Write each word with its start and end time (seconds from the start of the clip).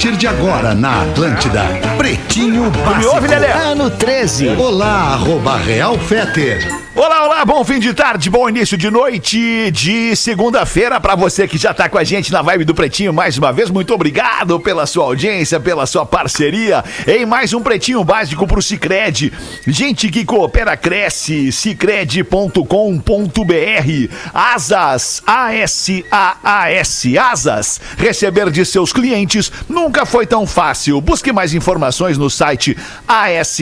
partir 0.00 0.16
de 0.16 0.26
agora 0.26 0.74
na 0.74 1.02
Atlântida. 1.02 1.62
Pretinho 1.98 2.70
Básico. 2.70 2.98
Me 3.00 3.04
ouve, 3.04 3.28
Lelê? 3.28 3.52
Ano 3.52 3.90
13. 3.90 4.48
Olá, 4.56 5.12
arroba 5.12 5.58
Real 5.58 5.98
Feter. 5.98 6.66
Olá, 7.02 7.24
olá, 7.24 7.44
bom 7.46 7.64
fim 7.64 7.78
de 7.78 7.94
tarde, 7.94 8.28
bom 8.28 8.46
início 8.46 8.76
de 8.76 8.90
noite 8.90 9.70
de 9.70 10.14
segunda-feira 10.14 11.00
para 11.00 11.14
você 11.14 11.48
que 11.48 11.56
já 11.56 11.72
tá 11.72 11.88
com 11.88 11.96
a 11.96 12.04
gente 12.04 12.30
na 12.30 12.42
vibe 12.42 12.66
do 12.66 12.74
Pretinho 12.74 13.10
mais 13.10 13.38
uma 13.38 13.50
vez. 13.54 13.70
Muito 13.70 13.94
obrigado 13.94 14.60
pela 14.60 14.84
sua 14.84 15.04
audiência, 15.04 15.58
pela 15.58 15.86
sua 15.86 16.04
parceria 16.04 16.84
em 17.06 17.24
mais 17.24 17.54
um 17.54 17.62
Pretinho 17.62 18.04
Básico 18.04 18.46
pro 18.46 18.60
Cicred. 18.60 19.32
Gente 19.66 20.10
que 20.10 20.26
coopera 20.26 20.76
cresce, 20.76 21.50
cicred.com.br. 21.50 22.60
Asas, 24.34 25.22
A-S-A-A-S, 25.26 27.16
Asas. 27.16 27.80
Receber 27.96 28.50
de 28.50 28.62
seus 28.66 28.92
clientes 28.92 29.50
nunca 29.66 30.04
foi 30.04 30.26
tão 30.26 30.46
fácil. 30.46 31.00
Busque 31.00 31.32
mais 31.32 31.54
informações 31.54 32.18
no 32.18 32.28
site 32.28 32.76
asaas.com. 33.08 33.56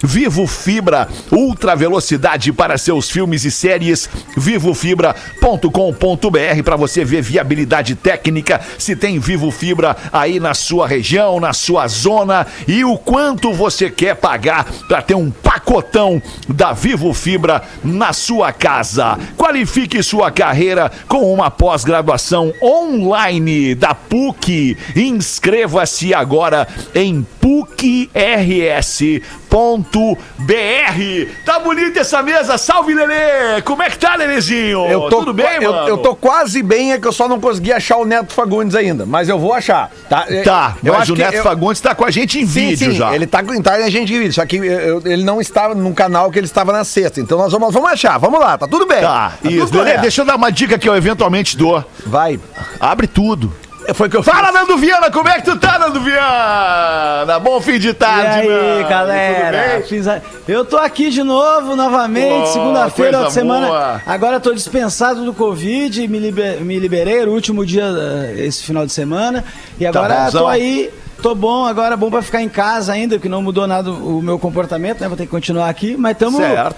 Vivo 0.00 0.46
Fibra, 0.76 1.08
ultra 1.32 1.74
velocidade 1.74 2.52
para 2.52 2.76
seus 2.76 3.10
filmes 3.10 3.46
e 3.46 3.50
séries. 3.50 4.10
Vivofibra.com.br 4.36 6.62
para 6.62 6.76
você 6.76 7.02
ver 7.02 7.22
viabilidade 7.22 7.94
técnica, 7.94 8.60
se 8.78 8.94
tem 8.94 9.18
Vivo 9.18 9.50
Fibra 9.50 9.96
aí 10.12 10.38
na 10.38 10.52
sua 10.52 10.86
região, 10.86 11.40
na 11.40 11.54
sua 11.54 11.88
zona 11.88 12.46
e 12.68 12.84
o 12.84 12.98
quanto 12.98 13.54
você 13.54 13.88
quer 13.88 14.16
pagar 14.16 14.66
para 14.86 15.00
ter 15.00 15.14
um 15.14 15.30
pacotão 15.30 16.20
da 16.46 16.74
Vivo 16.74 17.14
Fibra 17.14 17.62
na 17.82 18.12
sua 18.12 18.52
casa. 18.52 19.18
Qualifique 19.34 20.02
sua 20.02 20.30
carreira 20.30 20.92
com 21.08 21.32
uma 21.32 21.50
pós-graduação 21.50 22.52
online 22.62 23.74
da 23.74 23.94
PUC. 23.94 24.76
Inscreva-se 24.94 26.12
agora 26.12 26.68
em 26.94 27.26
pucrs.br. 29.56 31.32
Tá 31.44 31.58
bonita 31.58 32.00
essa 32.00 32.22
mesa, 32.22 32.58
salve 32.58 32.94
Lelê! 32.94 33.62
Como 33.62 33.82
é 33.82 33.90
que 33.90 33.98
tá, 33.98 34.14
Lelezinho? 34.16 34.86
Eu 34.86 35.02
tô, 35.08 35.18
Tudo 35.20 35.32
bem, 35.32 35.62
eu, 35.62 35.72
mano? 35.72 35.88
eu 35.88 35.98
tô 35.98 36.14
quase 36.14 36.62
bem, 36.62 36.92
é 36.92 36.98
que 36.98 37.06
eu 37.06 37.12
só 37.12 37.28
não 37.28 37.40
consegui 37.40 37.72
achar 37.72 37.96
o 37.96 38.04
Neto 38.04 38.32
Fagundes 38.32 38.74
ainda, 38.74 39.06
mas 39.06 39.28
eu 39.28 39.38
vou 39.38 39.52
achar, 39.54 39.90
tá? 40.08 40.24
É, 40.28 40.42
Tá, 40.42 40.76
eu 40.84 40.92
mas 40.92 41.08
o 41.08 41.14
Neto 41.16 41.34
eu- 41.34 41.42
Fagundes 41.42 41.80
tá 41.80 41.94
com 41.94 42.04
a 42.04 42.10
gente 42.10 42.38
em 42.38 42.46
Sim, 42.46 42.68
vídeo 42.68 42.90
sim, 42.92 42.96
já. 42.98 43.14
ele 43.14 43.26
tá 43.26 43.42
com 43.42 43.60
tá, 43.62 43.74
a 43.74 43.90
gente 43.90 44.12
em 44.12 44.18
vídeo, 44.18 44.32
só 44.32 44.44
que 44.44 44.56
eu- 44.56 45.02
ele 45.04 45.24
não 45.24 45.40
estava 45.40 45.74
num 45.74 45.92
canal 45.94 46.30
que 46.30 46.38
ele 46.38 46.46
estava 46.46 46.72
na 46.72 46.84
sexta, 46.84 47.20
então 47.20 47.38
nós 47.38 47.50
vamos, 47.52 47.72
vamos 47.72 47.90
achar, 47.90 48.18
vamos 48.18 48.38
lá, 48.38 48.58
tá 48.58 48.66
tudo 48.68 48.86
bem. 48.86 49.00
Tá, 49.00 49.32
tudo 49.42 49.52
isso. 49.54 49.72
Correto. 49.72 50.00
deixa 50.02 50.22
eu 50.22 50.26
dar 50.26 50.36
uma 50.36 50.50
dica 50.50 50.78
que 50.78 50.88
eu 50.88 50.94
eventualmente 50.96 51.56
dou. 51.56 51.84
Vai, 52.06 52.38
Abre 52.80 53.06
tudo. 53.06 53.52
Foi 53.94 54.06
o 54.08 54.10
que 54.10 54.16
eu 54.16 54.22
Fala, 54.22 54.50
Nando 54.52 54.76
Viana, 54.76 55.10
como 55.10 55.28
é 55.28 55.34
que 55.40 55.44
tu 55.44 55.56
tá, 55.58 55.78
Nando 55.78 56.00
Viana? 56.00 57.38
Bom 57.40 57.60
fim 57.60 57.78
de 57.78 57.88
E 57.90 57.94
tarde, 57.94 58.40
aí, 58.40 58.48
Nando. 58.48 58.76
Tudo 58.78 58.88
galera? 58.88 59.82
Fiz 59.88 60.06
a- 60.08 60.20
Eu 60.46 60.64
tô 60.64 60.76
aqui 60.76 61.10
de 61.10 61.22
novo, 61.22 61.74
novamente, 61.76 62.40
Pô, 62.40 62.46
segunda-feira 62.46 63.18
da 63.20 63.30
semana. 63.30 63.66
boa. 63.68 64.02
Agora 64.06 64.40
tô 64.40 64.52
dispensado 64.52 65.24
do 65.24 65.32
Covid, 65.32 66.06
me, 66.08 66.18
liber- 66.18 66.60
me 66.60 66.78
liberei, 66.78 67.24
o 67.24 67.30
último 67.32 67.64
dia 67.64 67.84
eh, 67.84 68.34
esse 68.46 68.62
final 68.64 68.84
de 68.86 68.92
semana. 68.92 69.44
E 69.78 69.86
agora 69.86 70.14
Tá 70.14 70.30
tô 70.30 70.46
aí, 70.46 70.90
tô 71.22 71.34
bom, 71.34 71.64
agora 71.66 71.94
é 71.94 71.96
bom 71.96 72.10
pra 72.10 72.22
ficar 72.22 72.42
em 72.42 72.48
casa 72.48 72.92
ainda, 72.92 73.18
que 73.18 73.28
não 73.28 73.42
mudou 73.42 73.66
nada 73.66 73.90
o 73.90 74.20
meu 74.22 74.38
comportamento, 74.38 75.00
né? 75.00 75.08
Vou 75.08 75.16
ter 75.16 75.24
que 75.24 75.30
continuar 75.30 75.68
aqui, 75.68 75.96
mas 75.98 76.16
tamo, 76.16 76.38
Certo. 76.38 76.76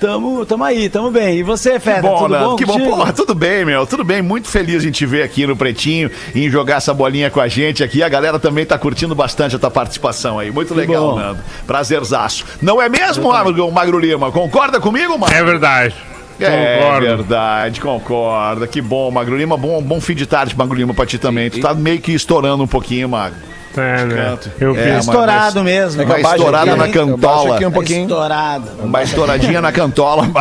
Tamo, 0.00 0.46
tamo 0.46 0.64
aí, 0.64 0.88
tamo 0.88 1.10
bem. 1.10 1.38
E 1.38 1.42
você, 1.42 1.74
Que 1.74 1.80
Feta, 1.80 2.02
bom, 2.02 2.18
tudo 2.18 2.38
bom 2.38 2.56
que 2.56 2.64
bom. 2.64 2.78
Porra, 2.80 3.12
tudo 3.12 3.34
bem, 3.34 3.64
meu. 3.64 3.86
Tudo 3.86 4.02
bem. 4.02 4.22
Muito 4.22 4.48
feliz 4.48 4.84
em 4.84 4.90
te 4.90 5.04
ver 5.06 5.22
aqui 5.22 5.46
no 5.46 5.54
Pretinho, 5.54 6.10
em 6.34 6.48
jogar 6.50 6.76
essa 6.76 6.94
bolinha 6.94 7.30
com 7.30 7.40
a 7.40 7.46
gente 7.46 7.84
aqui. 7.84 8.02
A 8.02 8.08
galera 8.08 8.38
também 8.38 8.64
tá 8.64 8.78
curtindo 8.78 9.14
bastante 9.14 9.54
a 9.54 9.58
tua 9.58 9.70
participação 9.70 10.38
aí. 10.38 10.50
Muito 10.50 10.74
legal, 10.74 11.10
bom. 11.10 11.18
Nando. 11.18 11.40
Prazerzaço. 11.66 12.44
Não 12.62 12.80
é 12.80 12.88
mesmo, 12.88 13.28
Magro, 13.28 13.70
Magro 13.70 13.98
Lima? 13.98 14.32
Concorda 14.32 14.80
comigo, 14.80 15.18
Magro? 15.18 15.36
É 15.36 15.44
verdade. 15.44 15.94
É 16.40 16.78
Concordo. 16.78 17.06
verdade, 17.06 17.80
concorda. 17.80 18.66
Que 18.66 18.80
bom, 18.80 19.10
Magro 19.10 19.36
Lima. 19.36 19.58
Bom, 19.58 19.82
bom 19.82 20.00
fim 20.00 20.14
de 20.14 20.24
tarde, 20.24 20.56
Magro 20.56 20.74
Lima, 20.74 20.94
pra 20.94 21.04
ti 21.04 21.18
também. 21.18 21.50
Tu 21.50 21.60
tá 21.60 21.74
meio 21.74 22.00
que 22.00 22.12
estourando 22.12 22.62
um 22.62 22.66
pouquinho, 22.66 23.08
Magro. 23.10 23.38
É, 23.76 24.04
né? 24.04 24.38
Eu 24.60 24.72
É, 24.72 24.82
fiz. 24.82 24.92
mas- 24.92 25.06
Estourado 25.06 25.62
mesmo. 25.64 26.02
Uma 26.02 26.16
eu 26.16 26.22
baixo 26.22 26.36
estourada 26.36 26.76
na 26.76 26.88
cantola. 26.88 27.54
aqui 27.54 27.66
um 27.66 27.70
pouquinho. 27.70 28.02
Estourado. 28.02 28.64
Uma 28.82 29.02
estouradinha 29.02 29.60
na 29.60 29.70
cantola. 29.72 30.28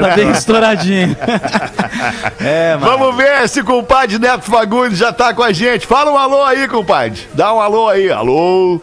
Tá 0.00 0.14
bem 0.16 0.30
estouradinho. 0.30 1.16
é, 2.40 2.76
mano. 2.76 2.86
Vamos 2.98 3.16
ver 3.16 3.48
se 3.48 3.60
o 3.60 3.64
compadre 3.64 4.18
Neto 4.18 4.42
Fagundes 4.44 4.98
já 4.98 5.12
tá 5.12 5.32
com 5.32 5.42
a 5.42 5.52
gente. 5.52 5.86
Fala 5.86 6.10
um 6.10 6.18
alô 6.18 6.42
aí, 6.42 6.68
compadre. 6.68 7.20
Dá 7.34 7.52
um 7.52 7.60
alô 7.60 7.88
aí. 7.88 8.10
Alô? 8.10 8.80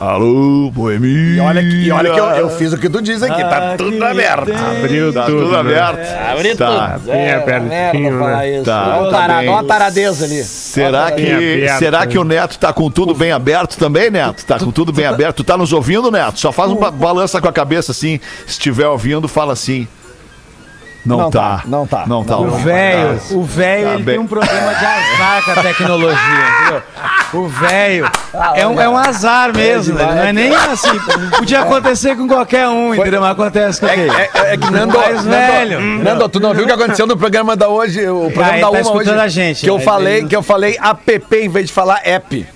Alô, 0.00 0.70
Boemia. 0.70 1.36
E 1.36 1.40
olha, 1.40 1.60
que- 1.60 1.68
e 1.86 1.92
olha 1.92 2.10
que 2.10 2.18
eu, 2.18 2.24
eu 2.24 2.50
fiz 2.56 2.72
o 2.72 2.78
que 2.78 2.88
tu 2.88 3.02
diz 3.02 3.22
aqui, 3.22 3.42
tá 3.44 3.72
Ah, 3.72 3.76
tudo 3.76 4.02
aberto. 4.02 4.50
Abriu 4.50 5.12
Tá 5.12 5.24
tudo. 5.26 5.38
tudo 5.42 5.52
né? 5.52 5.58
aberto. 5.58 6.30
Abriu 6.32 6.56
Tá. 6.56 6.90
tudo. 6.94 7.12
Bem 7.12 7.30
abertinho, 7.32 8.18
né? 8.26 8.50
isso. 8.56 8.64
Tá, 8.64 8.96
Olha 8.96 9.02
o 9.08 9.10
tá 9.10 9.18
tarado, 9.18 9.40
bem. 9.40 9.48
olha 9.50 9.60
a 9.60 9.64
taradeza 9.64 10.24
ali. 10.24 10.42
Será 10.42 11.10
que, 11.12 11.30
aberto, 11.30 11.78
será 11.78 12.00
né? 12.00 12.06
que 12.06 12.18
o 12.18 12.24
Neto 12.24 12.58
tá 12.58 12.72
com 12.72 12.90
tudo 12.90 13.14
bem 13.14 13.30
aberto 13.30 13.76
também, 13.76 14.10
Neto? 14.10 14.42
Tá 14.46 14.58
com 14.58 14.70
tudo 14.70 14.90
bem 14.90 15.04
aberto. 15.04 15.36
Tu 15.36 15.44
tá 15.44 15.58
nos 15.58 15.70
ouvindo, 15.70 16.10
Neto? 16.10 16.40
Só 16.40 16.50
faz 16.50 16.70
um 16.70 16.76
ba- 16.76 16.90
balança 16.90 17.38
com 17.38 17.48
a 17.48 17.52
cabeça 17.52 17.92
assim. 17.92 18.18
Se 18.46 18.52
estiver 18.52 18.86
ouvindo, 18.88 19.28
fala 19.28 19.52
assim. 19.52 19.86
Não, 21.04 21.16
Não 21.16 21.30
tá. 21.30 21.40
tá, 21.58 21.62
não 21.66 21.86
tá. 21.86 22.04
Não 22.06 22.22
tá. 22.24 22.36
O 22.36 22.44
ouvindo. 22.44 22.62
velho, 22.64 23.20
o 23.32 23.42
velho, 23.42 23.98
Tá 24.00 24.04
tem 24.04 24.18
um 24.18 24.26
problema 24.26 24.74
de 24.74 24.84
azar 24.84 25.42
com 25.46 25.50
a 25.52 25.62
tecnologia, 25.62 26.16
entendeu? 26.62 26.82
O 27.32 27.46
velho 27.46 28.10
é, 28.56 28.66
um, 28.66 28.80
é 28.80 28.88
um 28.88 28.96
azar 28.96 29.54
mesmo, 29.54 29.94
né? 29.96 30.04
não 30.04 30.22
é 30.24 30.32
nem 30.32 30.54
assim. 30.54 30.88
Podia 31.38 31.60
acontecer 31.60 32.16
com 32.16 32.26
qualquer 32.26 32.66
um, 32.68 32.92
entendeu? 32.94 33.20
Mas 33.20 33.30
acontece 33.30 33.80
com 33.80 33.86
É, 33.86 33.94
quem? 33.94 34.04
é- 34.10 34.30
é 34.52 34.56
que 34.56 34.70
Nando, 34.70 34.98
Mais 34.98 35.24
velho. 35.24 35.80
Nando, 35.80 36.04
Nando, 36.04 36.28
tu 36.28 36.40
não 36.40 36.52
viu 36.52 36.64
o 36.64 36.66
que 36.66 36.72
aconteceu 36.72 37.06
no 37.06 37.16
programa 37.16 37.54
da 37.54 37.68
hoje, 37.68 38.00
o 38.08 38.30
programa 38.32 38.52
ele 38.54 38.60
da 38.62 38.70
tá 38.70 38.70
Uma 38.90 38.92
hoje, 38.96 39.10
a 39.10 39.28
gente, 39.28 39.60
que 39.62 39.70
eu 39.70 39.78
né? 39.78 39.84
falei, 39.84 40.24
que 40.26 40.34
eu 40.34 40.42
falei 40.42 40.76
app 40.82 41.36
em 41.36 41.48
vez 41.48 41.66
de 41.68 41.72
falar 41.72 42.00
app. 42.04 42.46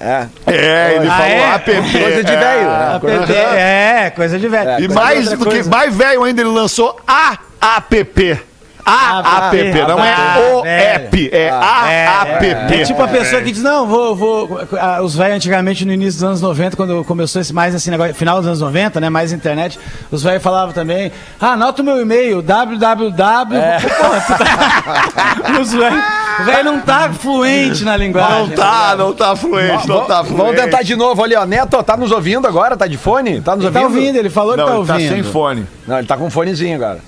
É. 0.00 0.26
É, 0.46 0.92
ele 0.96 1.08
Ah, 1.08 1.12
falou 1.12 1.32
é? 1.32 1.54
app. 1.54 1.72
Coisa 1.74 2.24
de 2.24 2.32
é. 2.32 2.36
velho. 2.38 2.68
Né? 2.70 2.98
PP, 3.00 3.32
é, 3.34 4.10
coisa 4.14 4.38
de 4.38 4.48
velho. 4.48 4.70
E 4.70 4.86
Coisa 4.86 4.94
mais 4.94 5.28
do 5.28 5.36
que 5.38 5.44
coisa. 5.44 5.68
mais 5.70 5.94
velho 5.94 6.22
ainda, 6.22 6.40
ele 6.40 6.50
lançou 6.50 6.96
a 7.06 7.36
app. 7.76 8.40
A 8.88 9.48
app, 9.48 9.72
não 9.86 9.98
é 10.04 10.16
o 10.54 10.58
Ah, 10.58 10.62
velho. 10.62 10.66
app, 10.94 11.30
é 11.32 11.50
a 11.50 11.84
É 11.90 12.04
app. 12.34 12.84
tipo 12.86 13.02
a 13.02 13.08
pessoa 13.08 13.42
que 13.42 13.52
diz, 13.52 13.62
não, 13.62 13.86
vou, 13.86 14.16
vou. 14.16 14.60
ah, 14.80 15.00
Os 15.02 15.14
velhos 15.14 15.36
antigamente 15.36 15.84
no 15.84 15.92
início 15.92 16.14
dos 16.20 16.24
anos 16.24 16.40
90, 16.40 16.76
quando 16.76 17.04
começou 17.04 17.40
esse 17.40 17.52
mais 17.52 17.74
assim, 17.74 17.90
negócio, 17.90 18.14
final 18.14 18.38
dos 18.38 18.46
anos 18.46 18.60
90, 18.60 19.00
né? 19.00 19.08
Mais 19.10 19.32
internet, 19.32 19.78
os 20.10 20.22
velhos 20.22 20.42
falavam 20.42 20.72
também, 20.72 21.12
ah, 21.40 21.52
anota 21.52 21.82
o 21.82 21.84
meu 21.84 22.00
e-mail, 22.00 22.40
www. 22.42 23.12
Tu 23.80 24.34
tá... 24.38 25.58
os 25.60 25.72
velhos. 25.72 26.04
O 26.40 26.44
velho 26.44 26.64
não 26.64 26.80
tá 26.80 27.10
fluente 27.12 27.84
na 27.84 27.96
linguagem. 27.96 28.48
Não 28.48 28.56
tá, 28.56 28.94
não 28.96 29.12
tá 29.12 29.34
fluente, 29.36 29.88
não 29.88 30.04
tá 30.04 30.22
fluente. 30.24 30.36
Vamos 30.42 30.56
tentar 30.56 30.82
de 30.82 30.94
novo 30.96 31.22
ali, 31.24 31.34
ó. 31.34 31.44
Neto, 31.44 31.82
tá 31.82 31.96
nos 31.96 32.12
ouvindo 32.12 32.46
agora? 32.46 32.76
Tá 32.76 32.86
de 32.86 32.96
fone? 32.96 33.40
Tá 33.40 33.56
nos 33.56 33.64
Ele 33.64 33.74
tá 33.74 33.80
ouvindo, 33.82 34.16
ele 34.16 34.30
falou 34.30 34.52
que 34.52 34.58
Não, 34.60 34.66
tá 34.66 34.74
ele 34.76 34.86
tá 34.86 34.92
ouvindo. 34.94 35.08
sem 35.14 35.22
fone. 35.24 35.66
Não, 35.86 35.98
ele 35.98 36.06
tá 36.06 36.16
com 36.16 36.26
um 36.26 36.30
fonezinho 36.30 36.76
agora. 36.76 37.00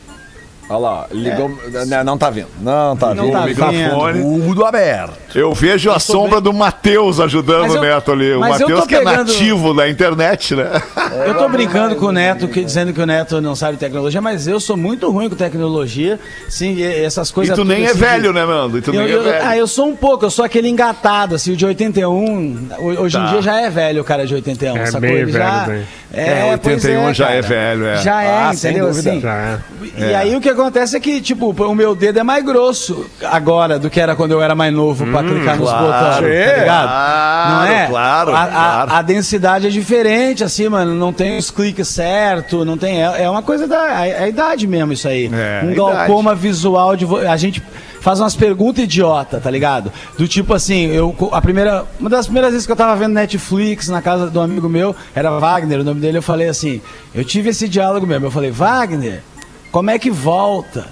Olha 0.70 0.78
lá, 0.78 1.06
ligou. 1.10 1.50
Não, 1.88 2.04
não 2.04 2.16
tá 2.16 2.30
vindo. 2.30 2.46
Não 2.60 2.96
tá 2.96 3.12
Não 3.12 3.24
vindo. 3.24 3.32
tá 3.32 3.40
O 3.40 3.46
microfone. 3.46 4.22
Tudo 4.46 4.64
aberto. 4.64 5.12
Eu 5.34 5.52
vejo 5.52 5.90
a 5.90 5.98
sombra 5.98 6.40
do 6.40 6.52
Matheus 6.52 7.18
ajudando 7.18 7.62
Mas 7.62 7.72
o 7.72 7.76
eu- 7.76 7.82
Neto 7.82 8.12
ali. 8.12 8.32
O 8.34 8.40
mas 8.40 8.60
eu 8.60 8.68
Matheus 8.68 8.86
que 8.86 8.94
é 8.94 8.98
pegando- 8.98 9.16
nativo 9.32 9.74
da 9.74 9.88
internet, 9.88 10.54
né? 10.54 10.70
Eu 11.26 11.34
tô 11.36 11.48
brincando 11.48 11.96
com 11.96 12.06
o 12.06 12.12
Neto, 12.12 12.46
que- 12.46 12.62
dizendo 12.64 12.92
que 12.92 13.00
o 13.00 13.06
Neto 13.06 13.40
não 13.40 13.54
sabe 13.56 13.76
tecnologia, 13.76 14.20
mas 14.20 14.46
eu 14.46 14.60
sou 14.60 14.76
muito 14.76 15.10
ruim 15.10 15.28
com 15.28 15.34
tecnologia. 15.34 16.18
Sim, 16.48 16.74
e 16.74 16.82
essas 17.04 17.30
E 17.30 17.32
coisas. 17.34 17.56
tu 17.56 17.64
nem 17.64 17.84
é 17.84 17.90
assim 17.90 17.98
velho, 17.98 18.32
né, 18.32 18.44
Mando? 18.46 18.78
E 18.78 18.80
tu 18.82 18.94
Eu, 18.94 19.02
nem 19.02 19.10
é 19.12 19.14
eu- 19.16 19.22
velho. 19.24 19.44
ah, 19.44 19.56
eu 19.56 19.66
sou 19.66 19.88
um 19.88 19.96
pouco, 19.96 20.24
eu 20.24 20.30
sou 20.30 20.44
aquele 20.44 20.68
engatado, 20.68 21.34
assim, 21.34 21.52
o 21.52 21.56
de 21.56 21.66
81. 21.66 22.68
ho- 22.78 23.00
Hoje 23.02 23.16
Tá. 23.18 23.24
em 23.24 23.30
dia 23.30 23.42
já 23.42 23.60
é 23.60 23.68
velho 23.68 24.02
o 24.02 24.04
cara 24.04 24.24
de 24.26 24.34
81, 24.34 24.76
É 24.76 24.86
sacou? 24.86 25.00
bem 25.00 25.12
Ele 25.16 25.32
já. 25.32 25.64
velho, 25.64 25.86
É, 26.12 26.56
pois 26.56 26.84
81 26.84 27.14
já 27.14 27.30
é 27.30 27.40
velho, 27.40 27.86
é. 27.86 27.96
Já 27.98 28.22
é, 28.22 28.36
Ah, 28.48 28.52
sem 28.52 28.70
entendeu? 28.72 28.88
dúvida. 28.88 29.10
Assim, 29.10 29.20
Já 29.20 29.34
é. 29.36 29.58
E 29.96 30.14
aí 30.14 30.34
o 30.36 30.40
que 30.40 30.48
acontece 30.48 30.96
é 30.96 31.00
que, 31.00 31.20
tipo, 31.20 31.50
o 31.52 31.74
meu 31.74 31.94
dedo 31.94 32.18
é 32.18 32.22
mais 32.22 32.44
grosso 32.44 33.06
agora 33.24 33.78
do 33.78 33.88
que 33.88 34.00
era 34.00 34.16
quando 34.16 34.32
eu 34.32 34.42
era 34.42 34.54
mais 34.54 34.72
novo 34.74 35.06
pra 35.06 35.22
clicar 35.22 35.56
nos 35.56 35.68
Hum, 35.68 35.72
claro, 35.72 35.86
botões, 35.86 36.14
tá 36.16 36.20
ligado? 36.20 36.64
claro, 36.88 37.50
não 37.54 37.64
é? 37.72 37.86
claro, 37.86 38.34
a, 38.34 38.42
a- 38.42 38.46
claro. 38.48 38.92
a 38.92 39.02
densidade 39.02 39.66
é 39.66 39.70
diferente, 39.70 40.42
assim, 40.42 40.68
mano. 40.68 40.94
Não 40.94 41.12
tem 41.12 41.38
os 41.38 41.50
cliques 41.50 41.86
certo, 41.88 42.64
não 42.64 42.76
tem. 42.76 43.02
É, 43.02 43.22
é 43.24 43.30
uma 43.30 43.42
coisa 43.42 43.66
da. 43.68 44.04
É, 44.04 44.10
é 44.10 44.22
a 44.24 44.28
idade 44.28 44.66
mesmo, 44.66 44.92
isso 44.92 45.06
aí. 45.06 45.30
É, 45.32 45.62
um 45.64 45.70
a 45.70 45.74
glaucoma 45.74 46.34
visual 46.34 46.96
de. 46.96 47.06
A 47.28 47.36
gente 47.36 47.62
faz 48.00 48.18
umas 48.18 48.34
perguntas 48.34 48.82
idiota, 48.84 49.38
tá 49.40 49.50
ligado? 49.50 49.92
Do 50.18 50.26
tipo 50.26 50.54
assim, 50.54 50.86
eu. 50.86 51.14
A 51.32 51.40
primeira. 51.40 51.84
Uma 52.00 52.10
das 52.10 52.26
primeiras 52.26 52.52
vezes 52.52 52.66
que 52.66 52.72
eu 52.72 52.76
tava 52.76 52.96
vendo 52.96 53.12
Netflix 53.14 53.88
na 53.88 54.02
casa 54.02 54.28
do 54.28 54.40
amigo 54.40 54.68
meu, 54.68 54.94
era 55.14 55.30
Wagner, 55.38 55.80
o 55.80 55.84
nome 55.84 55.99
dele, 56.00 56.18
eu 56.18 56.22
falei 56.22 56.48
assim. 56.48 56.80
Eu 57.14 57.24
tive 57.24 57.50
esse 57.50 57.68
diálogo 57.68 58.06
mesmo. 58.06 58.26
Eu 58.26 58.30
falei, 58.30 58.50
Wagner, 58.50 59.22
como 59.70 59.90
é 59.90 59.98
que 59.98 60.10
volta? 60.10 60.86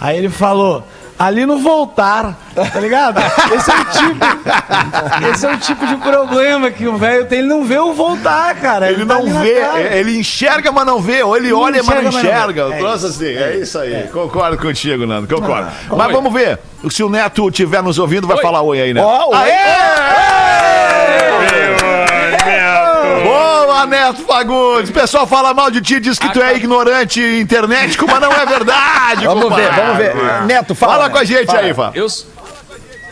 Aí 0.00 0.16
ele 0.16 0.28
falou. 0.30 0.84
ali 1.18 1.44
no 1.44 1.58
voltar, 1.58 2.38
tá 2.54 2.78
ligado? 2.78 3.18
Esse 3.52 3.70
é 3.72 3.74
o 3.74 3.84
tipo, 3.86 4.24
esse 5.34 5.46
é 5.46 5.52
o 5.52 5.58
tipo 5.58 5.84
de 5.84 5.96
problema 5.96 6.70
que 6.70 6.86
o 6.86 6.96
velho 6.96 7.26
tem. 7.26 7.40
Ele 7.40 7.48
não 7.48 7.64
vê 7.64 7.76
o 7.78 7.92
voltar, 7.92 8.54
cara. 8.54 8.88
Ele 8.88 9.04
tá 9.04 9.14
não 9.18 9.40
vê, 9.40 9.54
é, 9.54 9.98
ele 9.98 10.16
enxerga, 10.16 10.70
mas 10.70 10.86
não 10.86 11.00
vê, 11.00 11.20
ou 11.24 11.36
ele 11.36 11.50
Não 11.50 11.58
olha, 11.58 11.82
mas 11.82 12.02
não 12.04 12.10
enxerga, 12.10 12.68
mas 12.68 12.80
não 12.80 12.88
enxerga. 12.88 12.92
É 12.92 12.94
isso, 12.94 13.06
assim, 13.06 13.26
é, 13.34 13.56
isso 13.56 13.78
aí. 13.80 14.08
Concordo 14.12 14.56
contigo, 14.58 15.06
Nando, 15.06 15.26
concordo. 15.26 15.68
mas 15.90 16.06
Oi. 16.06 16.12
vamos 16.12 16.32
ver. 16.32 16.60
Se 16.88 17.02
o 17.02 17.08
Neto 17.08 17.48
estiver 17.48 17.82
nos 17.82 17.98
ouvindo, 17.98 18.28
vai 18.28 18.36
Oi. 18.36 18.42
falar 18.42 18.62
oi 18.62 18.80
aí, 18.80 18.94
Neto. 18.94 19.04
Ó, 19.04 19.30
o- 19.30 19.34
Neto 23.86 24.22
Fagundes. 24.22 24.90
O 24.90 24.92
pessoal 24.92 25.26
fala 25.26 25.52
mal 25.54 25.70
de 25.70 25.80
ti, 25.80 26.00
diz 26.00 26.18
que 26.18 26.28
tu 26.32 26.40
é 26.42 26.56
ignorante 26.56 27.20
internético, 27.20 28.06
mas 28.06 28.20
não 28.20 28.32
é 28.32 28.46
verdade, 28.46 29.24
Vamos 29.26 29.44
ver, 29.54 29.68
compadre. 29.68 29.80
vamos 29.80 29.98
ver. 29.98 30.42
Neto, 30.46 30.74
fala. 30.74 30.92
Fala 30.94 31.10
com 31.10 31.18
a 31.18 31.24
gente 31.24 31.46
fala. 31.46 31.60
aí, 31.60 31.74
Fá. 31.74 31.90
Eu, 31.94 32.06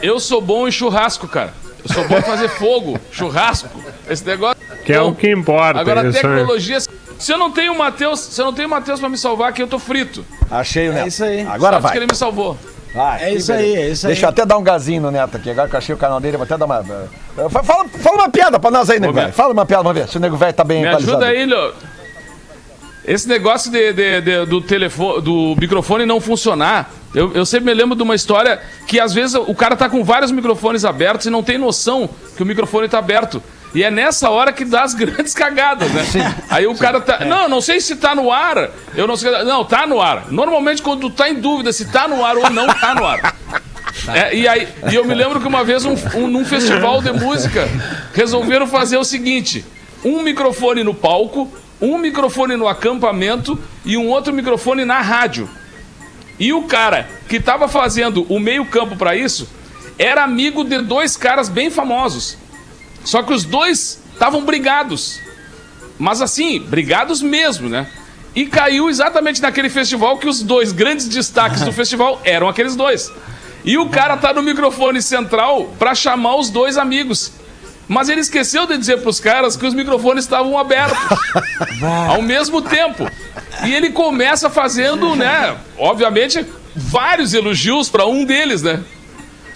eu 0.02 0.20
sou 0.20 0.40
bom 0.40 0.66
em 0.68 0.70
churrasco, 0.70 1.26
cara. 1.28 1.52
Eu 1.88 1.94
sou 1.94 2.04
bom 2.08 2.18
em 2.18 2.22
fazer 2.22 2.48
fogo, 2.48 2.98
churrasco. 3.12 3.68
Esse 4.08 4.24
negócio. 4.26 4.56
Que 4.84 4.92
é 4.92 5.00
o 5.00 5.14
que 5.14 5.30
importa. 5.30 5.80
Agora, 5.80 6.00
a 6.02 6.08
isso 6.08 6.16
aí. 6.18 6.22
tecnologia. 6.22 6.78
Se 7.18 7.32
eu 7.32 7.38
não 7.38 7.50
tenho 7.50 7.72
o 7.72 7.78
Matheus, 7.78 8.20
se 8.20 8.40
eu 8.40 8.44
não 8.44 8.52
tenho 8.52 8.68
o 8.68 8.70
Matheus 8.70 9.00
pra 9.00 9.08
me 9.08 9.16
salvar 9.16 9.48
aqui, 9.50 9.62
eu 9.62 9.66
tô 9.66 9.78
frito. 9.78 10.24
Achei 10.50 10.88
o 10.88 10.92
Neto. 10.92 11.04
É 11.04 11.08
isso 11.08 11.24
aí. 11.24 11.46
Agora 11.46 11.76
Só 11.76 11.80
vai. 11.80 11.92
que 11.92 11.98
ele 11.98 12.06
me 12.06 12.14
salvou. 12.16 12.58
Vai, 12.96 13.25
É 13.25 13.34
isso 13.34 13.52
aí, 13.52 13.58
beleza. 13.58 13.81
é 13.81 13.90
isso 13.93 14.06
aí. 14.06 14.12
Deixa 14.12 14.26
eu 14.26 14.31
até 14.31 14.44
dar 14.46 14.56
um 14.58 14.62
gazinho 14.62 15.02
no 15.02 15.10
Neto 15.10 15.37
aqui. 15.37 15.50
Agora 15.50 15.69
que 15.69 15.75
eu 15.75 15.78
achei 15.78 15.94
o 15.94 15.98
canal 15.98 16.19
dele, 16.19 16.34
eu 16.34 16.38
vou 16.38 16.44
até 16.44 16.56
dar 16.56 16.64
uma. 16.64 16.78
eh, 17.38 17.48
fa- 17.50 17.62
Fala, 17.62 17.87
fala 17.88 18.16
uma 18.16 18.28
piada 18.31 18.58
pra 18.58 18.70
nós 18.70 18.88
aí, 18.90 18.98
nego 18.98 19.12
velho. 19.12 19.32
Fala 19.32 19.52
uma 19.52 19.66
piada, 19.66 19.82
vamos 19.82 19.98
ver 20.00 20.08
se 20.08 20.16
o 20.16 20.20
nego 20.20 20.37
velho 20.37 20.52
tá 20.54 20.64
bem 20.64 20.81
Me 20.82 20.88
ajuda 20.88 21.26
aí, 21.26 21.44
Lô. 21.44 21.72
Esse 23.04 23.28
negócio 23.28 23.70
de, 23.70 23.93
de- 23.93 24.20
de- 24.20 24.46
do 24.46 24.60
telefone, 24.60 25.20
do 25.22 25.54
microfone 25.60 26.04
não 26.04 26.20
funcionar. 26.20 26.90
Eu, 27.14 27.32
eu 27.34 27.46
sempre 27.46 27.66
me 27.66 27.75
lembro 27.75 27.94
de 27.94 28.02
uma 28.02 28.14
história 28.16 28.60
que 28.88 28.99
às 28.99 29.14
vezes 29.14 29.34
o 29.37 29.54
cara 29.54 29.76
tá 29.76 29.88
com 29.88 30.02
vários 30.02 30.32
microfones 30.32 30.84
abertos 30.84 31.26
e 31.26 31.31
não 31.31 31.42
tem 31.42 31.56
noção 31.56 32.10
que 32.37 32.42
o 32.42 32.46
microfone 32.46 32.88
tá 32.88 32.99
aberto. 32.99 33.40
E 33.76 33.82
é 33.84 33.90
nessa 33.90 34.31
hora 34.31 34.52
que 34.55 34.64
dá 34.64 34.82
as 34.84 34.94
grandes 34.94 35.34
cagadas, 35.34 35.90
né? 35.93 36.02
Aí 36.49 36.67
o 36.67 36.75
cara 36.75 36.99
tá. 36.99 37.25
Não, 37.26 37.43
eu 37.43 37.49
não 37.50 37.61
sei 37.61 37.78
se 37.78 37.94
tá 37.96 38.14
no 38.14 38.32
ar. 38.32 38.70
Eu 38.94 39.06
não 39.06 39.17
sei. 39.17 39.31
Não, 39.44 39.67
tá 39.67 39.87
no 39.87 40.00
ar. 40.00 40.32
Normalmente, 40.32 40.81
quando 40.81 41.02
tu 41.02 41.11
tá 41.11 41.28
em 41.28 41.34
dúvida 41.34 41.70
se 41.75 41.84
tá 41.93 42.08
no 42.08 42.25
ar 42.25 42.37
ou 42.38 42.49
não 42.49 42.67
tá 42.67 42.94
no 42.94 43.05
ar. 43.05 43.37
É, 44.14 44.34
e, 44.34 44.49
aí, 44.49 44.67
e 44.90 44.94
eu 44.94 45.05
me 45.05 45.14
lembro 45.14 45.40
que 45.40 45.46
uma 45.46 45.62
vez, 45.62 45.84
um, 45.84 45.94
um- 46.14 46.26
num 46.26 46.44
festival 46.44 47.02
de 47.02 47.12
música, 47.12 47.69
resolveram 48.14 48.67
fazer 48.67 48.96
o 48.96 49.05
seguinte: 49.05 49.62
um 50.02 50.23
microfone 50.23 50.82
no 50.82 50.94
palco, 50.94 51.52
um 51.78 51.99
microfone 51.99 52.56
no 52.56 52.67
acampamento 52.67 53.58
e 53.84 53.96
um 53.99 54.08
outro 54.08 54.32
microfone 54.32 54.87
na 54.87 55.02
rádio. 55.02 55.50
E 56.38 56.50
o 56.52 56.62
cara 56.62 57.06
que 57.28 57.38
tava 57.38 57.69
fazendo 57.69 58.25
o 58.32 58.40
meio-campo 58.40 58.96
para 58.96 59.14
isso 59.14 59.46
era 59.99 60.23
amigo 60.25 60.64
de 60.64 60.78
dois 60.81 61.14
caras 61.17 61.49
bem 61.50 61.69
famosos. 61.70 62.38
Só 63.06 63.22
que 63.22 63.32
os 63.32 63.44
dois 63.44 64.00
estavam 64.12 64.44
brigados. 64.44 65.20
Mas 65.96 66.20
assim, 66.20 66.58
brigados 66.58 67.22
mesmo, 67.22 67.68
né? 67.68 67.86
E 68.34 68.46
caiu 68.46 68.90
exatamente 68.90 69.40
naquele 69.40 69.70
festival 69.70 70.18
que 70.18 70.28
os 70.28 70.42
dois 70.42 70.72
grandes 70.72 71.08
destaques 71.08 71.62
do 71.62 71.72
festival 71.72 72.20
eram 72.24 72.48
aqueles 72.48 72.74
dois. 72.74 73.10
E 73.64 73.78
o 73.78 73.88
cara 73.88 74.16
tá 74.16 74.34
no 74.34 74.42
microfone 74.42 75.00
central 75.00 75.72
pra 75.78 75.94
chamar 75.94 76.34
os 76.36 76.50
dois 76.50 76.76
amigos. 76.76 77.32
Mas 77.88 78.08
ele 78.08 78.20
esqueceu 78.20 78.66
de 78.66 78.76
dizer 78.76 79.00
pros 79.00 79.20
caras 79.20 79.56
que 79.56 79.64
os 79.64 79.72
microfones 79.72 80.24
estavam 80.24 80.58
abertos 80.58 80.98
ao 82.10 82.20
mesmo 82.20 82.60
tempo. 82.60 83.08
E 83.64 83.72
ele 83.72 83.90
começa 83.90 84.50
fazendo, 84.50 85.14
né, 85.14 85.56
obviamente, 85.78 86.44
vários 86.74 87.32
elogios 87.32 87.88
pra 87.88 88.04
um 88.06 88.24
deles, 88.24 88.62
né? 88.62 88.82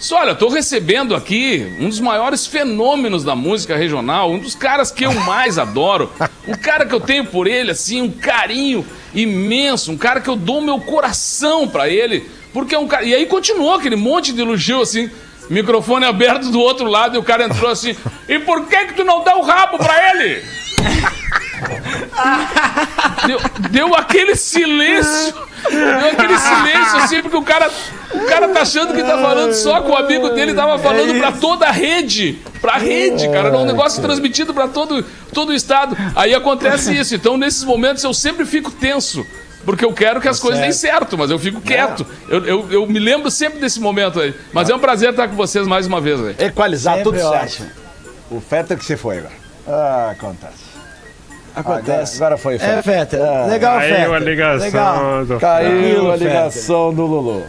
Só, 0.01 0.17
olha, 0.17 0.33
tô 0.33 0.49
recebendo 0.49 1.13
aqui 1.13 1.75
um 1.79 1.87
dos 1.87 1.99
maiores 1.99 2.47
fenômenos 2.47 3.23
da 3.23 3.35
música 3.35 3.77
regional, 3.77 4.31
um 4.31 4.39
dos 4.39 4.55
caras 4.55 4.89
que 4.91 5.05
eu 5.05 5.13
mais 5.13 5.59
adoro, 5.59 6.11
um 6.47 6.55
cara 6.55 6.87
que 6.87 6.95
eu 6.95 6.99
tenho 6.99 7.23
por 7.27 7.45
ele, 7.45 7.69
assim, 7.69 8.01
um 8.01 8.09
carinho 8.09 8.83
imenso, 9.13 9.91
um 9.91 9.97
cara 9.97 10.19
que 10.19 10.27
eu 10.27 10.35
dou 10.35 10.59
meu 10.59 10.79
coração 10.79 11.67
pra 11.67 11.87
ele, 11.87 12.27
porque 12.51 12.73
é 12.73 12.79
um 12.79 12.87
cara. 12.87 13.05
E 13.05 13.13
aí 13.13 13.27
continuou 13.27 13.75
aquele 13.75 13.95
monte 13.95 14.33
de 14.33 14.41
elogio, 14.41 14.81
assim, 14.81 15.07
microfone 15.51 16.05
aberto 16.05 16.49
do 16.49 16.59
outro 16.59 16.87
lado, 16.87 17.15
e 17.15 17.19
o 17.19 17.23
cara 17.23 17.43
entrou 17.43 17.69
assim: 17.69 17.95
e 18.27 18.39
por 18.39 18.67
que 18.67 18.85
que 18.85 18.93
tu 18.93 19.03
não 19.03 19.23
dá 19.23 19.35
o 19.35 19.41
rabo 19.41 19.77
pra 19.77 20.15
ele? 20.15 20.43
Deu, 23.27 23.39
deu 23.69 23.95
aquele 23.95 24.35
silêncio. 24.35 25.33
Deu 25.69 26.09
aquele 26.11 26.37
silêncio 26.37 26.97
assim, 26.97 27.21
porque 27.21 27.37
o 27.37 27.43
cara, 27.43 27.69
o 28.13 28.25
cara 28.25 28.49
tá 28.49 28.61
achando 28.61 28.93
que 28.93 29.03
tá 29.03 29.17
falando 29.21 29.53
só 29.53 29.81
com 29.81 29.91
o 29.91 29.95
amigo 29.95 30.29
dele, 30.29 30.53
tava 30.53 30.79
falando 30.79 31.17
pra 31.19 31.31
toda 31.33 31.67
a 31.67 31.71
rede. 31.71 32.39
Pra 32.59 32.77
rede, 32.77 33.27
cara. 33.29 33.49
Era 33.49 33.57
um 33.57 33.65
negócio 33.65 34.01
transmitido 34.01 34.53
pra 34.53 34.67
todo, 34.67 35.03
todo 35.33 35.49
o 35.49 35.53
estado. 35.53 35.95
Aí 36.15 36.33
acontece 36.33 36.95
isso. 36.95 37.15
Então, 37.15 37.37
nesses 37.37 37.63
momentos, 37.63 38.03
eu 38.03 38.13
sempre 38.13 38.45
fico 38.45 38.71
tenso. 38.71 39.25
Porque 39.65 39.85
eu 39.85 39.93
quero 39.93 40.19
que 40.19 40.27
as 40.27 40.39
coisas 40.39 40.59
deem 40.59 40.71
certo, 40.71 41.17
mas 41.17 41.29
eu 41.29 41.37
fico 41.37 41.61
quieto. 41.61 42.05
Eu, 42.27 42.45
eu, 42.45 42.67
eu 42.71 42.87
me 42.87 42.99
lembro 42.99 43.29
sempre 43.29 43.59
desse 43.59 43.79
momento 43.79 44.19
aí. 44.19 44.33
Mas 44.51 44.69
é 44.69 44.75
um 44.75 44.79
prazer 44.79 45.11
estar 45.11 45.27
com 45.27 45.35
vocês 45.35 45.67
mais 45.67 45.85
uma 45.85 46.01
vez 46.01 46.19
aí. 46.19 46.35
Equalizar 46.47 46.95
Sempre 46.97 47.11
tudo 47.11 47.19
certo. 47.19 47.43
ótimo. 47.43 47.69
O 48.31 48.39
Fetter 48.41 48.77
que 48.77 48.85
você 48.85 48.97
foi 48.97 49.19
agora. 49.19 49.33
Ah, 49.67 50.09
acontece. 50.11 50.71
Acontece. 51.55 52.15
Agora, 52.15 52.35
agora 52.35 52.37
foi, 52.37 52.55
É, 52.55 52.81
Fetter. 52.81 53.21
Ah, 53.21 53.45
Legal, 53.47 53.77
Aí 53.77 53.89
Fetter. 53.93 54.13
a 54.13 54.19
ligação 54.19 54.65
Legal. 54.65 55.25
do 55.25 55.39
Caiu 55.39 56.11
a 56.11 56.15
ligação 56.15 56.93
do 56.93 57.05
Lulu. 57.05 57.43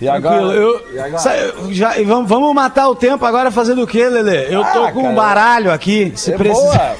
E 0.00 0.08
agora? 0.08 0.36
Eu, 0.54 0.86
e 0.94 0.98
agora? 1.00 1.54
Já, 1.72 1.98
e 1.98 2.04
vamos, 2.04 2.28
vamos 2.28 2.54
matar 2.54 2.88
o 2.88 2.94
tempo 2.94 3.24
agora 3.26 3.50
fazendo 3.50 3.82
o 3.82 3.86
quê, 3.86 4.08
Lelê? 4.08 4.46
Eu 4.46 4.62
tô 4.62 4.84
Ah, 4.84 4.92
com 4.92 5.00
cara, 5.02 5.12
um 5.12 5.14
baralho 5.16 5.72
aqui, 5.72 6.12
se 6.14 6.32
É 6.32 6.36
precisar. 6.36 6.62
boa. 6.62 6.96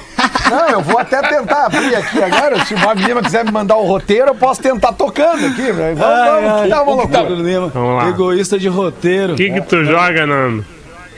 Não, 0.49 0.69
eu 0.69 0.81
vou 0.81 0.97
até 0.99 1.21
tentar 1.21 1.65
abrir 1.65 1.95
aqui 1.95 2.21
agora. 2.23 2.65
Se 2.65 2.73
o 2.73 2.77
Bob 2.79 3.01
Lima 3.01 3.21
quiser 3.21 3.45
me 3.45 3.51
mandar 3.51 3.77
o 3.77 3.85
roteiro, 3.85 4.29
eu 4.29 4.35
posso 4.35 4.61
tentar 4.61 4.93
tocando 4.93 5.45
aqui. 5.45 5.71
né? 5.73 5.93
Vamos, 5.95 6.03
Ai, 6.03 6.41
vamos, 6.41 6.61
ai, 6.61 6.69
dá 6.69 6.81
uma 6.83 6.91
o 6.91 6.95
loucura. 6.95 7.21
Lima, 7.29 7.67
Vamos 7.67 7.95
lá. 8.03 8.09
Egoísta 8.09 8.57
de 8.57 8.67
roteiro. 8.67 9.33
O 9.33 9.35
que 9.35 9.49
que 9.51 9.61
tu 9.61 9.83
joga, 9.85 10.25
Nando? 10.25 10.65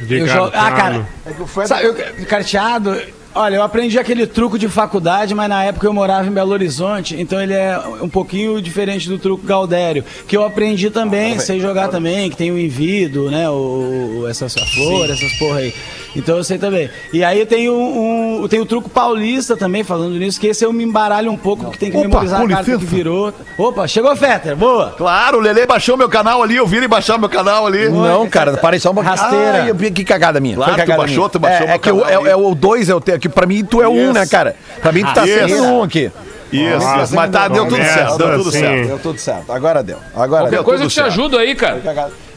De 0.02 0.20
Eu 0.20 0.28
jogo- 0.28 0.52
Ah, 0.54 0.72
cara. 0.72 1.08
É 1.26 1.66
Sabe, 1.68 1.86
eu, 1.86 1.96
carteado, 2.26 3.00
olha, 3.36 3.58
eu 3.58 3.62
aprendi 3.64 4.00
aquele 4.00 4.26
truco 4.26 4.58
de 4.58 4.68
faculdade, 4.68 5.36
mas 5.36 5.48
na 5.48 5.64
época 5.64 5.86
eu 5.86 5.94
morava 5.94 6.28
em 6.28 6.32
Belo 6.32 6.52
Horizonte, 6.52 7.16
então 7.22 7.40
ele 7.40 7.54
é 7.54 7.80
um 8.02 8.10
pouquinho 8.10 8.60
diferente 8.60 9.08
do 9.08 9.20
truco 9.20 9.46
Galdério, 9.46 10.04
que 10.28 10.36
eu 10.36 10.44
aprendi 10.44 10.90
também, 10.90 11.38
sei 11.40 11.60
jogar 11.60 11.88
também, 11.90 12.32
que 12.32 12.36
tem 12.36 12.50
o 12.52 12.58
envido, 12.58 13.30
né, 13.30 13.48
o, 13.48 14.22
o- 14.24 14.28
essas 14.28 14.58
a 14.58 14.66
flor, 14.66 15.08
essas 15.10 15.32
porra 15.38 15.60
aí. 15.60 15.74
Então 16.16 16.38
eu 16.38 16.44
sei 16.44 16.58
também. 16.58 16.90
E 17.14 17.24
aí 17.24 17.46
tem 17.46 17.70
um, 17.70 18.42
um- 18.44 18.48
tem 18.48 18.60
o 18.60 18.66
truco 18.66 18.90
paulista 18.90 19.56
também, 19.56 19.84
falando 19.84 20.12
nisso, 20.18 20.40
que 20.40 20.48
esse 20.48 20.66
eu 20.66 20.74
me 20.74 20.84
embaralho 20.84 21.32
um 21.32 21.38
pouco, 21.38 21.64
porque 21.66 21.78
tem 21.78 21.92
que 21.92 21.98
Opa, 21.98 22.08
memorizar 22.08 22.42
a 22.42 22.48
carta 22.48 22.78
que 22.78 22.86
virou. 22.86 23.34
Opa, 23.58 23.88
chegou 23.88 24.16
Fetter, 24.16 24.56
boa! 24.56 24.94
Claro, 24.98 25.38
o 25.38 25.42
Lele 25.42 25.66
baixou 25.66 25.96
meu 25.96 26.10
canal 26.10 26.44
ali, 26.44 26.56
eu 26.58 26.68
vi 26.68 26.78
ele 26.78 26.88
baixar 26.88 27.18
meu 27.18 27.30
canal 27.30 27.66
ali. 27.66 27.88
Não, 27.90 28.28
cara, 28.30 28.58
parei 28.58 28.80
só 28.80 28.92
um 28.92 28.94
pouquinho. 28.94 29.16
Rasteira. 29.16 29.64
Ah, 29.64 29.68
eu- 29.68 29.76
que 29.92 30.04
cagada 30.04 30.40
minha. 30.40 30.56
Claro, 30.56 30.72
Foi 30.74 30.78
tu 30.82 30.86
cagada 30.88 31.02
baixou, 31.02 31.18
minha. 31.18 31.30
tu 31.30 31.40
baixou 31.40 31.64
é, 31.64 31.66
meu 31.68 31.76
é 31.76 31.80
que 31.80 31.92
o- 31.92 32.02
canal 32.02 32.26
é, 32.28 32.30
é 32.32 32.36
o 32.36 32.54
2, 32.56 32.90
é 32.90 32.96
o 32.96 33.00
te- 33.02 33.18
que 33.20 33.30
pra 33.30 33.46
mim 33.46 33.64
tu 33.64 33.82
é 33.82 33.88
o 33.88 33.92
1, 33.92 34.10
um, 34.10 34.14
né, 34.14 34.26
cara? 34.28 34.56
Pra 34.82 34.92
mim 34.92 35.04
tu 35.04 35.14
tá 35.14 35.26
Isso. 35.26 35.48
sendo 35.48 35.64
um 35.64 35.84
aqui. 35.84 36.12
Isso, 36.52 36.86
Nossa, 36.86 37.04
isso. 37.04 37.16
Mas 37.16 37.32
tá, 37.32 37.48
deu 37.48 37.66
tudo 37.66 37.78
certo, 37.84 38.18
deu 38.18 38.38
tudo 38.38 38.52
certo. 38.52 38.88
Deu 38.88 39.00
tudo 39.00 39.20
certo. 39.20 39.52
Agora 39.54 39.82
deu. 39.82 39.98
Agora 40.14 40.42
Qualquer 40.44 40.50
deu 40.58 40.64
coisa 40.66 40.84
eu 40.84 40.90
tudo 40.90 40.94
te 40.94 41.02
ajudo 41.02 41.38
aí, 41.38 41.56
cara. 41.56 41.82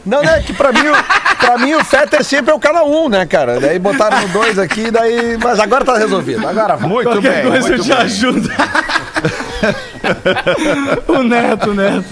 Não, 0.05 0.21
né? 0.21 0.41
Que 0.45 0.53
pra 0.53 0.71
mim, 0.71 0.87
o- 0.87 1.03
pra 1.37 1.57
mim 1.57 1.73
o 1.73 1.83
Fetter 1.83 2.23
sempre 2.23 2.51
é 2.51 2.53
o 2.53 2.59
canal 2.59 2.87
1, 2.89 3.05
um, 3.05 3.09
né, 3.09 3.25
cara? 3.25 3.59
Daí 3.59 3.79
botaram 3.79 4.21
no 4.21 4.27
2 4.29 4.59
aqui, 4.59 4.91
daí. 4.91 5.37
Mas 5.41 5.59
agora 5.59 5.83
tá 5.83 5.97
resolvido. 5.97 6.47
Agora 6.47 6.75
vai. 6.75 6.87
Muito 6.89 7.09
Qualquer 7.11 7.41
bem, 7.43 7.51
coisa 7.51 7.67
eu 7.67 7.77
muito 7.77 7.83
te 7.83 7.89
bem. 7.89 7.97
ajudo. 7.97 8.49
o 11.07 11.23
Neto, 11.23 11.71
o 11.71 11.73
Neto. 11.73 12.05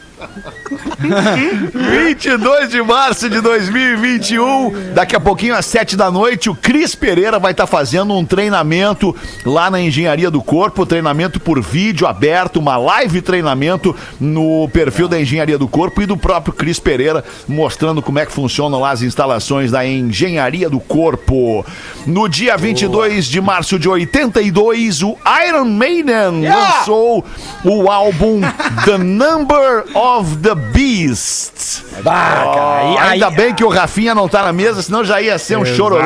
22 1.73 2.69
de 2.69 2.81
março 2.81 3.29
de 3.29 3.39
2021. 3.39 4.93
Daqui 4.93 5.15
a 5.15 5.19
pouquinho, 5.19 5.55
às 5.55 5.65
7 5.65 5.95
da 5.95 6.11
noite, 6.11 6.49
o 6.49 6.55
Cris 6.55 6.93
Pereira 6.95 7.39
vai 7.39 7.51
estar 7.51 7.65
fazendo 7.67 8.13
um 8.13 8.25
treinamento 8.25 9.15
lá 9.45 9.69
na 9.71 9.79
Engenharia 9.79 10.29
do 10.29 10.41
Corpo. 10.41 10.85
Treinamento 10.85 11.39
por 11.39 11.61
vídeo 11.61 12.05
aberto, 12.05 12.57
uma 12.57 12.77
live 12.77 13.21
treinamento 13.21 13.95
no 14.19 14.67
perfil 14.73 15.07
da 15.07 15.19
Engenharia 15.19 15.57
do 15.57 15.67
Corpo 15.67 16.01
e 16.01 16.05
do 16.05 16.17
próprio 16.17 16.53
Cris 16.53 16.79
Pereira, 16.79 17.23
mostrando 17.47 18.01
como 18.01 18.19
é 18.19 18.25
que 18.25 18.31
funcionam 18.31 18.79
lá 18.79 18.91
as 18.91 19.01
instalações 19.01 19.71
da 19.71 19.85
Engenharia 19.85 20.69
do 20.69 20.79
Corpo. 20.79 21.65
No 22.05 22.27
dia 22.27 22.57
22 22.57 23.25
de 23.25 23.39
março 23.39 23.79
de 23.79 23.87
82, 23.87 25.03
o 25.03 25.17
Iron 25.47 25.65
Maiden 25.65 26.47
lançou 26.47 27.23
o 27.63 27.89
álbum 27.89 28.41
The 28.85 28.97
Number 28.97 29.85
of 29.93 30.08
of 30.17 30.37
the 30.37 30.55
Beast. 30.55 31.83
Bah, 32.03 32.11
cara, 32.53 32.81
Oh, 32.83 32.97
ainda 32.99 33.27
aí- 33.27 33.35
bem 33.35 33.53
que 33.53 33.63
o 33.63 33.69
Rafinha 33.69 34.15
não 34.15 34.27
tá 34.27 34.41
na 34.43 34.51
mesa, 34.53 34.81
senão 34.81 35.03
já 35.03 35.21
ia 35.21 35.37
ser 35.37 35.57
um 35.57 35.65
chororô. 35.65 36.01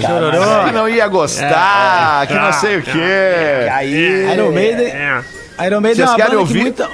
Chororô. 0.00 0.64
Que 0.66 0.72
não 0.72 0.88
ia 0.88 1.06
gostar, 1.08 2.26
que 2.26 2.34
não 2.34 2.52
sei 2.52 2.78
o 2.78 2.82
quê. 2.82 3.68
Aí. 3.72 4.32
Iron 4.32 4.50
Maiden, 4.52 4.86
É. 4.86 5.20
Iron 5.66 5.80
Maiden 5.80 6.06
Vocês 6.06 6.08
é 6.08 6.10
uma 6.10 6.18
banda 6.28 6.38
ouvir? 6.40 6.54
que 6.54 6.60
muita, 6.62 6.88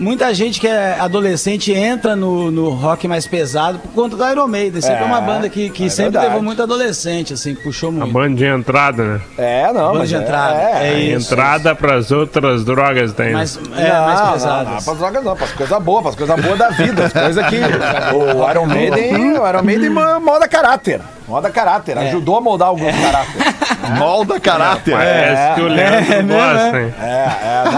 muita 0.00 0.32
gente 0.34 0.58
que 0.60 0.66
é 0.66 0.98
adolescente 0.98 1.72
entra 1.72 2.16
no, 2.16 2.50
no 2.50 2.70
rock 2.70 3.06
mais 3.06 3.26
pesado 3.26 3.78
por 3.78 3.92
conta 3.92 4.16
do 4.16 4.28
Iron 4.28 4.46
Maiden. 4.48 4.80
Sempre 4.80 5.02
é, 5.02 5.06
uma 5.06 5.20
banda 5.20 5.48
que, 5.48 5.70
que 5.70 5.88
sempre 5.90 6.12
verdade. 6.12 6.26
levou 6.28 6.42
muito 6.42 6.62
adolescente, 6.62 7.34
assim, 7.34 7.54
que 7.54 7.62
puxou 7.62 7.90
A 7.90 7.92
muito. 7.92 8.12
banda 8.12 8.34
de 8.36 8.44
entrada, 8.46 9.02
né? 9.04 9.20
É, 9.38 9.66
não, 9.66 9.72
Banda 9.88 9.98
mas 10.00 10.08
de 10.08 10.14
é- 10.14 10.18
entrada. 10.18 10.54
É, 10.60 10.88
É, 10.94 10.98
isso. 11.00 11.32
entrada 11.32 11.74
pras 11.74 12.10
outras 12.10 12.64
drogas 12.64 13.12
tem. 13.12 13.26
né? 13.26 13.32
Mas, 13.34 13.56
é, 13.76 13.92
mais 14.00 14.20
Não, 14.20 14.32
pesadas. 14.32 14.66
Não, 14.66 14.74
não, 14.74 14.82
pras 14.82 14.98
drogas 14.98 15.24
não, 15.24 15.36
pras 15.36 15.52
coisas 15.52 15.82
boas, 15.82 16.02
pras 16.02 16.14
coisas 16.16 16.40
boas 16.44 16.58
da 16.58 16.68
vida. 16.70 17.04
As 17.06 17.12
coisas 17.12 17.46
que. 17.46 17.56
O 18.14 18.50
Iron 18.50 18.66
Maiden, 18.66 19.38
o 19.38 19.48
Iron 19.48 19.62
Maiden 19.62 19.90
mo- 19.90 20.20
molda 20.20 20.48
caráter. 20.48 21.00
Molda 21.28 21.48
caráter. 21.50 21.96
Ajudou 21.98 22.38
a 22.38 22.40
moldar 22.40 22.68
alguns 22.68 22.94
caráter. 22.96 23.42
Molda 23.96 24.40
caráter. 24.40 24.92
Parece 24.96 25.54
que 25.54 25.60
o 25.60 25.68
Leandro 25.68 26.12
é 26.12 26.22
mesmo, 26.22 26.32
gosta, 26.32 26.76
é. 26.78 26.82
hein? 26.82 26.94
É, 27.00 27.06
é, 27.06 27.64
não. 27.64 27.72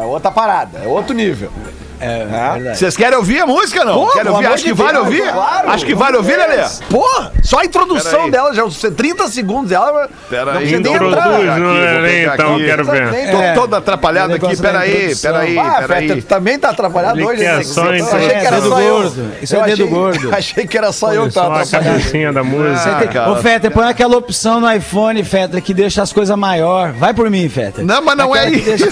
É 0.00 0.04
outra 0.04 0.30
parada, 0.30 0.78
é 0.78 0.88
outro 0.88 1.14
nível. 1.14 1.52
É, 2.00 2.18
verdade. 2.24 2.78
Vocês 2.78 2.96
querem 2.96 3.18
ouvir 3.18 3.40
a 3.40 3.46
música 3.46 3.84
não? 3.84 3.94
Pô, 4.06 4.12
Querem 4.12 4.32
ouvir? 4.32 4.46
Acho 4.46 4.56
de 4.64 4.70
que 4.70 4.72
vale 4.74 4.92
Deus, 4.92 5.04
ouvir? 5.04 5.22
claro. 5.32 5.70
Acho 5.70 5.84
que 5.86 5.94
vale 5.94 6.16
ouvir, 6.16 6.36
Lelê. 6.36 6.62
Pô, 6.88 7.06
só 7.42 7.58
a 7.60 7.64
introdução 7.64 8.24
aí. 8.24 8.30
dela, 8.30 8.54
já 8.54 8.64
os 8.64 8.78
30 8.78 9.28
segundos 9.28 9.70
dela. 9.70 10.08
Pera 10.28 10.52
não 10.54 10.60
aí. 10.60 10.74
Introduz 10.74 11.24
Lelê, 11.24 12.24
então, 12.26 12.54
aqui. 12.54 12.64
quero 12.64 12.84
ver. 12.84 13.10
Nem 13.12 13.30
Tô 13.30 13.36
É. 13.42 13.52
todo 13.54 13.74
atrapalhado 13.76 14.34
aqui, 14.34 14.56
peraí, 14.56 15.14
peraí, 15.16 15.58
Ah, 15.58 15.84
peraí. 15.86 16.08
tu 16.08 16.22
também 16.26 16.58
tá 16.58 16.70
atrapalhado 16.70 17.22
hoje, 17.24 17.42
né? 17.44 17.62
só 17.62 17.86
Eu 17.94 18.04
achei 18.06 18.28
que 18.28 18.46
era 18.46 18.56
Dedo 18.56 18.68
só 18.68 18.80
eu. 18.80 18.94
gordo. 19.02 19.32
Isso 19.42 19.56
é 19.56 19.62
dedo 19.64 19.88
gordo. 19.88 20.30
Achei 20.34 20.66
que 20.66 20.78
era 20.78 20.92
só 20.92 21.12
eu 21.12 21.24
que 21.26 21.32
Só 21.32 21.42
tava 21.42 21.58
a 21.58 21.62
atrapalhado. 21.62 21.98
cabecinha 22.00 22.32
da 22.32 22.42
música. 22.42 22.98
Ah, 23.02 23.06
cara. 23.06 23.30
Ô, 23.32 23.36
Fetter, 23.36 23.70
põe 23.70 23.88
aquela 23.88 24.16
opção 24.16 24.60
no 24.60 24.70
iPhone, 24.72 25.22
Fetter, 25.24 25.62
que 25.62 25.74
deixa 25.74 26.02
as 26.02 26.12
coisas 26.12 26.36
maior. 26.36 26.92
Vai 26.92 27.12
por 27.12 27.28
mim, 27.30 27.48
Fetter. 27.48 27.84
Não, 27.84 28.00
mas 28.02 28.16
não 28.16 28.34
é 28.36 28.50
que 28.50 28.56
isso. 28.58 28.88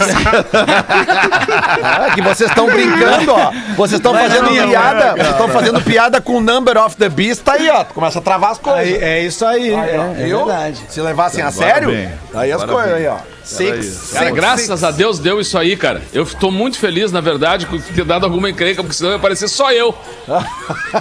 Ah, 1.82 2.10
que 2.14 2.22
vocês 2.22 2.50
estão 2.50 2.66
brincando, 2.66 2.97
ó. 3.04 3.52
Vocês 3.76 3.98
estão 3.98 4.14
fazendo 4.14 4.44
na 4.44 4.50
minha, 4.50 4.68
piada. 4.68 5.00
cara. 5.00 5.12
Vocês 5.14 5.30
estão 5.30 5.48
fazendo 5.48 5.80
piada 5.82 6.20
com 6.20 6.36
o 6.36 6.40
Number 6.40 6.76
of 6.78 6.96
the 6.96 7.08
Beast. 7.08 7.42
Tá 7.42 7.52
aí, 7.52 7.68
ó. 7.68 7.84
Começa 7.84 8.18
a 8.18 8.22
travar 8.22 8.52
as 8.52 8.58
coisas. 8.58 8.82
Aí, 8.82 8.94
é 8.94 9.24
isso 9.24 9.44
aí. 9.44 9.72
Ó, 9.72 9.82
é, 9.82 9.94
é 9.94 10.24
viu? 10.24 10.46
verdade. 10.46 10.80
Se 10.88 11.00
levassem 11.00 11.42
a 11.42 11.50
Bora 11.50 11.66
sério, 11.66 11.90
bem. 11.90 12.10
aí 12.34 12.52
as 12.52 12.64
coisas 12.64 12.94
aí, 12.94 13.06
ó. 13.06 13.16
Six, 13.44 14.10
Cara, 14.12 14.26
six, 14.26 14.36
graças 14.36 14.66
six. 14.66 14.84
a 14.84 14.90
Deus 14.90 15.18
deu 15.18 15.40
isso 15.40 15.56
aí, 15.56 15.74
cara. 15.74 16.02
Eu 16.12 16.26
tô 16.26 16.50
muito 16.50 16.78
feliz, 16.78 17.10
na 17.10 17.22
verdade, 17.22 17.64
por 17.64 17.80
ter 17.80 18.04
dado 18.04 18.24
alguma 18.24 18.50
encrenca, 18.50 18.82
porque 18.82 18.94
senão 18.94 19.12
ia 19.12 19.18
parecer 19.18 19.48
só 19.48 19.72
eu. 19.72 19.94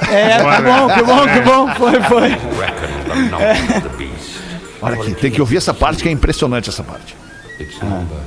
É, 0.10 0.38
que 0.38 0.62
bom, 0.64 0.88
que 0.88 1.04
bom, 1.04 1.28
que 1.28 1.42
bom. 1.42 1.68
Foi, 1.76 2.02
foi. 2.04 2.38
Olha 4.82 4.96
aqui, 4.96 5.14
tem 5.16 5.30
que 5.30 5.42
ouvir 5.42 5.58
essa 5.58 5.74
parte 5.74 6.04
que 6.04 6.08
é 6.08 6.12
impressionante 6.12 6.70
essa 6.70 6.84
parte. 6.84 7.18
Its 7.60 7.82
number 7.82 8.18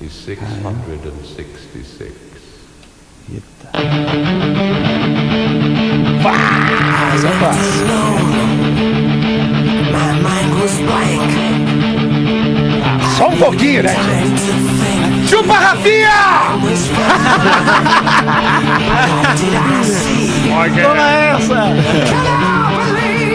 is 0.00 0.12
666. 0.12 2.10
Fácil. 6.22 7.28
Só 13.16 13.28
um 13.28 13.36
pouquinho, 13.36 13.82
né? 13.84 13.94
Chupa, 15.28 15.54
Rafinha! 15.54 16.10
Toma 20.82 21.10
essa! 21.10 22.41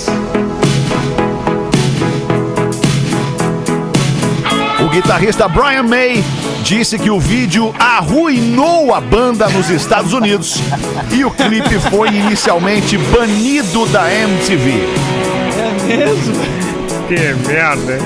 Guitarrista 5.00 5.50
Brian 5.50 5.84
May 5.84 6.24
disse 6.64 6.98
que 6.98 7.10
o 7.10 7.20
vídeo 7.20 7.76
arruinou 7.78 8.96
a 8.96 9.02
banda 9.02 9.50
nos 9.50 9.70
Estados 9.70 10.14
Unidos 10.14 10.62
e 11.12 11.26
o 11.26 11.32
clipe 11.32 11.78
foi 11.92 12.08
inicialmente 12.08 12.98
banido 12.98 13.86
da 13.88 14.10
MTV. 14.10 14.88
Que 17.10 17.34
merda, 17.48 17.94
hein? 17.98 18.02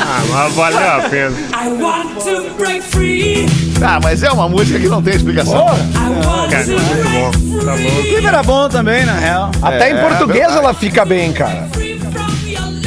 Ah, 0.00 0.22
mas 0.32 0.54
valeu 0.54 0.90
a 0.92 1.00
pena. 1.10 1.36
I 1.52 1.68
want 1.82 2.24
to 2.24 2.54
break 2.56 2.82
free. 2.82 3.46
Ah, 3.80 4.00
mas 4.02 4.22
é 4.22 4.30
uma 4.32 4.48
música 4.48 4.80
que 4.80 4.88
não 4.88 5.02
tem 5.02 5.14
explicação. 5.14 5.66
Want 5.66 6.50
Cara, 6.50 6.64
to 6.64 6.70
muito 6.70 7.10
bom. 7.10 7.64
Tá 7.64 7.74
O 7.74 7.76
bom. 7.76 8.02
clipe 8.02 8.26
era 8.26 8.42
bom 8.42 8.68
também, 8.70 9.04
na 9.04 9.12
real. 9.14 9.50
Até 9.62 9.90
em 9.90 9.94
É, 9.94 10.00
português 10.00 10.38
verdade. 10.38 10.58
ela 10.58 10.72
fica 10.74 11.04
bem, 11.04 11.32
cara. 11.32 11.68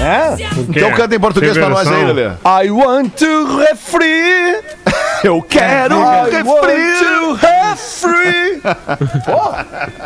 É? 0.01 0.35
Então 0.69 0.91
canta 0.93 1.15
em 1.15 1.19
português 1.19 1.57
pra 1.57 1.69
nós 1.69 1.87
aí? 1.87 2.05
Lelê. 2.05 2.31
I 2.63 2.71
want 2.71 3.13
to 3.17 3.57
refree. 3.57 4.61
Eu 5.23 5.41
quero 5.41 5.95
I 5.95 5.97
want 5.97 6.31
refri. 6.31 7.58
To 8.01 8.07
refree. 8.07 8.61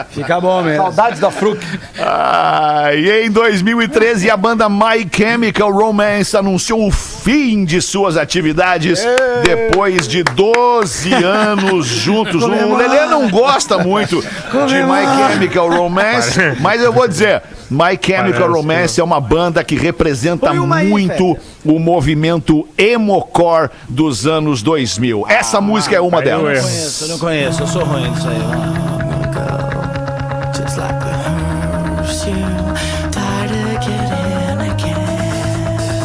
Fica 0.09 0.39
bom 0.39 0.61
mesmo. 0.61 0.83
Saudades 0.83 1.19
da 1.19 1.31
Fruc. 1.31 1.59
Ah, 1.99 2.89
e 2.93 3.25
em 3.25 3.31
2013, 3.31 4.29
a 4.29 4.37
banda 4.37 4.69
My 4.69 5.07
Chemical 5.11 5.71
Romance 5.71 6.35
anunciou 6.35 6.87
o 6.87 6.91
fim 6.91 7.65
de 7.65 7.81
suas 7.81 8.17
atividades 8.17 9.03
depois 9.43 10.07
de 10.07 10.23
12 10.23 11.13
anos 11.13 11.85
juntos. 11.85 12.43
O 12.63 12.77
Lelê 12.77 13.05
não 13.07 13.29
gosta 13.29 13.77
muito 13.77 14.21
de 14.21 14.75
My 14.83 15.31
Chemical 15.33 15.69
Romance, 15.69 16.39
mas 16.59 16.81
eu 16.81 16.93
vou 16.93 17.07
dizer, 17.07 17.41
My 17.69 17.99
Chemical 18.01 18.41
Parece 18.41 18.55
Romance 18.55 19.01
é 19.01 19.03
uma 19.03 19.19
banda 19.19 19.63
que 19.63 19.75
representa 19.75 20.51
uma 20.51 20.77
aí, 20.77 20.87
muito 20.89 21.37
o 21.65 21.79
movimento 21.79 22.67
emo-core 22.77 23.69
dos 23.87 24.25
anos 24.27 24.61
2000. 24.61 25.25
Essa 25.29 25.61
música 25.61 25.95
é 25.95 26.01
uma 26.01 26.19
eu 26.19 26.23
delas. 26.23 26.57
erro. 26.57 26.67
Conheço, 26.67 27.03
eu 27.03 27.07
não 27.09 27.19
conheço, 27.19 27.61
eu 27.63 27.67
sou 27.67 27.83
ruim 27.83 28.11
disso 28.11 28.27
aí. 28.27 28.93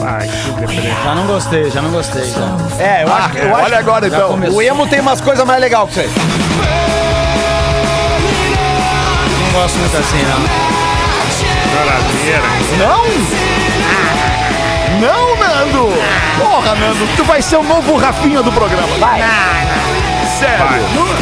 Ai. 0.05 0.29
Já 1.05 1.15
não 1.15 1.27
gostei, 1.27 1.71
já 1.71 1.83
não 1.83 1.91
gostei. 1.91 2.25
Já. 2.25 2.83
É, 2.83 3.05
eu 3.05 3.13
acho, 3.13 3.39
eu 3.39 3.55
acho 3.55 3.65
Olha 3.65 3.79
agora 3.79 4.07
então. 4.07 4.39
o 4.53 4.63
emo 4.63 4.87
tem 4.87 5.01
umas 5.01 5.21
coisas 5.21 5.47
mais 5.47 5.61
legais 5.61 5.85
que 5.91 5.91
isso 5.91 6.01
aí. 6.01 6.11
Não 9.41 9.61
gosto 9.61 9.79
muito 9.79 9.97
assim, 9.97 10.23
não. 10.23 10.41
Choradeira. 11.73 12.43
Não? 12.79 13.05
Não, 15.01 15.28
Nando! 15.59 15.89
Porra, 16.39 16.75
Nando, 16.77 17.09
tu 17.17 17.25
vai 17.25 17.43
ser 17.43 17.57
o 17.57 17.63
novo 17.63 17.97
Rafinha 17.97 18.43
do 18.43 18.53
programa. 18.53 18.87
Vai. 18.99 19.21
Sério. 20.39 20.67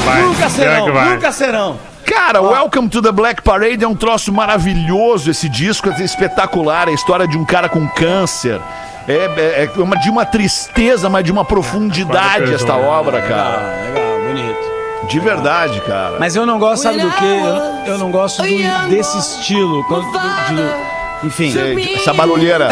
Vai, 0.05 0.23
nunca 0.23 0.49
serão, 0.51 0.85
que 0.85 0.91
vai. 0.93 1.09
nunca 1.15 1.33
serão. 1.33 1.79
Cara, 2.05 2.41
Welcome 2.43 2.89
to 2.89 3.01
the 3.03 3.11
Black 3.11 3.43
Parade 3.43 3.83
é 3.83 3.89
um 3.89 3.95
troço 3.95 4.33
maravilhoso. 4.33 5.31
Esse 5.31 5.49
disco 5.49 5.89
é 5.91 6.03
espetacular. 6.03 6.87
É 6.89 6.91
a 6.91 6.95
história 6.95 7.27
de 7.27 7.37
um 7.39 7.45
cara 7.45 7.69
com 7.69 7.89
câncer. 7.89 8.61
É, 9.09 9.13
é- 9.15 9.71
é 9.77 9.81
uma, 9.83 9.97
de 9.97 10.11
uma 10.11 10.25
tristeza, 10.27 11.09
mas 11.09 11.25
de 11.25 11.33
uma 11.33 11.45
profundidade 11.45 12.53
esta 12.53 12.77
obra, 12.77 13.23
cara. 13.23 13.73
legal, 13.87 14.19
bonito. 14.29 15.07
De 15.09 15.19
verdade, 15.21 15.81
cara. 15.81 16.17
Mas 16.19 16.37
eu 16.37 16.45
não 16.45 16.59
gosto, 16.59 16.83
sabe 16.83 17.01
do 17.01 17.11
quê? 17.13 17.25
Eu, 17.87 17.93
eu 17.95 17.99
não 17.99 18.11
gosto 18.11 18.43
do- 18.43 18.89
desse 18.89 19.17
estilo. 19.19 19.83
quando- 19.85 20.05
de- 20.13 20.96
enfim. 21.23 21.53
Sei, 21.53 21.95
Essa 21.97 22.13
barulheira. 22.15 22.69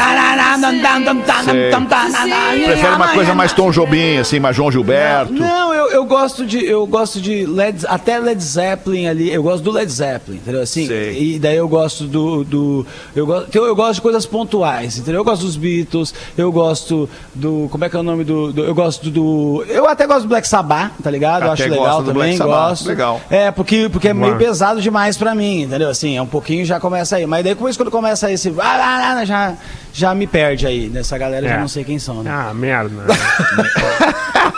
Prefere 2.64 2.94
uma 2.94 3.08
coisa 3.08 3.34
mais 3.34 3.52
Tom 3.52 3.70
Jobim, 3.70 4.18
assim, 4.18 4.38
mais 4.40 4.54
João 4.56 4.70
Gilberto. 4.70 5.32
Não, 5.32 5.73
eu, 5.86 5.90
eu 5.90 6.04
eu 6.04 6.06
gosto 6.06 6.44
de. 6.46 6.64
Eu 6.64 6.86
gosto 6.86 7.20
de 7.20 7.46
Led, 7.46 7.84
até 7.88 8.18
Led 8.18 8.40
Zeppelin 8.42 9.06
ali. 9.06 9.32
Eu 9.32 9.42
gosto 9.42 9.62
do 9.64 9.70
Led 9.70 9.90
Zeppelin, 9.90 10.36
entendeu? 10.36 10.60
Assim, 10.62 10.86
Sei. 10.86 11.34
e 11.34 11.38
daí 11.38 11.56
eu 11.56 11.66
gosto 11.66 12.04
do. 12.04 12.44
do 12.44 12.86
eu, 13.16 13.24
gosto, 13.26 13.46
então 13.48 13.64
eu 13.64 13.74
gosto 13.74 13.94
de 13.94 14.00
coisas 14.02 14.26
pontuais, 14.26 14.98
entendeu? 14.98 15.20
Eu 15.20 15.24
gosto 15.24 15.42
dos 15.46 15.56
Beatles, 15.56 16.12
eu 16.36 16.52
gosto 16.52 17.08
do. 17.34 17.68
Como 17.70 17.84
é 17.84 17.88
que 17.88 17.96
é 17.96 17.98
o 17.98 18.02
nome 18.02 18.22
do. 18.22 18.52
do- 18.52 18.64
eu 18.64 18.74
gosto 18.74 19.10
do. 19.10 19.64
Eu 19.68 19.88
até 19.88 20.06
gosto 20.06 20.22
do 20.22 20.28
Black 20.28 20.46
Sabbath, 20.46 20.92
tá 21.02 21.10
ligado? 21.10 21.44
Eu 21.46 21.52
Até 21.52 21.64
acho 21.64 21.74
gosta 21.74 21.82
legal 21.84 22.04
também, 22.04 22.38
gosto. 22.38 22.86
legal. 22.88 23.20
É, 23.30 23.50
porque, 23.50 23.88
porque 23.88 24.08
é 24.08 24.14
meio 24.14 24.36
pesado 24.36 24.80
demais 24.82 25.16
pra 25.16 25.34
mim, 25.34 25.62
entendeu? 25.62 25.88
Assim, 25.88 26.16
é 26.16 26.22
um 26.22 26.26
pouquinho 26.26 26.64
já 26.66 26.78
começa 26.78 27.16
aí. 27.16 27.26
Mas 27.26 27.42
daí 27.44 27.54
depois 27.54 27.76
quando 27.76 27.90
começa 27.90 28.30
esse. 28.30 28.50
ah, 28.58 28.62
ah, 28.62 29.16
ah, 29.20 29.24
Já, 29.24 29.54
já 29.92 30.14
me 30.14 30.26
perde 30.26 30.66
aí. 30.66 30.88
Nessa 30.88 31.16
galera 31.16 31.46
eu 31.46 31.50
já 31.50 31.56
É. 31.56 31.60
não 31.60 31.68
sei 31.68 31.82
quem 31.82 31.98
são, 31.98 32.22
né? 32.22 32.30
Ah, 32.30 32.52
merda. 32.52 32.94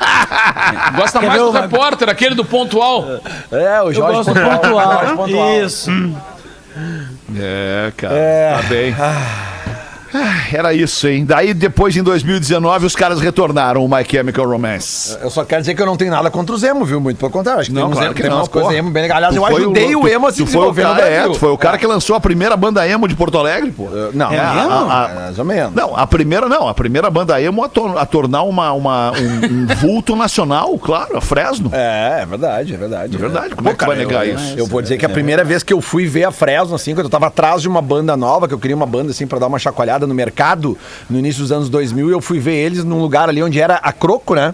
Gosta 0.96 1.20
Quer 1.20 1.28
mais 1.28 1.40
do 1.40 1.50
repórter, 1.50 2.08
aquele 2.08 2.34
do 2.34 2.44
pontual. 2.44 3.04
É, 3.50 3.82
o 3.82 3.88
Eu 3.88 3.92
Jorge 3.92 4.24
pontual. 4.24 5.16
Pontual. 5.16 5.62
Isso. 5.62 5.90
É, 7.36 7.92
cara, 7.96 8.14
tá 8.62 8.68
bem. 8.68 8.94
Ah, 8.98 9.45
Era 10.52 10.72
isso, 10.72 11.06
hein? 11.08 11.24
Daí, 11.24 11.52
depois, 11.52 11.96
em 11.96 12.02
2019, 12.02 12.86
os 12.86 12.94
caras 12.96 13.20
retornaram 13.20 13.84
o 13.84 13.88
My 13.88 14.04
Chemical 14.08 14.48
Romance. 14.48 15.16
Eu 15.20 15.30
só 15.30 15.44
quero 15.44 15.62
dizer 15.62 15.74
que 15.74 15.82
eu 15.82 15.86
não 15.86 15.96
tenho 15.96 16.10
nada 16.10 16.30
contra 16.30 16.54
os 16.54 16.62
emo, 16.62 16.84
viu? 16.84 17.00
Muito 17.00 17.18
pelo 17.18 17.30
contrário. 17.30 17.60
Acho 17.60 17.70
que 17.70 17.74
Não, 17.76 17.88
tem, 17.88 17.96
claro 17.98 18.14
que 18.14 18.22
tem 18.22 18.30
não, 18.30 18.38
umas 18.38 18.48
coisas 18.48 18.72
emo 18.74 18.90
bem 18.90 19.10
Aliás, 19.10 19.34
Tu 19.34 19.40
eu 19.40 19.46
ajudei 19.46 19.96
o, 19.96 20.00
tu- 20.02 20.08
emo 20.08 20.26
a 20.26 20.32
se 20.32 20.38
tu 20.38 20.46
foi 20.46 20.66
o 20.68 20.74
cara, 20.74 21.08
é, 21.08 21.34
foi 21.34 21.50
o 21.50 21.58
cara 21.58 21.78
que 21.78 21.86
lançou 21.86 22.16
a 22.16 22.20
primeira 22.20 22.56
banda 22.56 22.86
emo 22.88 23.06
de 23.08 23.14
Porto 23.14 23.38
Alegre, 23.38 23.70
pô. 23.72 23.88
Não, 24.14 24.32
É, 24.32 24.36
não, 24.36 24.90
a- 24.90 25.04
a- 25.04 25.14
mais 25.14 25.38
ou 25.38 25.44
menos. 25.44 25.74
Não, 25.74 25.96
a 25.96 26.06
primeira 26.06 26.48
não, 26.48 26.68
a 26.68 26.74
primeira 26.74 27.10
banda 27.10 27.40
emo 27.40 27.64
a, 27.64 27.66
a 28.00 28.06
tornar 28.06 28.42
uma, 28.42 28.72
uma- 28.72 29.12
um, 29.12 29.62
um 29.62 29.66
vulto 29.76 30.14
nacional, 30.16 30.76
claro, 30.78 31.16
a 31.16 31.20
Fresno. 31.20 31.70
É, 31.72 32.20
é 32.22 32.26
verdade, 32.26 32.74
é 32.74 32.76
verdade. 32.76 33.16
É 33.16 33.18
verdade, 33.18 33.54
como 33.54 33.68
é 33.68 33.72
que 33.72 33.78
tu 33.78 33.86
vai 33.86 33.96
negar 33.96 34.26
eu, 34.26 34.34
isso? 34.36 34.54
Eu 34.58 34.66
vou 34.66 34.82
dizer 34.82 34.98
que 34.98 35.06
a 35.06 35.08
primeira 35.08 35.42
vez 35.44 35.62
que 35.62 35.72
eu 35.72 35.80
fui 35.80 36.06
ver 36.06 36.24
a 36.24 36.30
Fresno, 36.32 36.74
assim, 36.74 36.94
quando 36.94 37.06
eu 37.06 37.10
tava 37.10 37.26
atrás 37.26 37.62
de 37.62 37.68
uma 37.68 37.80
banda 37.82 38.16
nova, 38.16 38.46
que 38.48 38.54
eu 38.54 38.58
queria 38.58 38.76
uma 38.76 38.86
banda, 38.86 39.10
assim, 39.10 39.26
pra 39.26 39.38
dar 39.38 39.46
uma 39.46 39.58
chacoalhada 39.58 39.95
no 40.04 40.14
mercado, 40.14 40.76
no 41.08 41.16
início 41.16 41.42
dos 41.42 41.52
anos 41.52 41.68
2000, 41.68 42.10
eu 42.10 42.20
fui 42.20 42.40
ver 42.40 42.56
eles 42.56 42.82
num 42.82 42.98
lugar 42.98 43.28
ali 43.28 43.40
onde 43.40 43.60
era 43.60 43.76
a 43.76 43.92
Croco, 43.92 44.34
né? 44.34 44.52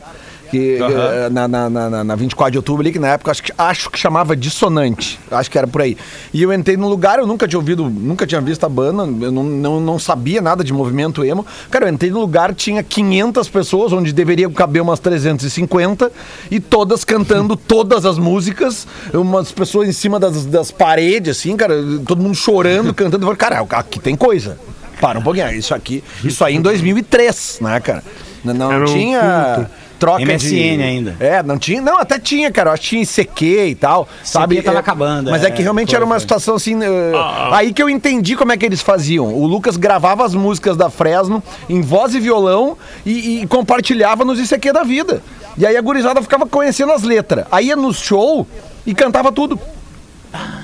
Que, 0.52 0.76
eh, 0.78 1.30
na, 1.30 1.48
na, 1.48 1.70
na, 1.70 2.04
na 2.04 2.14
24 2.14 2.52
de 2.52 2.58
outubro 2.58 2.82
ali, 2.82 2.92
que 2.92 2.98
na 2.98 3.08
época 3.08 3.30
acho 3.30 3.42
que, 3.42 3.50
acho 3.56 3.88
que 3.88 3.98
chamava 3.98 4.36
Dissonante. 4.36 5.18
Acho 5.30 5.50
que 5.50 5.56
era 5.56 5.66
por 5.66 5.80
aí. 5.80 5.96
E 6.30 6.42
eu 6.42 6.52
entrei 6.52 6.76
num 6.76 6.88
lugar, 6.88 7.18
eu 7.18 7.26
nunca 7.26 7.48
tinha 7.48 7.58
ouvido, 7.58 7.88
nunca 7.88 8.26
tinha 8.26 8.38
visto 8.38 8.62
a 8.64 8.68
banda, 8.68 9.02
eu 9.24 9.32
não, 9.32 9.42
não, 9.42 9.80
não 9.80 9.98
sabia 9.98 10.42
nada 10.42 10.62
de 10.62 10.70
movimento 10.70 11.24
emo. 11.24 11.46
Cara, 11.70 11.86
eu 11.86 11.88
entrei 11.88 12.10
num 12.10 12.20
lugar, 12.20 12.54
tinha 12.54 12.82
500 12.82 13.48
pessoas, 13.48 13.94
onde 13.94 14.12
deveria 14.12 14.50
caber 14.50 14.82
umas 14.82 15.00
350, 15.00 16.12
e 16.50 16.60
todas 16.60 17.02
cantando 17.02 17.56
todas 17.72 18.04
as 18.04 18.18
músicas, 18.18 18.86
umas 19.14 19.50
pessoas 19.50 19.88
em 19.88 19.92
cima 19.92 20.20
das, 20.20 20.44
das 20.44 20.70
paredes, 20.70 21.38
assim, 21.38 21.56
cara, 21.56 21.76
todo 22.06 22.22
mundo 22.22 22.34
chorando, 22.34 22.92
cantando. 22.92 23.24
Eu 23.24 23.34
falei, 23.34 23.38
cara, 23.38 23.66
aqui 23.78 23.98
tem 23.98 24.14
coisa. 24.14 24.58
Para 25.02 25.18
um 25.18 25.22
pouquinho, 25.22 25.52
isso 25.52 25.74
aqui, 25.74 26.02
isso 26.22 26.44
aí 26.44 26.54
em 26.54 26.60
2003, 26.60 27.58
né, 27.60 27.80
cara? 27.80 28.04
Não, 28.44 28.54
não 28.54 28.82
um 28.82 28.84
tinha 28.84 29.54
culto. 29.56 29.70
troca 29.98 30.24
MSN 30.24 30.76
de... 30.76 30.82
ainda. 30.82 31.16
É, 31.18 31.42
não 31.42 31.58
tinha, 31.58 31.80
não, 31.80 31.98
até 31.98 32.20
tinha, 32.20 32.52
cara, 32.52 32.70
eu 32.70 32.74
acho 32.74 32.82
que 32.82 32.88
tinha 32.90 33.02
ICQ 33.02 33.66
e 33.66 33.74
tal, 33.74 34.08
sabe? 34.22 34.62
tava 34.62 34.76
É, 34.76 34.80
acabando, 34.80 35.28
Mas 35.32 35.42
é, 35.42 35.48
é, 35.48 35.50
que 35.50 35.60
realmente 35.60 35.88
foi, 35.88 35.96
era 35.96 36.04
uma 36.04 36.20
situação 36.20 36.54
assim, 36.54 36.80
eh, 36.80 37.12
aí 37.50 37.72
que 37.72 37.82
eu 37.82 37.90
entendi 37.90 38.36
como 38.36 38.52
é 38.52 38.56
que 38.56 38.64
eles 38.64 38.80
faziam. 38.80 39.26
O 39.34 39.44
Lucas 39.44 39.76
gravava 39.76 40.24
as 40.24 40.36
músicas 40.36 40.76
da 40.76 40.88
Fresno 40.88 41.42
em 41.68 41.80
voz 41.80 42.14
e 42.14 42.20
violão 42.20 42.78
e, 43.04 43.42
e 43.42 43.46
compartilhava 43.48 44.24
nos 44.24 44.38
ICQ 44.38 44.72
da 44.72 44.84
vida. 44.84 45.20
E 45.58 45.66
aí 45.66 45.76
a 45.76 45.80
gurizada 45.80 46.22
ficava 46.22 46.46
conhecendo 46.46 46.92
as 46.92 47.02
letras. 47.02 47.44
Aí 47.50 47.66
ia 47.66 47.76
no 47.76 47.92
show 47.92 48.46
e 48.86 48.94
cantava 48.94 49.32
tudo. 49.32 49.58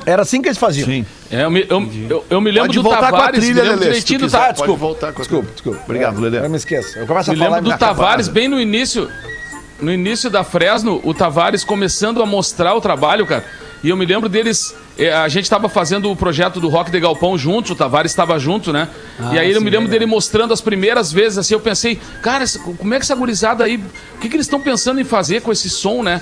Era 0.06 0.22
assim 0.22 0.40
que 0.40 0.48
eles 0.48 0.58
faziam. 0.58 0.86
Sim. 0.86 1.04
É, 1.30 1.44
eu, 1.44 1.50
me, 1.50 1.66
eu, 1.68 1.90
eu, 2.08 2.24
eu 2.30 2.40
me 2.40 2.50
lembro 2.50 2.68
Pode 2.68 2.78
do 2.78 2.82
voltar 2.82 2.98
com 3.00 3.04
a 3.04 3.10
Tavares, 3.10 3.40
trilha, 3.40 3.54
me 3.54 3.68
lembro 3.68 3.80
Lelê, 3.80 3.84
se 4.00 4.04
direitinho 4.06 4.20
do. 4.20 4.30
Tavares. 4.30 4.58
Pode 4.58 4.76
voltar 4.76 5.12
com 5.12 5.18
a 5.20 5.24
Desculpa, 5.24 5.50
desculpa. 5.52 5.80
Obrigado, 5.84 6.20
Lelê. 6.20 6.38
Eu 6.38 6.48
me 6.50 6.56
esqueço. 6.56 6.98
Eu 6.98 7.06
começo 7.06 7.30
a 7.30 7.32
Me 7.34 7.38
falar 7.38 7.56
lembro 7.56 7.70
do. 7.72 7.78
Tavares 7.78 8.28
bem 8.28 8.48
no 8.48 8.58
início. 8.60 9.08
No 9.80 9.92
início 9.92 10.28
da 10.28 10.42
Fresno, 10.42 11.00
o 11.04 11.14
Tavares 11.14 11.62
começando 11.62 12.20
a 12.22 12.26
mostrar 12.26 12.74
o 12.74 12.80
trabalho, 12.80 13.24
cara. 13.26 13.44
E 13.84 13.90
eu 13.90 13.96
me 13.96 14.04
lembro 14.04 14.28
deles. 14.28 14.74
eh, 14.98 15.12
A 15.12 15.28
gente 15.28 15.44
estava 15.44 15.68
fazendo 15.68 16.10
o 16.10 16.16
projeto 16.16 16.58
do 16.58 16.68
Rock 16.68 16.90
de 16.90 16.98
Galpão 16.98 17.38
juntos, 17.38 17.70
o 17.70 17.76
Tavares 17.76 18.10
estava 18.10 18.36
junto, 18.38 18.72
né? 18.72 18.88
e 19.32 19.38
aí 19.38 19.52
eu 19.52 19.60
me 19.60 19.70
lembro 19.70 19.88
dele 19.88 20.04
mostrando 20.04 20.52
as 20.52 20.60
primeiras 20.60 21.12
vezes, 21.12 21.38
assim, 21.38 21.54
eu 21.54 21.60
pensei, 21.60 22.00
cara, 22.20 22.44
como 22.76 22.92
é 22.92 22.96
que 22.96 23.04
essa 23.04 23.14
gurizada 23.14 23.62
aí. 23.62 23.76
O 23.76 24.18
que, 24.18 24.28
que 24.28 24.34
eles 24.34 24.46
estão 24.46 24.60
pensando 24.60 25.00
em 25.00 25.04
fazer 25.04 25.42
com 25.42 25.52
esse 25.52 25.70
som, 25.70 26.02
né? 26.02 26.20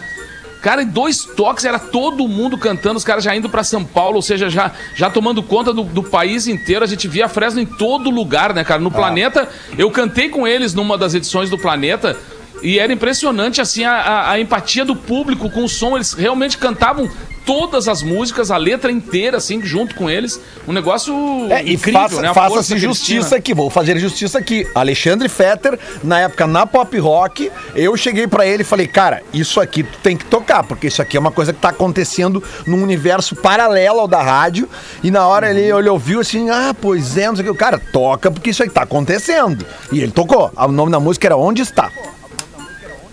Cara, 0.66 0.82
em 0.82 0.86
dois 0.88 1.24
toques 1.24 1.64
era 1.64 1.78
todo 1.78 2.26
mundo 2.26 2.58
cantando, 2.58 2.96
os 2.96 3.04
caras 3.04 3.22
já 3.22 3.36
indo 3.36 3.48
pra 3.48 3.62
São 3.62 3.84
Paulo, 3.84 4.16
ou 4.16 4.22
seja, 4.22 4.50
já, 4.50 4.72
já 4.96 5.08
tomando 5.08 5.40
conta 5.40 5.72
do, 5.72 5.84
do 5.84 6.02
país 6.02 6.48
inteiro. 6.48 6.82
A 6.84 6.88
gente 6.88 7.06
via 7.06 7.26
a 7.26 7.28
Fresno 7.28 7.60
em 7.60 7.64
todo 7.66 8.10
lugar, 8.10 8.52
né, 8.52 8.64
cara? 8.64 8.80
No 8.80 8.90
Planeta, 8.90 9.48
eu 9.78 9.88
cantei 9.92 10.28
com 10.28 10.44
eles 10.44 10.74
numa 10.74 10.98
das 10.98 11.14
edições 11.14 11.48
do 11.48 11.56
Planeta. 11.56 12.16
E 12.64 12.80
era 12.80 12.92
impressionante, 12.92 13.60
assim, 13.60 13.84
a, 13.84 13.92
a- 13.92 14.30
a 14.32 14.40
empatia 14.40 14.84
do 14.84 14.96
público 14.96 15.48
com 15.50 15.62
o 15.62 15.68
som. 15.68 15.94
Eles 15.94 16.14
realmente 16.14 16.58
cantavam 16.58 17.08
todas 17.46 17.86
as 17.88 18.02
músicas, 18.02 18.50
a 18.50 18.56
letra 18.56 18.90
inteira, 18.92 19.36
assim, 19.38 19.62
junto 19.64 19.94
com 19.94 20.10
eles. 20.10 20.40
Um 20.66 20.72
negócio 20.72 21.14
É, 21.50 21.62
e 21.62 21.74
incrível, 21.74 22.00
faça- 22.02 22.20
né? 22.20 22.34
Faça-se 22.34 22.72
eles 22.74 22.82
justiça 22.82 23.36
aqui, 23.36 23.54
vou 23.54 23.70
fazer 23.70 23.96
justiça 23.98 24.36
aqui. 24.38 24.66
Alexandre 24.74 25.28
Fetter, 25.28 25.78
na 26.02 26.20
época 26.20 26.46
na 26.46 26.66
Pop 26.66 26.98
Rock, 26.98 27.50
eu 27.74 27.96
cheguei 27.96 28.26
pra 28.26 28.44
ele 28.46 28.62
e 28.62 28.66
falei, 28.66 28.86
cara, 28.88 29.22
isso 29.32 29.60
aqui 29.60 29.82
tu 29.84 29.98
tem 30.02 30.16
que 30.16 30.24
tocar, 30.24 30.64
porque 30.64 30.88
isso 30.88 31.00
aqui 31.00 31.16
é 31.16 31.20
uma 31.20 31.30
coisa 31.30 31.52
que 31.52 31.60
tá 31.60 31.68
acontecendo 31.68 32.42
num 32.66 32.82
universo 32.82 33.36
paralelo 33.36 34.00
ao 34.00 34.08
da 34.08 34.20
rádio. 34.22 34.68
E 35.02 35.10
na 35.10 35.26
hora 35.26 35.48
ele, 35.50 35.60
ele 35.62 35.88
ouviu 35.88 36.20
assim, 36.20 36.50
ah, 36.50 36.74
pois 36.78 37.16
é, 37.16 37.28
não 37.28 37.36
sei 37.36 37.48
o 37.48 37.52
que. 37.52 37.58
Cara, 37.58 37.78
toca 37.78 38.30
porque 38.30 38.50
isso 38.50 38.62
aí 38.64 38.68
tá 38.68 38.82
acontecendo. 38.82 39.64
E 39.92 40.00
ele 40.00 40.10
tocou. 40.10 40.50
O 40.56 40.68
nome 40.72 40.90
da 40.90 40.98
música 40.98 41.28
era 41.28 41.36
Onde 41.36 41.62
Está. 41.62 41.90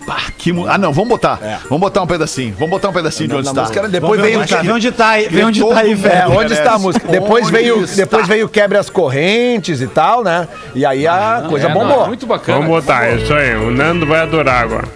Pá, 0.06 0.24
que 0.36 0.52
mu- 0.52 0.66
Ah, 0.68 0.76
não, 0.76 0.92
vamos 0.92 1.08
botar. 1.08 1.38
Vamos 1.68 1.80
botar 1.80 2.02
um 2.02 2.06
pedacinho. 2.06 2.54
Vamos 2.58 2.70
botar 2.70 2.90
um 2.90 2.92
pedacinho 2.92 3.28
de 3.28 3.34
onde 3.36 3.48
está. 3.48 3.60
música 3.62 3.88
depois 3.88 4.20
ver 4.20 4.36
onde 4.36 4.48
tá, 4.48 4.62
vê 4.62 4.70
onde 4.72 4.92
tá 4.92 5.08
aí, 5.08 5.28
vê 5.28 5.44
onde 5.44 5.60
tá 5.64 5.78
aí, 5.78 5.92
É, 5.92 5.94
velho. 5.94 6.30
onde 6.38 6.52
está 6.52 6.72
a 6.74 6.78
música? 6.78 7.08
Depois 7.08 7.44
Onde 7.44 7.52
veio, 7.52 7.84
está? 7.84 7.96
depois 7.96 8.28
veio 8.28 8.48
Quebre 8.48 8.76
as 8.78 8.90
Correntes 8.90 9.80
e 9.80 9.86
tal, 9.86 10.22
né? 10.22 10.46
E 10.74 10.84
aí 10.84 11.06
a 11.06 11.44
coisa 11.48 11.66
É, 11.66 11.68
não, 11.74 11.80
bombou. 11.80 12.04
é 12.04 12.08
muito 12.08 12.26
bacana. 12.26 12.58
Vamos 12.58 12.74
botar, 12.74 13.06
é 13.08 13.16
isso 13.16 13.32
aí. 13.32 13.56
O 13.56 13.70
Nando 13.70 14.06
vai 14.06 14.20
adorar 14.20 14.62
agora. 14.62 14.88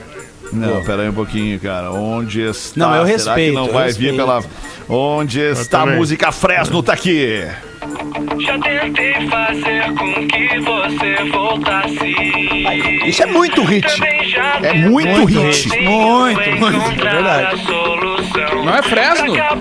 Não, 0.53 0.83
pera 0.83 1.03
aí 1.03 1.09
um 1.09 1.13
pouquinho, 1.15 1.59
cara. 1.61 1.91
Onde 1.93 2.41
está? 2.43 2.73
Não, 2.81 2.95
eu 2.95 3.05
Será 3.07 3.17
respeito, 3.35 3.51
que 3.51 3.55
não 3.55 3.67
eu 3.67 3.73
vai 3.73 3.85
vir 3.93 4.13
respeito. 4.13 4.17
pela. 4.17 4.43
Onde 4.89 5.41
está 5.41 5.81
a 5.83 5.87
música 5.87 6.33
Fresno? 6.33 6.83
Tá 6.83 6.93
aqui. 6.95 7.47
Já 8.39 8.59
tentei 8.59 9.15
fazer 9.29 9.93
com 9.95 10.27
que 10.27 10.59
você 10.61 11.25
voltasse. 11.31 12.15
Isso 13.05 13.23
é 13.23 13.27
muito 13.27 13.63
hit. 13.65 13.87
É 14.63 14.73
muito 14.75 15.21
tentei 15.21 15.25
hit. 15.25 15.69
Muito, 15.81 16.51
muito, 16.59 17.07
é 17.07 17.11
verdade. 17.11 17.63
Não 18.65 18.75
é 18.75 18.83
Fresno? 18.83 19.37
É 19.37 19.57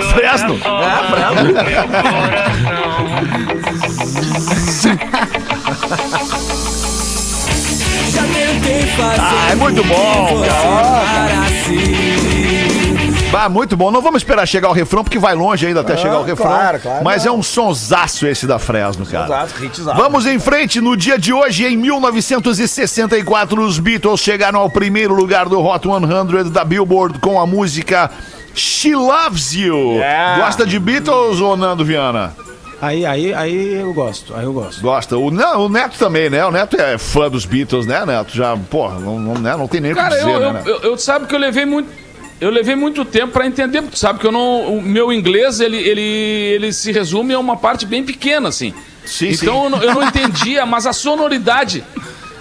Fresno. 0.00 0.54
É 0.54 0.58
fazer 0.60 0.60
Ah, 9.18 9.48
é 9.52 9.54
muito 9.54 9.82
bom, 9.84 10.42
cara. 10.42 12.29
Ah, 13.32 13.48
muito 13.48 13.76
bom. 13.76 13.90
Não 13.90 14.02
vamos 14.02 14.22
esperar 14.22 14.46
chegar 14.46 14.68
o 14.68 14.72
refrão, 14.72 15.04
porque 15.04 15.18
vai 15.18 15.34
longe 15.34 15.66
ainda 15.66 15.80
até 15.80 15.96
chegar 15.96 16.18
o 16.18 16.24
refrão. 16.24 16.48
claro, 16.48 16.80
claro. 16.80 17.04
Mas 17.04 17.24
é 17.24 17.30
um 17.30 17.42
sonsaço 17.42 18.26
esse 18.26 18.46
da 18.46 18.58
Fresno, 18.58 19.06
cara. 19.06 19.24
Exato, 19.24 19.64
hitzaço. 19.64 19.96
Vamos 19.96 20.26
em 20.26 20.38
frente. 20.38 20.80
No 20.80 20.96
dia 20.96 21.18
de 21.18 21.32
hoje, 21.32 21.64
em 21.64 21.76
1964, 21.76 23.62
os 23.62 23.78
Beatles 23.78 24.20
chegaram 24.20 24.60
ao 24.60 24.68
primeiro 24.68 25.14
lugar 25.14 25.48
do 25.48 25.64
Hot 25.64 25.86
100 25.86 26.50
da 26.50 26.64
Billboard 26.64 27.18
com 27.20 27.40
a 27.40 27.46
música 27.46 28.10
She 28.54 28.94
Loves 28.94 29.54
You. 29.54 29.94
Yeah. 29.94 30.44
Gosta 30.44 30.66
de 30.66 30.78
Beatles 30.78 31.40
ou 31.40 31.56
Nando 31.56 31.84
Viana? 31.84 32.34
Aí, 32.82 33.04
aí, 33.04 33.34
aí 33.34 33.74
eu 33.74 33.92
gosto, 33.92 34.34
aí 34.34 34.44
eu 34.44 34.52
gosto. 34.52 34.80
Gosta. 34.80 35.16
O, 35.16 35.30
não, 35.30 35.66
o 35.66 35.68
Neto 35.68 35.98
também, 35.98 36.30
né? 36.30 36.44
O 36.46 36.50
Neto 36.50 36.80
é 36.80 36.96
fã 36.96 37.28
dos 37.28 37.44
Beatles, 37.44 37.86
né, 37.86 38.04
Neto? 38.06 38.34
Já, 38.34 38.56
porra, 38.56 38.98
não, 38.98 39.18
não, 39.18 39.34
né? 39.34 39.54
não 39.54 39.68
tem 39.68 39.80
nem 39.80 39.92
o 39.92 39.94
que 39.94 40.00
Cara, 40.00 40.16
dizer, 40.16 40.30
eu, 40.30 40.52
né, 40.52 40.62
eu, 40.64 40.74
eu, 40.76 40.80
eu 40.90 40.98
sabe 40.98 41.26
que 41.26 41.34
eu 41.34 41.38
levei 41.38 41.66
muito. 41.66 42.09
Eu 42.40 42.50
levei 42.50 42.74
muito 42.74 43.04
tempo 43.04 43.34
pra 43.34 43.46
entender, 43.46 43.82
porque 43.82 43.96
sabe 43.96 44.18
que 44.18 44.26
eu 44.26 44.32
não. 44.32 44.76
O 44.76 44.82
meu 44.82 45.12
inglês, 45.12 45.60
ele, 45.60 45.76
ele, 45.76 46.00
ele 46.00 46.72
se 46.72 46.90
resume 46.90 47.34
a 47.34 47.38
uma 47.38 47.56
parte 47.56 47.84
bem 47.84 48.02
pequena, 48.02 48.48
assim. 48.48 48.72
Sim, 49.04 49.28
então 49.28 49.58
sim. 49.58 49.64
Eu, 49.64 49.70
não, 49.70 49.82
eu 49.82 49.94
não 49.94 50.02
entendia, 50.02 50.64
mas 50.64 50.86
a 50.86 50.92
sonoridade. 50.92 51.84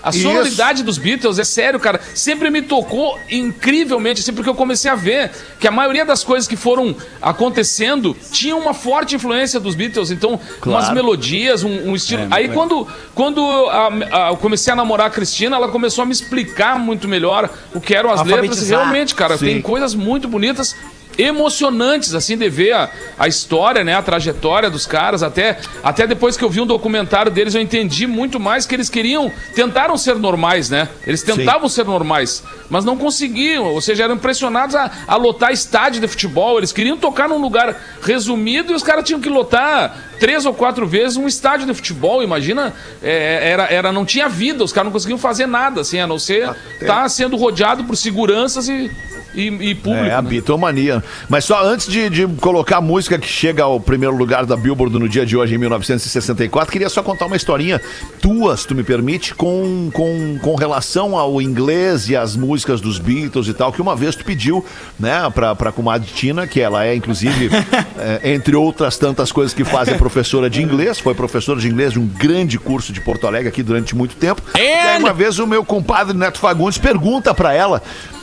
A 0.01 0.09
Isso. 0.11 0.21
sonoridade 0.21 0.83
dos 0.83 0.97
Beatles, 0.97 1.39
é 1.39 1.43
sério, 1.43 1.79
cara, 1.79 1.99
sempre 2.15 2.49
me 2.49 2.61
tocou 2.61 3.19
incrivelmente, 3.29 4.21
assim, 4.21 4.33
porque 4.33 4.49
eu 4.49 4.55
comecei 4.55 4.89
a 4.89 4.95
ver 4.95 5.31
que 5.59 5.67
a 5.67 5.71
maioria 5.71 6.05
das 6.05 6.23
coisas 6.23 6.47
que 6.47 6.55
foram 6.55 6.95
acontecendo 7.21 8.15
tinham 8.31 8.59
uma 8.59 8.73
forte 8.73 9.15
influência 9.15 9.59
dos 9.59 9.75
Beatles. 9.75 10.11
Então, 10.11 10.39
umas 10.65 10.91
melodias, 10.93 11.63
um, 11.63 11.89
um 11.89 11.95
estilo. 11.95 12.27
Aí 12.31 12.49
quando, 12.49 12.87
quando 13.13 13.41
a- 13.41 13.89
a- 14.27 14.29
eu 14.29 14.37
comecei 14.37 14.71
a 14.71 14.75
namorar 14.75 15.07
a 15.07 15.09
Cristina, 15.09 15.55
ela 15.55 15.67
começou 15.69 16.01
a 16.03 16.05
me 16.05 16.11
explicar 16.11 16.79
muito 16.79 17.07
melhor 17.07 17.49
o 17.73 17.81
que 17.81 17.93
eram 17.93 18.11
as 18.11 18.21
letras. 18.23 18.61
E 18.67 18.69
realmente, 18.69 19.15
cara, 19.15 19.37
tem 19.37 19.61
coisas 19.61 19.93
muito 19.95 20.27
bonitas. 20.27 20.75
Emocionantes, 21.21 22.13
assim, 22.15 22.37
de 22.37 22.49
ver 22.49 22.71
a, 22.71 22.89
a 23.17 23.27
história, 23.27 23.83
né? 23.83 23.93
A 23.93 24.01
trajetória 24.01 24.69
dos 24.69 24.85
caras. 24.85 25.21
Até, 25.21 25.59
até 25.83 26.07
depois 26.07 26.37
que 26.37 26.43
eu 26.43 26.49
vi 26.49 26.61
um 26.61 26.65
documentário 26.65 27.29
deles, 27.29 27.53
eu 27.53 27.61
entendi 27.61 28.07
muito 28.07 28.39
mais 28.39 28.65
que 28.65 28.73
eles 28.73 28.89
queriam. 28.89 29.31
Tentaram 29.53 29.97
ser 29.97 30.15
normais, 30.15 30.69
né? 30.69 30.87
Eles 31.05 31.21
tentavam 31.21 31.67
ser 31.67 31.83
normais, 31.85 32.41
mas 32.69 32.85
não 32.85 32.95
conseguiam. 32.97 33.65
Ou 33.65 33.81
seja, 33.81 34.05
eram 34.05 34.15
impressionados 34.15 34.75
a, 34.75 34.89
a 35.05 35.15
lotar 35.17 35.51
estádio 35.51 35.99
de 35.99 36.07
futebol. 36.07 36.57
Eles 36.57 36.71
queriam 36.71 36.97
tocar 36.97 37.27
num 37.27 37.41
lugar 37.41 37.75
resumido 38.01 38.71
e 38.71 38.75
os 38.75 38.83
caras 38.83 39.03
tinham 39.03 39.19
que 39.19 39.29
lotar 39.29 40.09
três 40.19 40.45
ou 40.45 40.53
quatro 40.53 40.87
vezes 40.87 41.17
um 41.17 41.27
estádio 41.27 41.67
de 41.67 41.73
futebol. 41.73 42.23
Imagina, 42.23 42.73
é, 43.03 43.49
era, 43.51 43.63
era, 43.65 43.91
não 43.91 44.05
tinha 44.05 44.29
vida, 44.29 44.63
os 44.63 44.71
caras 44.71 44.85
não 44.85 44.93
conseguiam 44.93 45.17
fazer 45.17 45.47
nada, 45.47 45.81
assim, 45.81 45.99
a 45.99 46.07
não 46.07 46.17
ser 46.17 46.49
estar 46.79 47.07
sendo 47.09 47.35
rodeado 47.35 47.83
por 47.83 47.95
seguranças 47.95 48.67
e, 48.69 48.91
e, 49.33 49.47
e 49.47 49.75
público. 49.75 50.05
É, 50.05 50.13
a 50.13 50.21
né? 50.21 50.29
bitomania. 50.29 51.03
Mas 51.27 51.45
só 51.45 51.63
antes 51.63 51.87
de, 51.87 52.09
de 52.09 52.27
colocar 52.27 52.77
a 52.77 52.81
música 52.81 53.17
que 53.17 53.27
chega 53.27 53.63
ao 53.63 53.79
primeiro 53.79 54.15
lugar 54.15 54.45
da 54.45 54.55
Billboard 54.55 54.97
no 54.97 55.07
dia 55.07 55.25
de 55.25 55.37
hoje, 55.37 55.55
em 55.55 55.57
1964, 55.57 56.71
queria 56.71 56.89
só 56.89 57.01
contar 57.01 57.25
uma 57.25 57.35
historinha 57.35 57.81
tua, 58.21 58.55
se 58.57 58.67
tu 58.67 58.75
me 58.75 58.83
permite, 58.83 59.33
com, 59.35 59.89
com, 59.93 60.37
com 60.41 60.55
relação 60.55 61.17
ao 61.17 61.41
inglês 61.41 62.09
e 62.09 62.15
as 62.15 62.35
músicas 62.35 62.81
dos 62.81 62.99
Beatles 62.99 63.47
e 63.47 63.53
tal, 63.53 63.71
que 63.71 63.81
uma 63.81 63.95
vez 63.95 64.15
tu 64.15 64.23
pediu, 64.23 64.65
né, 64.99 65.29
pra, 65.33 65.55
pra 65.55 65.71
comadre 65.71 66.09
Tina, 66.13 66.47
que 66.47 66.59
ela 66.59 66.85
é, 66.85 66.95
inclusive, 66.95 67.49
é, 67.97 68.31
entre 68.33 68.55
outras 68.55 68.97
tantas 68.97 69.31
coisas 69.31 69.53
que 69.53 69.63
fazem 69.63 69.97
professora 69.97 70.49
de 70.49 70.61
inglês, 70.61 70.99
foi 70.99 71.13
professora 71.13 71.59
de 71.59 71.67
inglês 71.67 71.93
de 71.93 71.99
um 71.99 72.07
grande 72.07 72.57
curso 72.57 72.91
de 72.91 73.01
Porto 73.01 73.27
Alegre 73.27 73.49
aqui 73.49 73.63
durante 73.63 73.95
muito 73.95 74.15
tempo. 74.15 74.41
E 74.55 74.59
aí 74.59 74.99
uma 74.99 75.13
vez 75.13 75.39
o 75.39 75.47
meu 75.47 75.63
compadre 75.63 76.15
Neto 76.15 76.39
Fagundes 76.39 76.77
pergunta 76.77 77.33
pra 77.33 77.53
ela 77.53 77.81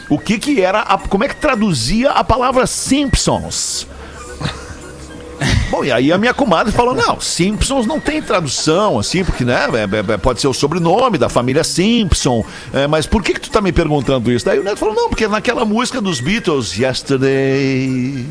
o 0.09 0.19
que 0.19 0.39
que 0.39 0.61
era, 0.61 0.81
a- 0.81 0.99
como 0.99 1.25
é 1.25 1.29
que 1.29 1.37
traduzia 1.37 2.11
a 2.11 2.23
palavra 2.25 2.67
Simpsons. 2.67 3.87
Bom, 5.71 5.85
e 5.85 5.91
aí 5.93 6.13
a 6.13 6.17
minha 6.19 6.33
comadre 6.33 6.73
falou: 6.73 6.95
não, 6.95 7.21
Simpsons 7.21 7.87
não 7.87 8.01
tem 8.01 8.23
tradução, 8.23 8.99
assim, 8.99 9.25
porque, 9.25 9.45
né, 9.45 9.67
é- 9.75 10.13
é- 10.13 10.17
pode 10.17 10.41
ser 10.41 10.49
o 10.49 10.55
sobrenome 10.55 11.19
da 11.19 11.29
família 11.29 11.65
Simpson. 11.65 12.45
é, 12.73 12.87
mas 12.87 13.07
por 13.07 13.23
que, 13.23 13.35
que 13.35 13.41
tu 13.41 13.51
tá 13.51 13.61
me 13.61 13.73
perguntando 13.73 14.31
isso? 14.33 14.45
Daí 14.47 14.59
o 14.59 14.63
Neto 14.65 14.79
falou: 14.79 14.95
não, 14.95 15.09
porque 15.09 15.27
naquela 15.29 15.65
música 15.65 16.01
dos 16.01 16.21
Beatles, 16.21 16.79
Yesterday. 16.79 18.25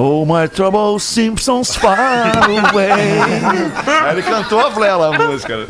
Oh, 0.00 0.24
my 0.24 0.46
trouble 0.46 1.00
Simpsons 1.00 1.74
far 1.74 1.98
away. 2.70 2.92
Aí 4.04 4.12
ele 4.12 4.22
cantou 4.22 4.60
a 4.60 4.70
Flela 4.70 5.12
a 5.12 5.18
música. 5.18 5.66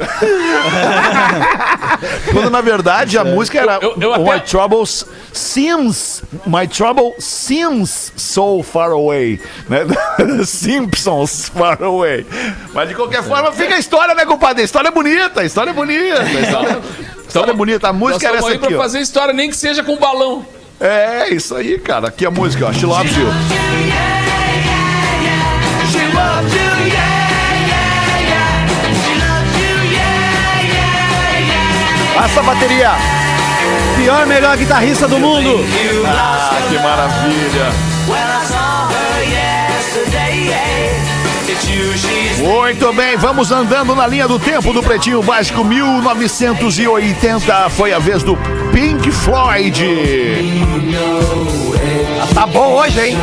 Quando 2.31 2.51
na 2.51 2.61
verdade 2.61 3.17
a 3.17 3.25
música 3.25 3.59
era 3.59 3.79
Eu- 3.81 3.95
eu 3.99 4.11
Oh, 4.11 4.15
até- 4.15 4.25
My 4.35 4.41
troubles 4.41 5.07
seems 5.33 6.23
My 6.47 6.67
trouble 6.69 7.15
seems 7.19 8.13
so 8.17 8.63
far 8.63 8.91
away 8.91 9.41
né? 9.69 9.87
Simpsons 10.45 11.49
far 11.49 11.83
away 11.83 12.27
Mas 12.75 12.89
de 12.91 12.95
qualquer 12.95 13.23
forma 13.23 13.51
fica 13.53 13.77
a 13.77 13.79
história, 13.79 14.15
né, 14.15 14.27
compadre? 14.27 14.61
A 14.63 14.65
história 14.65 14.89
é 14.89 14.93
bonita, 14.93 15.41
a 15.41 15.45
história 15.45 15.71
é 15.71 15.73
bonita 15.75 16.21
A 16.21 16.25
história, 16.41 16.79
a 16.79 17.27
história 17.27 17.51
é 17.51 17.55
bonita, 17.55 17.89
a 17.89 17.93
música 17.95 18.29
era 18.29 18.39
essa 18.39 18.49
aí 18.49 18.57
aqui, 18.57 18.67
pra 18.67 18.77
ó. 18.77 18.81
fazer 18.83 19.01
história, 19.01 19.33
nem 19.33 19.49
que 19.49 19.57
seja 19.57 19.83
com 19.83 19.97
balão. 19.97 20.45
É, 20.81 21.29
isso 21.35 21.57
aí, 21.57 21.77
cara 21.79 22.09
Aqui 22.09 22.25
a 22.25 22.31
música, 22.31 22.67
ó, 22.67 22.73
She 22.73 22.87
Loves 22.87 23.17
You 23.17 23.27
Passa 32.15 32.41
a 32.41 32.43
bateria. 32.43 32.91
Pior, 33.97 34.27
melhor 34.27 34.57
guitarrista 34.57 35.07
do 35.07 35.19
mundo. 35.19 35.65
Ah, 36.07 36.57
que 36.69 36.79
maravilha 36.79 37.99
Muito 42.39 42.93
bem, 42.93 43.17
vamos 43.17 43.51
andando 43.51 43.95
na 43.95 44.07
linha 44.07 44.27
do 44.27 44.39
tempo 44.39 44.73
do 44.73 44.83
Pretinho 44.83 45.23
Básico 45.23 45.65
1980. 45.65 47.71
Foi 47.71 47.93
a 47.93 47.99
vez 47.99 48.23
do 48.23 48.37
Pink 48.73 49.11
Floyd. 49.11 49.85
Tá 52.39 52.47
bom 52.47 52.75
hoje, 52.75 53.01
hein? 53.01 53.17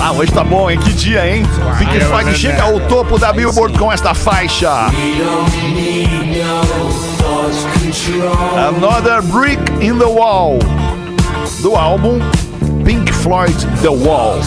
Ah, 0.00 0.10
hoje 0.12 0.32
tá 0.32 0.42
bom, 0.42 0.70
hein? 0.70 0.78
Que 0.78 0.90
dia, 0.94 1.28
hein? 1.28 1.42
Pink 1.78 2.00
Floyd 2.00 2.34
chega 2.34 2.62
ao 2.62 2.80
topo 2.80 3.18
da 3.18 3.30
Billboard 3.30 3.78
com 3.78 3.92
esta 3.92 4.14
faixa. 4.14 4.86
Another 8.56 9.20
Brick 9.20 9.60
in 9.82 9.98
the 9.98 10.06
Wall. 10.06 10.58
Do 11.60 11.76
álbum 11.76 12.20
Pink 12.86 13.12
Floyd 13.12 13.54
The 13.82 13.90
Wall. 13.90 14.40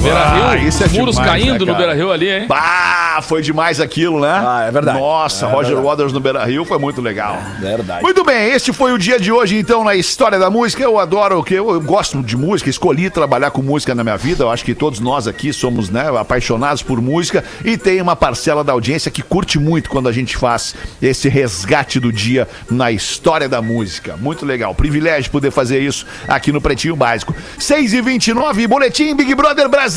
Beira 0.00 0.18
Ah, 0.18 0.54
Rio, 0.54 0.68
isso 0.68 0.84
é 0.84 0.88
muros 0.88 1.16
demais, 1.16 1.30
caindo 1.30 1.64
né, 1.66 1.72
no? 1.72 1.78
Beira 1.78 1.94
Rio 1.94 2.10
ali, 2.12 2.30
hein? 2.30 2.46
Ah, 2.50 3.20
foi 3.22 3.42
demais 3.42 3.80
aquilo, 3.80 4.20
né? 4.20 4.30
Ah, 4.30 4.64
é 4.68 4.70
verdade. 4.70 4.98
Nossa, 4.98 5.46
É 5.46 5.50
Roger 5.50 5.66
verdade. 5.74 5.86
Waters 5.86 6.12
no 6.12 6.20
Beira 6.20 6.44
Rio 6.44 6.64
foi 6.64 6.78
muito 6.78 7.00
legal. 7.00 7.38
Verdade. 7.60 8.02
Muito 8.02 8.24
bem, 8.24 8.50
este 8.52 8.72
foi 8.72 8.92
o 8.92 8.98
dia 8.98 9.18
de 9.18 9.30
hoje, 9.32 9.56
então, 9.56 9.82
na 9.84 9.94
história 9.94 10.38
da 10.38 10.50
música. 10.50 10.82
Eu 10.82 10.98
adoro, 10.98 11.42
que 11.42 11.54
eu, 11.54 11.70
eu 11.70 11.80
gosto 11.80 12.22
de 12.22 12.36
música, 12.36 12.70
escolhi 12.70 13.10
trabalhar 13.10 13.50
com 13.50 13.62
música 13.62 13.94
na 13.94 14.02
minha 14.04 14.16
vida. 14.16 14.44
Eu 14.44 14.50
acho 14.50 14.64
que 14.64 14.74
todos 14.74 15.00
nós 15.00 15.26
aqui 15.26 15.52
somos 15.52 15.90
né, 15.90 16.08
apaixonados 16.18 16.82
por 16.82 17.00
música 17.00 17.44
e 17.64 17.76
tem 17.76 18.00
uma 18.00 18.14
parcela 18.16 18.62
da 18.64 18.72
audiência 18.72 19.10
que 19.10 19.22
curte 19.22 19.58
muito 19.58 19.90
quando 19.90 20.08
a 20.08 20.12
gente 20.12 20.36
faz 20.36 20.74
esse 21.02 21.28
resgate 21.28 21.98
do 22.00 22.12
dia 22.12 22.46
na 22.70 22.90
história 22.92 23.48
da 23.48 23.60
música. 23.60 24.16
Muito 24.16 24.44
legal. 24.46 24.74
Privilégio 24.74 25.30
poder 25.30 25.50
fazer 25.50 25.80
isso 25.80 26.06
aqui 26.26 26.52
no 26.52 26.60
Pretinho 26.60 26.94
Básico. 26.96 27.34
6 27.58 27.92
e 27.94 28.00
29 28.02 28.66
Boletim 28.66 29.14
Big 29.14 29.34
Brother 29.34 29.68
Brasil, 29.68 29.87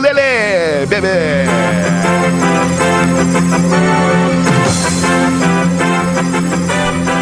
Lele, 0.00 0.86
bebê. 0.86 1.44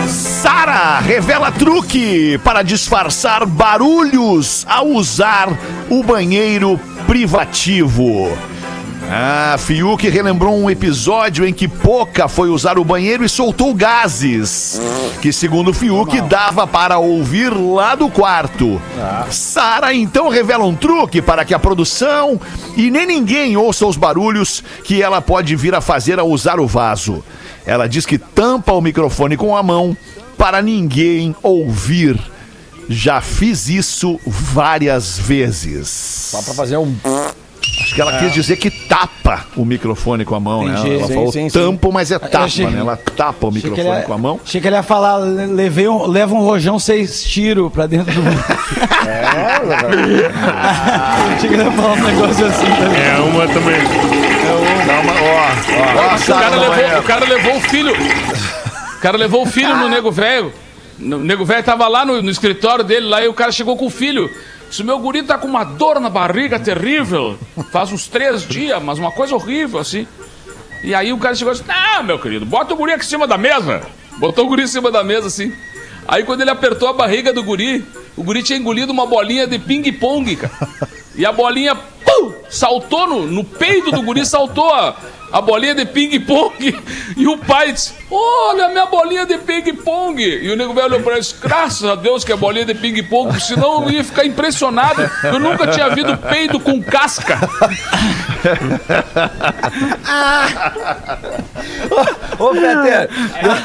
Sara 0.07 1.01
revela 1.01 1.51
truque 1.51 2.39
para 2.45 2.63
disfarçar 2.63 3.47
barulhos 3.47 4.67
ao 4.69 4.89
usar 4.89 5.49
o 5.89 6.03
banheiro 6.03 6.79
privativo. 7.07 8.37
Ah, 9.15 9.57
Fiuk 9.59 10.09
relembrou 10.09 10.59
um 10.59 10.71
episódio 10.71 11.47
em 11.47 11.53
que 11.53 11.69
Poca 11.69 12.29
foi 12.29 12.49
usar 12.49 12.79
o 12.79 12.85
banheiro 12.85 13.23
e 13.23 13.29
soltou 13.29 13.75
gases, 13.75 14.81
que 15.21 15.31
segundo 15.31 15.75
Fiuk 15.75 16.19
dava 16.23 16.67
para 16.67 16.97
ouvir 16.97 17.51
lá 17.51 17.95
do 17.95 18.09
quarto. 18.09 18.81
Sara 19.31 19.93
então 19.93 20.31
revela 20.31 20.65
um 20.65 20.75
truque 20.75 21.21
para 21.21 21.45
que 21.45 21.53
a 21.53 21.59
produção 21.59 22.41
e 22.75 22.91
nem 22.91 23.05
ninguém 23.05 23.55
ouça 23.55 23.85
os 23.85 23.99
barulhos 23.99 24.65
que 24.83 25.03
ela 25.03 25.21
pode 25.21 25.55
vir 25.57 25.75
a 25.75 25.83
fazer 25.83 26.19
ao 26.19 26.31
usar 26.31 26.59
o 26.59 26.67
vaso. 26.67 27.23
Ela 27.67 27.87
diz 27.87 28.07
que 28.07 28.17
tampa 28.17 28.73
o 28.73 28.81
microfone 28.81 29.37
com 29.37 29.55
a 29.55 29.63
mão 29.63 29.95
para 30.39 30.63
ninguém 30.63 31.37
ouvir. 31.43 32.19
Já 32.89 33.21
fiz 33.21 33.69
isso 33.69 34.19
várias 34.27 35.19
vezes. 35.19 35.89
Só 35.89 36.41
pra 36.41 36.55
fazer 36.55 36.79
um. 36.79 36.97
Acho 37.93 37.95
que 37.95 38.01
ela 38.01 38.19
quis 38.21 38.33
dizer 38.33 38.57
que 38.57 38.71
tapa 38.71 39.45
o 39.55 39.67
microfone 39.67 40.25
com 40.25 40.35
a 40.35 40.41
mão, 40.41 40.65
né? 40.65 40.73
Entendi. 40.79 40.95
Ela 40.97 41.07
Sim, 41.09 41.15
falou 41.15 41.33
sim, 41.33 41.49
sim. 41.51 41.59
tampo, 41.59 41.93
mas 41.93 42.11
é 42.11 42.19
tapa, 42.19 42.45
achei- 42.47 42.67
né? 42.67 42.81
Ela 42.81 42.97
tapa 42.97 43.47
o 43.49 43.53
microfone 43.53 43.87
ia- 43.87 44.03
com 44.03 44.15
a 44.15 44.19
mão. 44.19 44.41
Achei 44.43 44.61
que 44.63 44.67
ele 44.67 44.77
ia 44.77 44.83
falar, 44.83 45.19
le- 45.19 45.47
levei 45.47 45.87
um, 45.89 46.07
leva 46.07 46.35
um 46.35 46.41
rojão 46.41 46.79
seis 46.79 47.23
tiros 47.23 47.71
pra 47.71 47.87
dentro 47.87 48.11
do. 48.15 48.23
Achei 51.37 51.49
que 51.49 51.55
ele 51.55 51.65
ia 51.65 51.71
falar 51.73 51.93
um 51.93 52.03
negócio 52.03 52.47
assim 52.47 52.67
também. 52.67 53.03
É 53.03 53.17
uma 53.21 53.47
também. 53.49 53.81
Dá 54.87 55.01
uma, 55.01 55.13
ó, 55.13 56.11
ó, 56.11 56.15
O 56.15 56.19
Sara 56.19 56.41
cara, 56.51 56.57
levou, 56.57 56.99
o 56.99 57.03
cara 57.03 57.25
levou 57.27 57.57
o 57.57 57.61
filho. 57.61 57.93
O 57.95 59.01
cara 59.01 59.19
levou 59.19 59.43
o 59.43 59.47
filho 59.47 59.77
no 59.77 59.89
nego 59.89 60.11
velho. 60.11 60.53
O 61.01 61.05
nego 61.19 61.45
velho 61.45 61.63
tava 61.65 61.89
lá 61.89 62.05
no, 62.05 62.23
no 62.23 62.31
escritório 62.31 62.85
dele, 62.85 63.07
lá 63.07 63.23
e 63.23 63.29
o 63.29 63.35
cara 63.35 63.51
chegou 63.53 63.77
com 63.77 63.87
o 63.87 63.91
filho. 63.91 64.31
Disse: 64.73 64.83
meu 64.83 64.99
guri 64.99 65.23
tá 65.23 65.37
com 65.37 65.47
uma 65.47 65.65
dor 65.65 66.01
na 66.01 66.09
barriga 66.09 66.59
terrível. 66.59 67.39
Faz 67.71 67.93
uns 67.93 68.09
três 68.09 68.49
dias, 68.49 68.83
mas 68.83 68.99
uma 68.99 69.13
coisa 69.13 69.35
horrível 69.35 69.79
assim. 69.79 70.07
E 70.83 70.95
aí 70.95 71.13
o 71.13 71.19
cara 71.19 71.35
chegou 71.35 71.53
disse: 71.53 71.69
Não, 71.69 72.03
meu 72.03 72.19
querido, 72.19 72.47
bota 72.47 72.73
o 72.73 72.77
guri 72.77 72.93
aqui 72.93 73.05
em 73.05 73.09
cima 73.09 73.27
da 73.27 73.37
mesa. 73.37 73.83
Botou 74.17 74.47
o 74.47 74.49
guri 74.49 74.63
em 74.63 74.67
cima 74.67 74.91
da 74.91 75.05
mesa 75.05 75.27
assim. 75.27 75.53
Aí 76.09 76.25
quando 76.25 76.41
ele 76.41 76.49
apertou 76.49 76.89
a 76.89 76.95
barriga 76.95 77.35
do 77.35 77.45
guri, 77.45 77.85
o 78.17 78.23
guri 78.23 78.43
tinha 78.43 78.59
engolido 78.59 78.91
uma 78.91 79.05
bolinha 79.05 79.47
de 79.47 79.59
ping-pong, 79.59 80.37
cara. 80.37 80.71
E 81.15 81.27
a 81.27 81.33
bolinha, 81.33 81.75
pum, 81.75 82.33
saltou 82.49 83.07
no, 83.07 83.27
no 83.27 83.45
peito 83.45 83.91
do 83.91 84.01
guri, 84.01 84.25
saltou 84.25 84.73
a, 84.73 84.97
a 85.33 85.41
bolinha 85.41 85.75
de 85.75 85.85
ping-pong. 85.87 86.79
E 87.17 87.27
o 87.27 87.39
pai 87.39 87.73
disse: 87.73 87.93
Olha, 88.11 88.69
minha 88.69 88.87
bolinha 88.87 89.25
de 89.27 89.39
ping-pong. 89.39 90.23
E 90.23 90.51
o 90.51 90.57
nego 90.57 90.73
velho 90.75 90.87
olhou 90.89 91.01
pra 91.01 91.13
ele 91.13 91.21
e 91.21 91.23
disse: 91.23 91.37
Graças 91.41 91.85
a 91.89 91.95
Deus 91.95 92.23
que 92.25 92.33
é 92.33 92.37
bolinha 92.37 92.65
de 92.65 92.75
ping-pong, 92.75 93.41
senão 93.41 93.83
eu 93.85 93.91
ia 93.91 94.05
ficar 94.05 94.25
impressionado. 94.27 95.09
Eu 95.25 95.39
nunca 95.41 95.67
tinha 95.69 95.89
visto 95.91 96.17
peido 96.19 96.61
com 96.61 96.83
casca. 96.83 97.39
Ô, 102.39 102.51
Peter, 102.51 103.09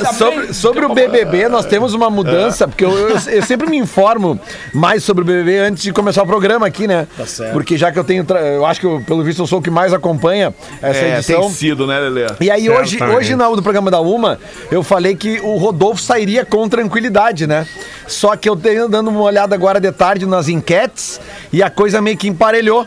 tá 0.03 0.13
sobre, 0.13 0.41
bem. 0.45 0.53
sobre 0.53 0.85
o 0.85 0.93
BBB, 0.93 1.49
nós 1.49 1.65
temos 1.65 1.93
uma 1.93 2.09
mudança, 2.09 2.67
porque 2.67 2.85
eu, 2.85 2.91
eu- 3.09 3.17
eu 3.27 3.43
sempre 3.43 3.69
me 3.69 3.77
informo 3.77 4.39
mais 4.73 5.03
sobre 5.03 5.23
o 5.23 5.25
BBB 5.25 5.59
antes 5.59 5.83
de 5.83 5.91
começar 5.91 6.23
o 6.23 6.27
programa 6.27 6.67
aqui, 6.67 6.87
né? 6.87 7.07
Tá 7.17 7.25
certo. 7.25 7.53
Porque 7.53 7.77
já 7.77 7.91
que 7.91 7.97
eu 7.99 8.03
tenho. 8.03 8.25
Eu 8.29 8.65
acho 8.65 8.79
que, 8.79 8.85
eu, 8.85 9.01
pelo 9.05 9.23
visto, 9.23 9.41
eu 9.41 9.47
sou 9.47 9.59
o 9.59 9.61
que 9.61 9.69
mais 9.69 9.93
acompanha 9.93 10.53
essa 10.81 10.99
É, 10.99 11.13
edição. 11.17 11.41
Né, 11.87 11.99
Lelê? 11.99 12.25
E 12.39 12.49
aí, 12.51 12.69
hoje, 12.69 12.91
Certamente. 12.91 13.17
hoje 13.17 13.35
na, 13.35 13.49
no 13.49 13.61
programa 13.61 13.89
da 13.91 13.99
Uma, 13.99 14.39
eu 14.71 14.83
falei 14.83 15.15
que 15.15 15.39
o 15.41 15.55
Rodolfo 15.57 16.01
sairia 16.01 16.45
com 16.45 16.67
tranquilidade, 16.69 17.47
né? 17.47 17.67
Só 18.07 18.35
que 18.35 18.47
eu 18.47 18.55
tenho 18.55 18.87
dando 18.87 19.09
uma 19.09 19.21
olhada 19.21 19.53
agora 19.55 19.79
de 19.79 19.91
tarde 19.91 20.25
nas 20.25 20.47
enquetes 20.47 21.19
e 21.51 21.61
a 21.61 21.69
coisa 21.69 22.01
meio 22.01 22.17
que 22.17 22.27
emparelhou. 22.27 22.85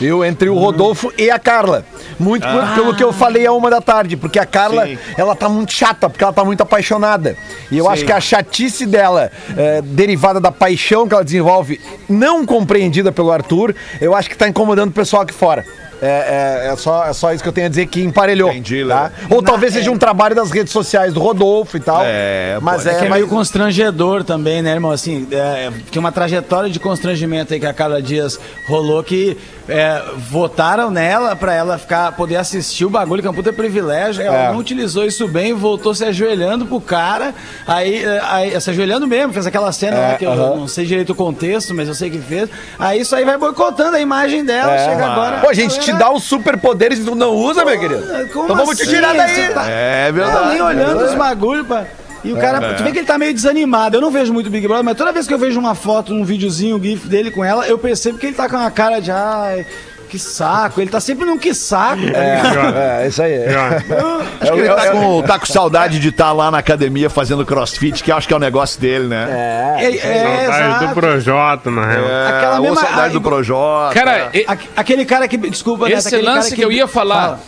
Eu, 0.00 0.24
entre 0.24 0.48
o 0.48 0.54
Rodolfo 0.58 1.12
e 1.16 1.30
a 1.30 1.38
Carla. 1.38 1.84
Muito 2.18 2.46
por- 2.46 2.74
pelo 2.74 2.94
que 2.96 3.02
eu 3.02 3.12
falei 3.12 3.46
a 3.46 3.52
uma 3.52 3.68
da 3.70 3.80
tarde, 3.80 4.16
porque 4.16 4.38
a 4.38 4.46
Carla, 4.46 4.86
Sim. 4.86 4.98
ela 5.16 5.34
tá 5.34 5.48
muito 5.48 5.72
chata, 5.72 6.08
porque 6.08 6.22
ela 6.22 6.32
tá 6.32 6.44
muito 6.44 6.62
apaixonada. 6.62 7.36
E 7.70 7.78
eu 7.78 7.88
acho 7.88 8.04
que 8.04 8.12
a 8.12 8.20
chatice 8.20 8.86
dela, 8.86 9.30
eh, 9.56 9.80
derivada 9.82 10.40
da 10.40 10.50
paixão 10.52 11.06
que 11.08 11.14
ela 11.14 11.24
desenvolve, 11.24 11.80
não 12.08 12.44
compreendida 12.46 13.10
pelo 13.12 13.30
Arthur, 13.32 13.74
eu 14.00 14.14
acho 14.14 14.28
que 14.28 14.36
tá 14.36 14.48
incomodando 14.48 14.90
o 14.90 14.92
pessoal 14.92 15.22
aqui 15.22 15.32
fora. 15.34 15.64
É, 16.04 16.66
é- 16.66 16.72
é 16.72 16.76
só, 16.76 17.06
é 17.06 17.12
só 17.12 17.32
isso 17.32 17.42
que 17.42 17.48
eu 17.48 17.52
tenho 17.52 17.68
a 17.68 17.70
dizer 17.70 17.86
que 17.86 18.02
emparelhou. 18.02 18.50
Entendi, 18.50 18.84
tá? 18.84 19.12
Ou 19.30 19.40
talvez 19.40 19.72
seja 19.72 19.88
um 19.90 19.96
trabalho 19.96 20.34
das 20.34 20.50
redes 20.50 20.72
sociais 20.72 21.14
do 21.14 21.20
Rodolfo 21.20 21.76
e 21.76 21.80
tal. 21.80 22.00
É, 22.04 22.58
mas 22.60 22.84
é, 22.86 22.90
É 22.90 22.94
que 22.94 23.04
é 23.04 23.08
mas- 23.08 23.18
meio 23.20 23.28
constrangedor 23.28 24.24
também, 24.24 24.60
né, 24.62 24.72
irmão? 24.72 24.90
Assim, 24.90 25.28
é, 25.30 25.70
tinha 25.90 26.00
uma 26.00 26.10
trajetória 26.10 26.68
de 26.68 26.80
constrangimento 26.80 27.54
aí 27.54 27.60
que 27.60 27.66
a 27.66 27.72
Carla 27.72 28.02
Dias 28.02 28.38
rolou 28.68 29.02
que 29.04 29.36
é, 29.68 30.02
votaram 30.28 30.90
nela 30.90 31.36
pra 31.36 31.54
ela 31.54 31.78
ficar, 31.78 32.10
poder 32.16 32.34
assistir 32.34 32.84
o 32.84 32.90
bagulho, 32.90 33.22
que 33.22 33.28
é 33.28 33.30
um 33.30 33.34
puta 33.34 33.52
privilégio. 33.52 34.22
Ela 34.24 34.36
É. 34.48 34.52
não 34.52 34.58
utilizou 34.58 35.04
isso 35.06 35.28
bem, 35.28 35.52
voltou 35.54 35.94
se 35.94 36.04
ajoelhando 36.04 36.66
pro 36.66 36.80
cara. 36.80 37.32
Aí, 37.64 38.04
é, 38.04 38.20
aí 38.24 38.60
se 38.60 38.70
ajoelhando 38.70 39.06
mesmo, 39.06 39.32
fez 39.32 39.46
aquela 39.46 39.70
cena 39.70 39.96
É, 39.96 40.08
lá 40.08 40.14
que 40.18 40.24
eu 40.26 40.32
aham. 40.32 40.56
não 40.56 40.66
sei 40.68 40.84
direito 40.84 41.10
o 41.10 41.14
contexto, 41.14 41.72
mas 41.74 41.86
eu 41.86 41.94
sei 41.94 42.10
que 42.10 42.18
fez. 42.18 42.48
Aí 42.76 43.00
isso 43.02 43.14
aí 43.14 43.24
vai 43.24 43.38
boicotando 43.38 43.96
a 43.96 44.00
imagem 44.00 44.44
dela, 44.44 44.74
É. 44.74 44.84
chega 44.90 45.06
agora. 45.06 45.38
Pô, 45.38 45.48
a 45.48 45.54
gente 45.54 45.78
te 45.92 45.98
dá 45.98 46.12
os 46.12 46.24
superpoderes 46.24 46.98
e 46.98 47.04
tu 47.04 47.14
não 47.14 47.30
usa, 47.34 47.64
meu 47.64 47.78
querido. 47.78 48.02
Como 48.32 48.44
Então 48.44 48.56
vamos 48.56 48.76
te 48.76 48.82
assim? 48.82 48.92
tirar 48.92 49.14
daí. 49.14 49.48
Tá- 49.54 49.64
É 49.68 50.06
Tá 50.06 50.12
verdade. 50.12 50.48
nem 50.52 50.62
olhando 50.62 51.04
os 51.04 51.14
bagulho, 51.14 51.64
pá. 51.64 51.84
E 52.24 52.32
o 52.32 52.36
cara, 52.36 52.74
tu 52.74 52.84
vê 52.84 52.92
que 52.92 52.98
ele 52.98 53.06
tá 53.06 53.18
meio 53.18 53.34
desanimado. 53.34 53.96
Eu 53.96 54.00
não 54.00 54.10
vejo 54.10 54.32
muito 54.32 54.48
Big 54.48 54.64
Brother, 54.66 54.84
mas 54.84 54.96
toda 54.96 55.10
vez 55.10 55.26
que 55.26 55.34
eu 55.34 55.38
vejo 55.38 55.58
uma 55.58 55.74
foto, 55.74 56.14
um 56.14 56.24
videozinho, 56.24 56.76
um 56.76 56.80
gif 56.82 57.08
dele 57.08 57.32
com 57.32 57.44
ela, 57.44 57.66
eu 57.66 57.76
percebo 57.76 58.16
que 58.16 58.26
ele 58.26 58.36
tá 58.36 58.48
com 58.48 58.56
uma 58.56 58.70
cara 58.70 59.00
de 59.00 59.10
ai, 59.10 59.66
que 60.12 60.18
saco. 60.18 60.78
Ele 60.78 60.90
tá 60.90 61.00
sempre 61.00 61.24
num 61.24 61.38
que 61.38 61.54
saco. 61.54 62.02
tá 62.02 62.20
ligado? 62.20 62.76
É, 62.76 63.08
isso 63.08 63.22
aí. 63.22 63.46
Acho 63.46 64.52
que 64.52 64.58
ele 64.58 64.68
tá 64.68 64.90
com, 64.90 65.22
tá 65.22 65.38
com 65.38 65.46
saudade 65.46 65.98
de 65.98 66.10
estar 66.10 66.32
lá 66.32 66.50
na 66.50 66.58
academia 66.58 67.08
fazendo 67.08 67.46
crossfit, 67.46 68.04
que 68.04 68.12
acho 68.12 68.28
que 68.28 68.34
é 68.34 68.36
o 68.36 68.40
negócio 68.40 68.78
dele, 68.78 69.06
né? 69.06 69.78
É, 69.80 69.96
é, 69.96 70.46
Saudade 70.46 70.86
do. 70.86 70.94
Projota, 70.94 71.70
na 71.70 71.86
real. 71.86 72.04
É, 72.04 72.28
Aquela 72.28 72.60
mesma- 72.60 72.76
saudade 72.80 73.12
do 73.14 73.20
Projota. 73.22 73.94
Cara, 73.94 74.28
e- 74.34 74.44
Aque- 74.46 74.68
Aquele 74.76 75.04
cara 75.06 75.26
que. 75.26 75.38
Desculpa, 75.38 75.88
Neto, 75.88 75.96
Esse 75.98 76.20
lance 76.20 76.54
que 76.54 76.62
eu 76.62 76.70
ia 76.70 76.86
falar. 76.86 77.22
Fala. 77.22 77.40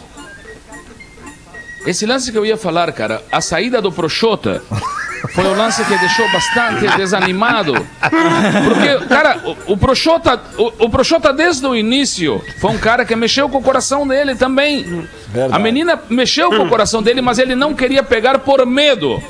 Esse 1.87 2.07
lance 2.07 2.33
que 2.33 2.39
eu 2.39 2.47
ia 2.47 2.57
falar, 2.57 2.91
cara, 2.93 3.21
a 3.31 3.43
saída 3.43 3.83
do 3.83 3.93
Proxota 3.93 4.63
foi 5.33 5.45
o 5.45 5.55
lance 5.55 5.85
que 5.85 5.97
deixou 5.99 6.31
bastante 6.31 6.87
desanimado. 6.97 7.75
Porque, 8.03 9.07
cara, 9.07 9.39
o, 9.67 9.73
o 9.73 9.77
Proxota, 9.77 10.41
o, 10.59 10.85
o 10.85 10.91
Proxota 10.91 11.33
desde 11.33 11.67
o 11.67 11.75
início 11.75 12.43
foi 12.59 12.71
um 12.71 12.79
cara 12.79 13.05
que 13.05 13.15
mexeu 13.17 13.49
com 13.49 13.59
o 13.59 13.63
coração 13.63 14.07
dele 14.07 14.35
também. 14.35 15.07
A 15.51 15.59
menina 15.59 16.01
mexeu 16.09 16.51
com 16.51 16.65
o 16.65 16.69
coração 16.69 17.03
dele, 17.03 17.21
mas 17.21 17.39
ele 17.39 17.55
não 17.55 17.75
queria 17.75 18.03
pegar 18.03 18.39
por 18.39 18.65
medo. 18.67 19.23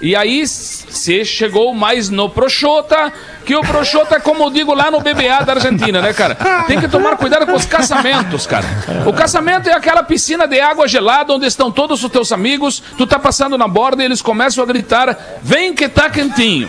E 0.00 0.14
aí 0.14 0.46
se 0.46 1.24
chegou 1.24 1.74
mais 1.74 2.10
no 2.10 2.28
Proxota, 2.28 3.12
que 3.44 3.54
o 3.56 3.60
Proxota, 3.62 4.20
como 4.20 4.44
eu 4.44 4.50
digo 4.50 4.74
lá 4.74 4.90
no 4.90 5.00
BBA 5.00 5.44
da 5.44 5.52
Argentina, 5.54 6.00
né, 6.02 6.12
cara? 6.12 6.34
Tem 6.66 6.78
que 6.80 6.88
tomar 6.88 7.16
cuidado 7.16 7.46
com 7.46 7.52
os 7.54 7.64
caçamentos, 7.64 8.46
cara. 8.46 8.66
O 9.06 9.12
caçamento 9.12 9.68
é 9.68 9.72
aquela 9.72 10.02
piscina 10.02 10.46
de 10.46 10.60
água 10.60 10.86
gelada 10.86 11.32
onde 11.32 11.46
estão 11.46 11.70
todos 11.70 12.02
os 12.04 12.10
teus 12.10 12.30
amigos, 12.32 12.82
tu 12.98 13.06
tá 13.06 13.18
passando 13.18 13.56
na 13.56 13.66
borda 13.68 14.02
e 14.02 14.06
eles 14.06 14.20
começam 14.20 14.62
a 14.62 14.66
gritar: 14.66 15.16
vem 15.42 15.72
que 15.74 15.88
tá 15.88 16.10
quentinho. 16.10 16.68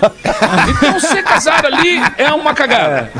Então 0.69 0.99
se 0.99 1.21
casar 1.23 1.65
ali 1.65 2.01
é 2.17 2.31
uma 2.31 2.53
cagada. 2.53 3.11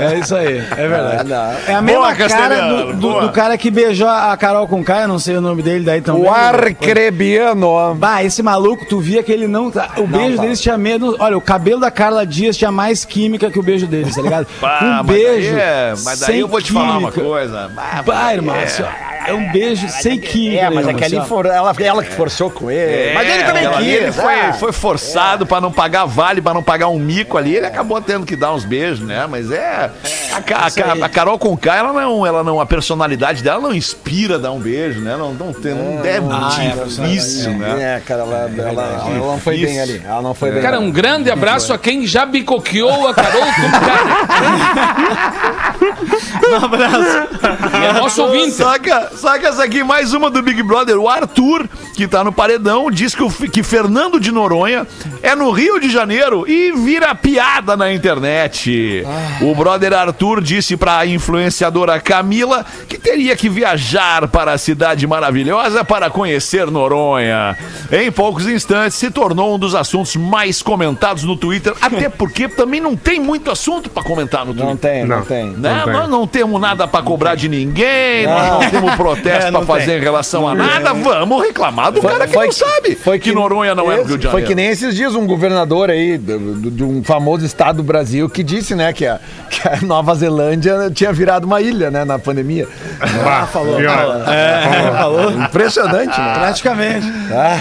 É 0.00 0.18
isso 0.18 0.36
aí, 0.36 0.58
é 0.76 0.88
verdade. 0.88 1.32
É 1.66 1.74
a 1.74 1.80
Boa, 1.80 1.82
mesma 1.82 2.14
cara 2.14 2.16
Castelhano, 2.28 2.76
do, 2.78 2.92
do- 2.92 2.98
boa. 3.08 3.22
do 3.22 3.32
cara 3.32 3.58
que 3.58 3.70
beijou 3.70 4.08
a 4.08 4.36
Carol 4.36 4.68
com 4.68 4.84
K, 4.84 5.02
eu 5.02 5.08
não 5.08 5.18
sei 5.18 5.36
o 5.36 5.40
nome 5.40 5.62
dele 5.62 5.84
daí 5.84 6.00
também. 6.00 6.22
O 6.22 6.30
Arcrebiano. 6.32 7.94
Bah, 7.96 8.22
esse 8.22 8.42
maluco, 8.42 8.84
tu 8.84 9.00
via 9.00 9.22
que 9.22 9.32
ele 9.32 9.47
não. 9.48 9.72
O 9.96 10.06
beijo 10.06 10.36
tá. 10.36 10.42
deles 10.42 10.60
tinha 10.60 10.78
medo. 10.78 11.16
Olha, 11.18 11.36
o 11.36 11.40
cabelo 11.40 11.80
da 11.80 11.90
Carla 11.90 12.26
Dias 12.26 12.56
tinha 12.56 12.70
mais 12.70 13.04
química 13.04 13.50
que 13.50 13.58
o 13.58 13.62
beijo 13.62 13.86
deles, 13.86 14.14
tá 14.14 14.22
ligado? 14.22 14.46
Pá, 14.60 14.78
um 14.82 14.86
mas 15.04 15.06
daí 15.06 15.16
beijo. 15.24 15.56
é- 15.56 15.94
mas 16.04 16.20
daí 16.20 16.30
sem 16.30 16.38
eu 16.40 16.48
vou 16.48 16.60
te 16.60 16.72
falar 16.72 16.98
uma 16.98 17.12
coisa. 17.12 17.68
Bah, 17.74 18.02
Bah, 18.04 18.34
irmão, 18.34 18.54
assim, 18.54 18.82
é 19.28 19.34
um 19.34 19.52
beijo 19.52 19.86
sem 19.88 20.18
química. 20.18 20.62
É, 20.62 20.70
mas 20.70 20.88
é 20.88 20.94
que 20.94 21.04
ali 21.04 21.18
assim, 21.18 21.28
for, 21.28 21.44
ela, 21.44 21.74
ela 21.78 22.02
que 22.02 22.12
forçou 22.12 22.50
com 22.50 22.70
ele. 22.70 23.10
É, 23.10 23.14
mas 23.14 23.28
ele 23.28 23.44
também 23.44 23.66
ali, 23.66 23.76
quis. 23.76 23.94
Ele 23.94 24.12
foi, 24.12 24.40
ah. 24.40 24.52
foi 24.54 24.72
forçado 24.72 25.46
pra 25.46 25.60
não 25.60 25.70
pagar 25.70 26.06
vale, 26.06 26.40
pra 26.40 26.54
não 26.54 26.62
pagar 26.62 26.88
um 26.88 26.98
mico 26.98 27.36
ali. 27.36 27.54
Ele 27.54 27.66
acabou 27.66 28.00
tendo 28.00 28.24
que 28.24 28.34
dar 28.34 28.54
uns 28.54 28.64
beijos, 28.64 29.00
né? 29.00 29.26
Mas 29.28 29.50
é. 29.50 29.90
A, 30.32 30.66
a 30.66 31.04
a 31.04 31.08
Carol 31.08 31.38
Conká, 31.38 31.76
ela 31.76 31.92
não, 31.92 32.26
ela 32.26 32.42
não. 32.42 32.60
A 32.60 32.66
personalidade 32.66 33.42
dela 33.42 33.60
não 33.60 33.74
inspira 33.74 34.38
dar 34.38 34.52
um 34.52 34.60
beijo, 34.60 35.00
né? 35.00 35.16
Não, 35.16 35.34
não, 35.34 35.52
tem, 35.52 35.74
não 35.74 36.04
é, 36.04 36.18
Ah, 36.18 36.50
é, 36.62 36.84
difícil, 36.84 37.52
né? 37.52 37.96
É, 37.96 38.00
cara, 38.00 38.22
ela, 38.22 38.50
ela, 38.56 39.10
ela 39.14 39.37
não 39.38 39.44
foi 39.44 39.56
bem 39.58 39.80
ali. 39.80 40.02
Ela 40.04 40.22
não 40.22 40.34
foi 40.34 40.50
bem. 40.50 40.60
Cara, 40.62 40.80
um 40.80 40.90
grande 40.90 41.30
abraço 41.30 41.72
a 41.72 41.78
quem 41.78 42.06
já 42.06 42.26
bicoqueou 42.26 43.06
a 43.06 43.14
Carol 43.14 43.40
com 43.40 43.48
Um 46.50 46.64
abraço. 46.64 47.28
É 47.82 47.92
nosso 47.92 48.22
ouvinte. 48.22 48.52
Saca, 48.52 49.10
saca 49.14 49.48
essa 49.48 49.64
aqui, 49.64 49.82
mais 49.84 50.12
uma 50.12 50.30
do 50.30 50.42
Big 50.42 50.62
Brother. 50.62 50.98
O 50.98 51.08
Arthur, 51.08 51.68
que 51.94 52.08
tá 52.08 52.24
no 52.24 52.32
paredão, 52.32 52.90
diz 52.90 53.14
que, 53.14 53.22
o, 53.22 53.30
que 53.30 53.62
Fernando 53.62 54.18
de 54.18 54.32
Noronha 54.32 54.86
é 55.22 55.34
no 55.34 55.50
Rio 55.50 55.78
de 55.78 55.90
Janeiro 55.90 56.48
e 56.48 56.72
vira 56.72 57.14
piada 57.14 57.76
na 57.76 57.92
internet. 57.92 59.04
O 59.40 59.54
brother 59.54 59.92
Arthur 59.92 60.40
disse 60.40 60.76
pra 60.76 61.06
influenciadora 61.06 62.00
Camila 62.00 62.64
que 62.88 62.98
teria 62.98 63.36
que 63.36 63.48
viajar 63.48 64.26
para 64.28 64.52
a 64.52 64.58
cidade 64.58 65.06
maravilhosa 65.06 65.84
para 65.84 66.10
conhecer 66.10 66.70
Noronha. 66.70 67.56
Em 67.92 68.10
poucos 68.10 68.48
instantes 68.48 68.96
se 68.96 69.10
tornou 69.10 69.27
um 69.32 69.58
dos 69.58 69.74
assuntos 69.74 70.14
mais 70.16 70.62
comentados 70.62 71.24
no 71.24 71.36
Twitter, 71.36 71.72
até 71.80 72.08
porque 72.08 72.48
também 72.48 72.80
não 72.80 72.94
tem 72.96 73.18
muito 73.20 73.50
assunto 73.50 73.88
pra 73.90 74.02
comentar 74.02 74.44
no 74.44 74.52
Twitter. 74.52 74.68
Não 74.68 74.76
tem, 74.76 75.04
não, 75.04 75.16
Não. 75.18 75.24
tem. 75.24 75.46
Né? 75.50 75.74
Não 75.74 75.84
tem. 75.84 75.92
Nós 75.92 76.08
não 76.08 76.26
temos 76.26 76.60
nada 76.60 76.86
pra 76.86 77.02
cobrar 77.02 77.34
de 77.34 77.48
ninguém, 77.48 78.26
nós 78.26 78.50
não 78.52 78.70
temos 78.70 78.94
protesto 78.94 79.28
É, 79.48 79.50
pra 79.50 79.50
não 79.50 79.66
fazer 79.66 79.98
em 79.98 80.00
relação 80.00 80.46
a 80.48 80.54
nada. 80.54 80.92
Vamos 80.94 81.42
reclamar 81.42 81.92
do 81.92 82.00
cara 82.00 82.26
que 82.26 82.36
não 82.36 82.52
sabe 82.52 82.94
foi 82.96 83.18
que 83.18 83.32
Noronha 83.32 83.74
não 83.74 83.90
é 83.90 83.96
no 83.96 84.04
Rio 84.04 84.18
de 84.18 84.26
Foi 84.28 84.40
Janeiro. 84.42 84.48
que 84.48 84.54
nem 84.54 84.66
esses 84.68 84.94
dias 84.94 85.14
um 85.14 85.26
governador 85.26 85.90
aí 85.90 86.16
do- 86.18 86.70
de 86.70 86.82
um 86.84 87.02
famoso 87.04 87.44
estado 87.44 87.76
do 87.78 87.82
Brasil 87.82 88.28
que 88.28 88.42
disse, 88.42 88.74
né, 88.74 88.92
que 88.92 89.06
a, 89.06 89.20
que 89.50 89.66
a 89.68 89.78
Nova 89.82 90.14
Zelândia 90.14 90.90
tinha 90.92 91.12
virado 91.12 91.44
uma 91.44 91.60
ilha, 91.60 91.90
né, 91.90 92.04
na 92.04 92.18
pandemia. 92.18 92.66
Bah, 93.24 93.48
pior. 93.52 94.24
É, 94.28 94.92
falou. 94.98 95.30
Impressionante, 95.30 96.18
né? 96.18 96.34
Praticamente. 96.38 97.06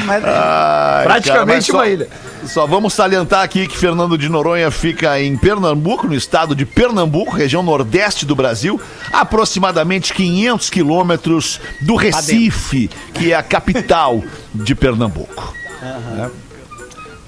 Mas, 0.06 0.24
Ai, 0.26 1.04
Praticamente 1.06 1.46
cara, 1.48 1.57
uma 1.72 1.84
mas 1.84 1.94
ilha. 1.94 2.08
Só, 2.44 2.48
só 2.48 2.68
vamos 2.68 2.94
salientar 2.94 3.44
aqui 3.44 3.68
que 3.68 3.78
Fernando 3.78 4.18
de 4.18 4.30
Noronha 4.30 4.70
fica 4.72 5.20
em 5.22 5.38
Pernambuco, 5.38 6.08
no 6.08 6.16
estado 6.16 6.56
de 6.56 6.66
Pernambuco, 6.66 7.36
região 7.36 7.64
nordeste 7.64 8.26
do 8.26 8.36
Brasil, 8.36 8.80
aproximadamente 9.12 10.14
500 10.14 10.70
quilômetros 10.70 11.60
do 11.82 11.96
Recife, 11.96 12.90
que 13.14 13.32
é 13.32 13.36
a 13.36 13.44
capital 13.44 14.24
de 14.54 14.76
Pernambuco. 14.76 15.54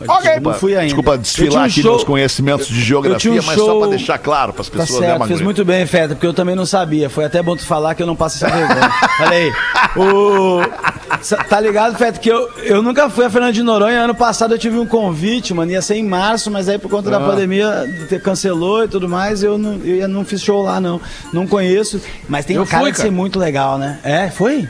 Ok, 0.07 0.39
não 0.41 0.53
fui 0.53 0.73
ainda. 0.73 0.85
Desculpa 0.85 1.17
desfilar 1.17 1.63
um 1.63 1.65
aqui 1.65 1.81
show- 1.81 1.91
meus 1.91 2.03
conhecimentos 2.03 2.67
de 2.67 2.81
geografia, 2.81 3.31
um 3.31 3.35
mas 3.35 3.45
só 3.45 3.65
show- 3.65 3.79
para 3.79 3.89
deixar 3.89 4.17
claro 4.17 4.53
para 4.53 4.61
as 4.61 4.69
Tá 4.69 4.77
pessoas, 4.79 4.99
né, 5.01 5.07
certo, 5.07 5.17
fez 5.19 5.29
Magrinho? 5.29 5.43
muito 5.45 5.65
bem, 5.65 5.85
Feta, 5.85 6.15
porque 6.15 6.27
eu 6.27 6.33
também 6.33 6.55
não 6.55 6.65
sabia. 6.65 7.09
Foi 7.09 7.25
até 7.25 7.41
bom 7.41 7.55
tu 7.55 7.65
falar 7.65 7.95
que 7.95 8.01
eu 8.03 8.07
não 8.07 8.15
passo 8.15 8.43
essa 8.43 8.55
vergonha. 8.55 8.91
Olha 9.19 9.37
aí. 9.37 9.53
O... 9.97 10.61
Tá 11.49 11.59
ligado, 11.59 11.97
Feta, 11.97 12.19
que 12.19 12.29
eu, 12.29 12.49
eu 12.63 12.81
nunca 12.81 13.09
fui 13.09 13.25
a 13.25 13.29
Fernando 13.29 13.53
de 13.53 13.63
Noronha. 13.63 14.01
Ano 14.01 14.15
passado 14.15 14.53
eu 14.53 14.59
tive 14.59 14.77
um 14.77 14.85
convite, 14.85 15.53
mano. 15.53 15.71
Ia 15.71 15.81
ser 15.81 15.95
em 15.95 16.03
março, 16.05 16.49
mas 16.49 16.69
aí 16.69 16.77
por 16.77 16.89
conta 16.89 17.09
Ah. 17.09 17.17
da 17.17 17.19
pandemia 17.19 17.85
cancelou 18.23 18.83
e 18.83 18.87
tudo 18.87 19.09
mais. 19.09 19.43
Eu 19.43 19.57
não, 19.57 19.73
eu 19.83 20.07
não 20.07 20.23
fiz 20.23 20.41
show 20.41 20.61
lá, 20.61 20.79
não. 20.79 21.01
Não 21.33 21.45
conheço. 21.47 21.99
Mas 22.29 22.45
tem 22.45 22.55
Eu 22.55 22.65
cara 22.65 22.83
fui, 22.83 22.91
de 22.91 22.97
cara. 22.97 23.09
ser 23.09 23.13
muito 23.13 23.37
legal, 23.39 23.77
né? 23.77 23.99
É, 24.03 24.29
foi? 24.29 24.67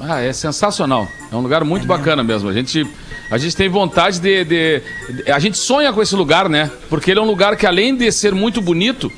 Ah, 0.00 0.20
é 0.20 0.32
sensacional. 0.32 1.08
É 1.32 1.36
um 1.36 1.40
lugar 1.40 1.64
muito 1.64 1.86
bacana 1.86 2.22
mesmo. 2.22 2.48
A 2.48 2.52
gente, 2.52 2.86
a 3.30 3.38
gente 3.38 3.56
tem 3.56 3.68
vontade 3.68 4.20
de, 4.20 4.44
de- 4.44 4.82
de- 5.24 5.30
A 5.32 5.38
gente 5.38 5.58
sonha 5.58 5.92
com 5.92 6.00
esse 6.02 6.14
lugar, 6.14 6.48
né? 6.48 6.70
Porque 6.88 7.10
ele 7.10 7.20
é 7.20 7.22
um 7.22 7.26
lugar 7.26 7.56
que, 7.56 7.66
além 7.66 7.94
de 7.96 8.10
ser 8.12 8.34
muito 8.34 8.60
bonito, 8.60 9.10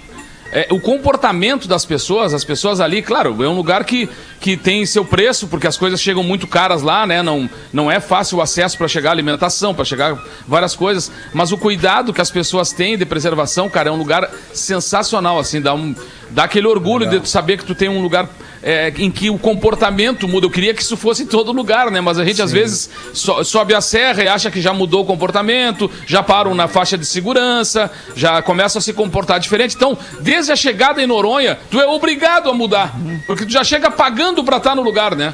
é, 0.51 0.67
o 0.71 0.81
comportamento 0.81 1.69
das 1.69 1.85
pessoas, 1.85 2.33
as 2.33 2.43
pessoas 2.43 2.81
ali, 2.81 3.03
claro, 3.03 3.45
é 3.45 3.47
um 3.49 3.55
lugar 3.55 3.85
que, 3.85 4.09
que 4.41 4.57
tem 4.57 4.87
seu 4.87 5.05
preço, 5.05 5.47
porque 5.47 5.67
as 5.67 5.77
coisas 5.77 6.01
chegam 6.01 6.23
muito 6.23 6.47
caras 6.47 6.81
lá, 6.81 7.07
né? 7.07 7.23
Não, 7.23 7.51
não 7.71 7.91
é 7.91 8.01
fácil 8.01 8.39
o 8.39 8.41
acesso 8.41 8.79
para 8.79 8.89
chegar 8.89 9.11
à 9.11 9.13
alimentação, 9.13 9.75
para 9.75 9.85
chegar 9.85 10.19
várias 10.47 10.75
coisas. 10.75 11.13
Mas 11.35 11.53
o 11.53 11.59
cuidado 11.59 12.15
que 12.15 12.21
as 12.23 12.31
pessoas 12.31 12.73
têm 12.73 12.97
de 12.97 13.05
preservação, 13.05 13.69
cara, 13.69 13.91
é 13.91 13.93
um 13.93 13.97
lugar 13.99 14.31
sensacional, 14.55 15.39
assim, 15.39 15.61
dá, 15.61 15.75
um, 15.75 15.95
dá 16.31 16.45
aquele 16.45 16.67
orgulho 16.67 17.07
de 17.11 17.21
tu 17.21 17.29
saber 17.29 17.59
que 17.59 17.65
tu 17.67 17.75
tem 17.75 17.91
um 17.91 18.01
lugar 18.01 18.27
é, 18.63 18.93
em 18.99 19.11
que 19.11 19.31
o 19.31 19.39
comportamento 19.39 20.27
muda. 20.29 20.47
Eu 20.47 20.51
queria 20.51 20.75
que 20.75 20.83
isso 20.83 20.97
fosse 20.97 21.23
em 21.23 21.27
todo 21.27 21.53
lugar, 21.53 21.91
né? 21.91 22.01
Mas 22.01 22.19
a 22.19 22.25
gente 22.25 22.41
às 22.43 22.53
vezes 22.53 22.91
so- 23.13 23.43
sobe 23.45 23.75
a 23.75 23.81
serra 23.81 24.23
e 24.25 24.29
acha 24.29 24.51
que 24.51 24.61
já 24.61 24.73
mudou 24.73 25.03
o 25.03 25.07
comportamento, 25.07 25.91
já 26.07 26.23
param 26.23 26.55
na 26.55 26.69
faixa 26.69 26.97
de 26.99 27.07
segurança, 27.07 27.91
já 28.17 28.41
começam 28.43 28.79
a 28.79 28.83
se 28.83 28.93
comportar 28.93 29.39
diferente. 29.41 29.75
Então, 29.77 29.97
desde 30.21 30.53
a 30.53 30.57
chegada 30.57 31.03
em 31.03 31.07
Noronha, 31.07 31.59
tu 31.71 31.81
é 31.81 31.87
obrigado 31.87 32.49
a 32.51 32.55
mudar, 32.55 32.95
porque 33.27 33.45
tu 33.45 33.53
já 33.53 33.63
chega 33.65 33.91
pagando 33.91 34.43
pra 34.45 34.57
estar 34.59 34.75
no 34.75 34.83
lugar, 34.83 35.15
né? 35.15 35.33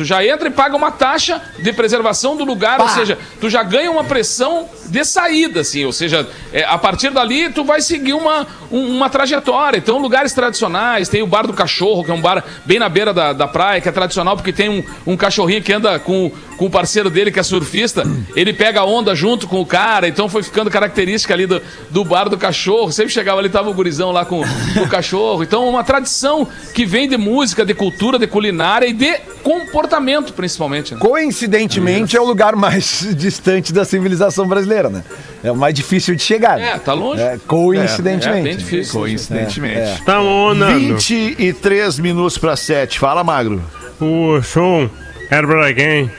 Tu 0.00 0.04
já 0.06 0.24
entra 0.24 0.48
e 0.48 0.50
paga 0.50 0.74
uma 0.74 0.90
taxa 0.90 1.42
de 1.58 1.74
preservação 1.74 2.34
do 2.34 2.42
lugar, 2.42 2.80
ou 2.80 2.88
seja, 2.88 3.18
tu 3.38 3.50
já 3.50 3.62
ganha 3.62 3.90
uma 3.90 4.02
pressão 4.02 4.66
de 4.86 5.04
saída, 5.04 5.60
assim, 5.60 5.84
ou 5.84 5.92
seja, 5.92 6.26
é, 6.54 6.64
a 6.64 6.78
partir 6.78 7.10
dali 7.10 7.50
tu 7.52 7.62
vai 7.64 7.82
seguir 7.82 8.14
uma, 8.14 8.46
um- 8.72 8.96
uma 8.96 9.10
trajetória. 9.10 9.76
Então, 9.76 9.98
lugares 9.98 10.32
tradicionais, 10.32 11.06
tem 11.10 11.20
o 11.20 11.26
Bar 11.26 11.46
do 11.46 11.52
Cachorro, 11.52 12.02
que 12.02 12.10
é 12.10 12.14
um 12.14 12.20
bar 12.20 12.42
bem 12.64 12.78
na 12.78 12.88
beira 12.88 13.12
da, 13.12 13.34
da 13.34 13.46
praia, 13.46 13.78
que 13.78 13.90
é 13.90 13.92
tradicional 13.92 14.36
porque 14.36 14.54
tem 14.54 14.70
um, 14.70 14.82
um 15.12 15.16
cachorrinho 15.18 15.62
que 15.62 15.70
anda 15.70 15.98
com, 15.98 16.32
com 16.56 16.64
o 16.64 16.70
parceiro 16.70 17.10
dele, 17.10 17.30
que 17.30 17.38
é 17.38 17.42
surfista, 17.42 18.02
ele 18.34 18.54
pega 18.54 18.80
a 18.80 18.84
onda 18.86 19.14
junto 19.14 19.46
com 19.46 19.60
o 19.60 19.66
cara, 19.66 20.08
então 20.08 20.30
foi 20.30 20.42
ficando 20.42 20.70
característica 20.70 21.34
ali 21.34 21.44
do, 21.44 21.60
do 21.90 22.04
Bar 22.06 22.30
do 22.30 22.38
Cachorro. 22.38 22.90
Sempre 22.90 23.12
chegava 23.12 23.38
ali, 23.38 23.50
tava 23.50 23.68
o 23.68 23.74
gurizão 23.74 24.10
lá 24.12 24.24
com, 24.24 24.40
com 24.72 24.80
o 24.80 24.88
cachorro. 24.88 25.42
Então, 25.42 25.68
uma 25.68 25.84
tradição 25.84 26.48
que 26.74 26.86
vem 26.86 27.06
de 27.06 27.18
música, 27.18 27.66
de 27.66 27.74
cultura, 27.74 28.18
de 28.18 28.26
culinária 28.26 28.86
e 28.86 28.94
de 28.94 29.20
comportamento, 29.42 29.89
principalmente. 30.34 30.94
né? 30.94 31.00
Coincidentemente, 31.00 32.16
é 32.16 32.20
o 32.20 32.24
lugar 32.24 32.54
mais 32.54 33.06
distante 33.16 33.72
da 33.72 33.84
civilização 33.84 34.46
brasileira, 34.46 34.88
né? 34.90 35.02
É 35.42 35.50
o 35.50 35.56
mais 35.56 35.74
difícil 35.74 36.14
de 36.14 36.22
chegar. 36.22 36.58
né? 36.58 36.72
É, 36.74 36.78
tá 36.78 36.92
longe. 36.92 37.20
É, 37.22 37.38
coincidentemente. 37.46 38.40
É, 38.40 38.42
bem 38.42 38.56
difícil. 38.56 39.00
Coincidentemente. 39.00 39.98
Estamos 39.98 40.52
andando. 40.56 40.78
23 40.98 41.98
minutos 41.98 42.38
para 42.38 42.54
7. 42.56 42.98
Fala, 42.98 43.24
Magro. 43.24 43.62
O 44.00 44.40
som 44.42 44.88
era 45.30 45.46
pra 45.46 45.72
quem? 45.74 46.10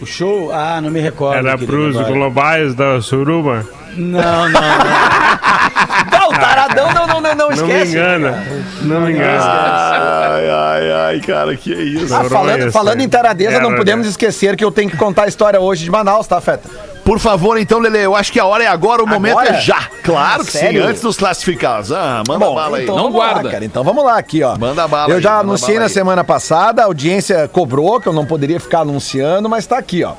O 0.00 0.06
show? 0.06 0.50
Ah, 0.52 0.80
não 0.80 0.90
me 0.90 1.00
recordo. 1.00 1.36
Era 1.36 1.56
pros 1.56 1.96
globais 2.08 2.74
da 2.74 3.00
Suruba? 3.00 3.66
Não, 3.96 4.48
não, 4.48 4.48
não. 4.48 4.62
Não, 6.12 6.28
o 6.28 6.32
taradão 6.32 6.92
não, 6.92 7.06
não, 7.06 7.20
não, 7.20 7.34
não 7.34 7.34
Não 7.34 7.48
me 7.48 7.54
esquece. 7.54 7.92
engana. 7.92 8.44
Não 8.82 9.00
me 9.00 9.12
engana. 9.12 9.40
Ai, 9.42 10.50
ai, 10.50 10.92
ai, 10.92 11.20
cara, 11.20 11.56
que 11.56 11.72
isso. 11.72 12.14
Ah, 12.14 12.24
falando, 12.24 12.70
falando 12.70 13.00
em 13.00 13.08
taradeza, 13.08 13.58
não 13.60 13.74
podemos 13.74 14.06
esquecer 14.06 14.56
que 14.56 14.64
eu 14.64 14.70
tenho 14.70 14.88
que 14.90 14.96
contar 14.96 15.24
a 15.24 15.28
história 15.28 15.60
hoje 15.60 15.84
de 15.84 15.90
Manaus, 15.90 16.26
tá, 16.26 16.40
Feta? 16.40 16.68
Por 17.04 17.18
favor, 17.18 17.58
então, 17.58 17.78
Lele, 17.80 17.98
eu 17.98 18.14
acho 18.14 18.30
que 18.30 18.38
a 18.38 18.44
hora 18.46 18.62
é 18.62 18.66
agora, 18.68 19.02
o 19.02 19.06
momento 19.06 19.38
Agora? 19.38 19.56
é 19.56 19.60
já. 19.60 19.88
Claro 20.04 20.44
que 20.44 20.52
Sério? 20.52 20.82
sim, 20.82 20.88
antes 20.88 21.02
dos 21.02 21.16
classificados. 21.16 21.90
Ah, 21.90 22.22
manda 22.28 22.46
bala 22.50 22.76
aí. 22.76 22.84
então 22.84 22.94
Não 22.96 23.04
vamos 23.04 23.18
lá, 23.18 23.32
guarda. 23.32 23.50
cara. 23.50 23.64
Então 23.64 23.82
vamos 23.82 24.04
lá 24.04 24.16
aqui, 24.18 24.42
ó. 24.42 24.56
Manda 24.56 24.86
bala 24.86 25.10
Eu 25.10 25.16
aí, 25.16 25.22
já 25.22 25.38
anunciei 25.38 25.78
na 25.78 25.84
aí. 25.86 25.90
semana 25.90 26.22
passada, 26.22 26.82
a 26.82 26.84
audiência 26.84 27.48
cobrou, 27.48 28.00
que 28.00 28.06
eu 28.08 28.12
não 28.12 28.24
poderia 28.24 28.60
ficar 28.60 28.80
anunciando, 28.80 29.48
mas 29.48 29.66
tá 29.66 29.76
aqui, 29.78 30.04
ó. 30.04 30.12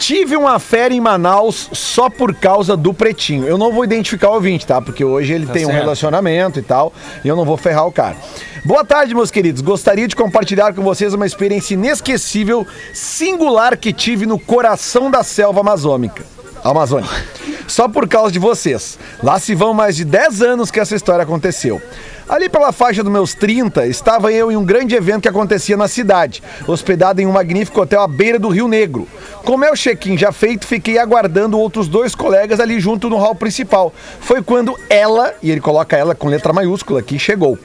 Tive 0.00 0.34
uma 0.34 0.58
férias 0.58 0.96
em 0.96 1.00
Manaus 1.00 1.68
só 1.72 2.08
por 2.08 2.34
causa 2.34 2.74
do 2.74 2.94
Pretinho. 2.94 3.46
Eu 3.46 3.58
não 3.58 3.70
vou 3.70 3.84
identificar 3.84 4.30
o 4.30 4.34
ouvinte, 4.34 4.66
tá? 4.66 4.80
Porque 4.80 5.04
hoje 5.04 5.34
ele 5.34 5.44
tem 5.44 5.64
um 5.64 5.66
certo. 5.66 5.78
relacionamento 5.78 6.58
e 6.58 6.62
tal, 6.62 6.90
e 7.22 7.28
eu 7.28 7.36
não 7.36 7.44
vou 7.44 7.58
ferrar 7.58 7.86
o 7.86 7.92
cara. 7.92 8.16
Boa 8.64 8.82
tarde, 8.82 9.14
meus 9.14 9.30
queridos. 9.30 9.60
Gostaria 9.60 10.08
de 10.08 10.16
compartilhar 10.16 10.72
com 10.72 10.82
vocês 10.82 11.12
uma 11.12 11.26
experiência 11.26 11.74
inesquecível, 11.74 12.66
singular 12.94 13.76
que 13.76 13.92
tive 13.92 14.24
no 14.24 14.38
coração 14.38 15.10
da 15.10 15.22
selva 15.22 15.60
amazônica. 15.60 16.24
Amazônica. 16.64 17.14
Só 17.70 17.86
por 17.86 18.08
causa 18.08 18.32
de 18.32 18.38
vocês. 18.40 18.98
Lá 19.22 19.38
se 19.38 19.54
vão 19.54 19.72
mais 19.72 19.94
de 19.94 20.04
10 20.04 20.42
anos 20.42 20.72
que 20.72 20.80
essa 20.80 20.96
história 20.96 21.22
aconteceu. 21.22 21.80
Ali 22.28 22.48
pela 22.48 22.72
faixa 22.72 23.00
dos 23.00 23.12
meus 23.12 23.32
30, 23.32 23.86
estava 23.86 24.32
eu 24.32 24.50
em 24.50 24.56
um 24.56 24.64
grande 24.64 24.96
evento 24.96 25.22
que 25.22 25.28
acontecia 25.28 25.76
na 25.76 25.86
cidade, 25.86 26.42
hospedado 26.66 27.20
em 27.20 27.26
um 27.26 27.32
magnífico 27.32 27.80
hotel 27.80 28.02
à 28.02 28.08
beira 28.08 28.40
do 28.40 28.48
Rio 28.48 28.66
Negro. 28.66 29.06
Com 29.44 29.56
meu 29.56 29.74
check-in 29.74 30.18
já 30.18 30.32
feito, 30.32 30.66
fiquei 30.66 30.98
aguardando 30.98 31.56
outros 31.60 31.86
dois 31.86 32.12
colegas 32.12 32.58
ali 32.58 32.80
junto 32.80 33.08
no 33.08 33.16
hall 33.16 33.36
principal. 33.36 33.94
Foi 34.20 34.42
quando 34.42 34.76
ela, 34.88 35.32
e 35.40 35.48
ele 35.48 35.60
coloca 35.60 35.96
ela 35.96 36.12
com 36.12 36.26
letra 36.26 36.52
maiúscula 36.52 36.98
aqui, 36.98 37.20
chegou. 37.20 37.56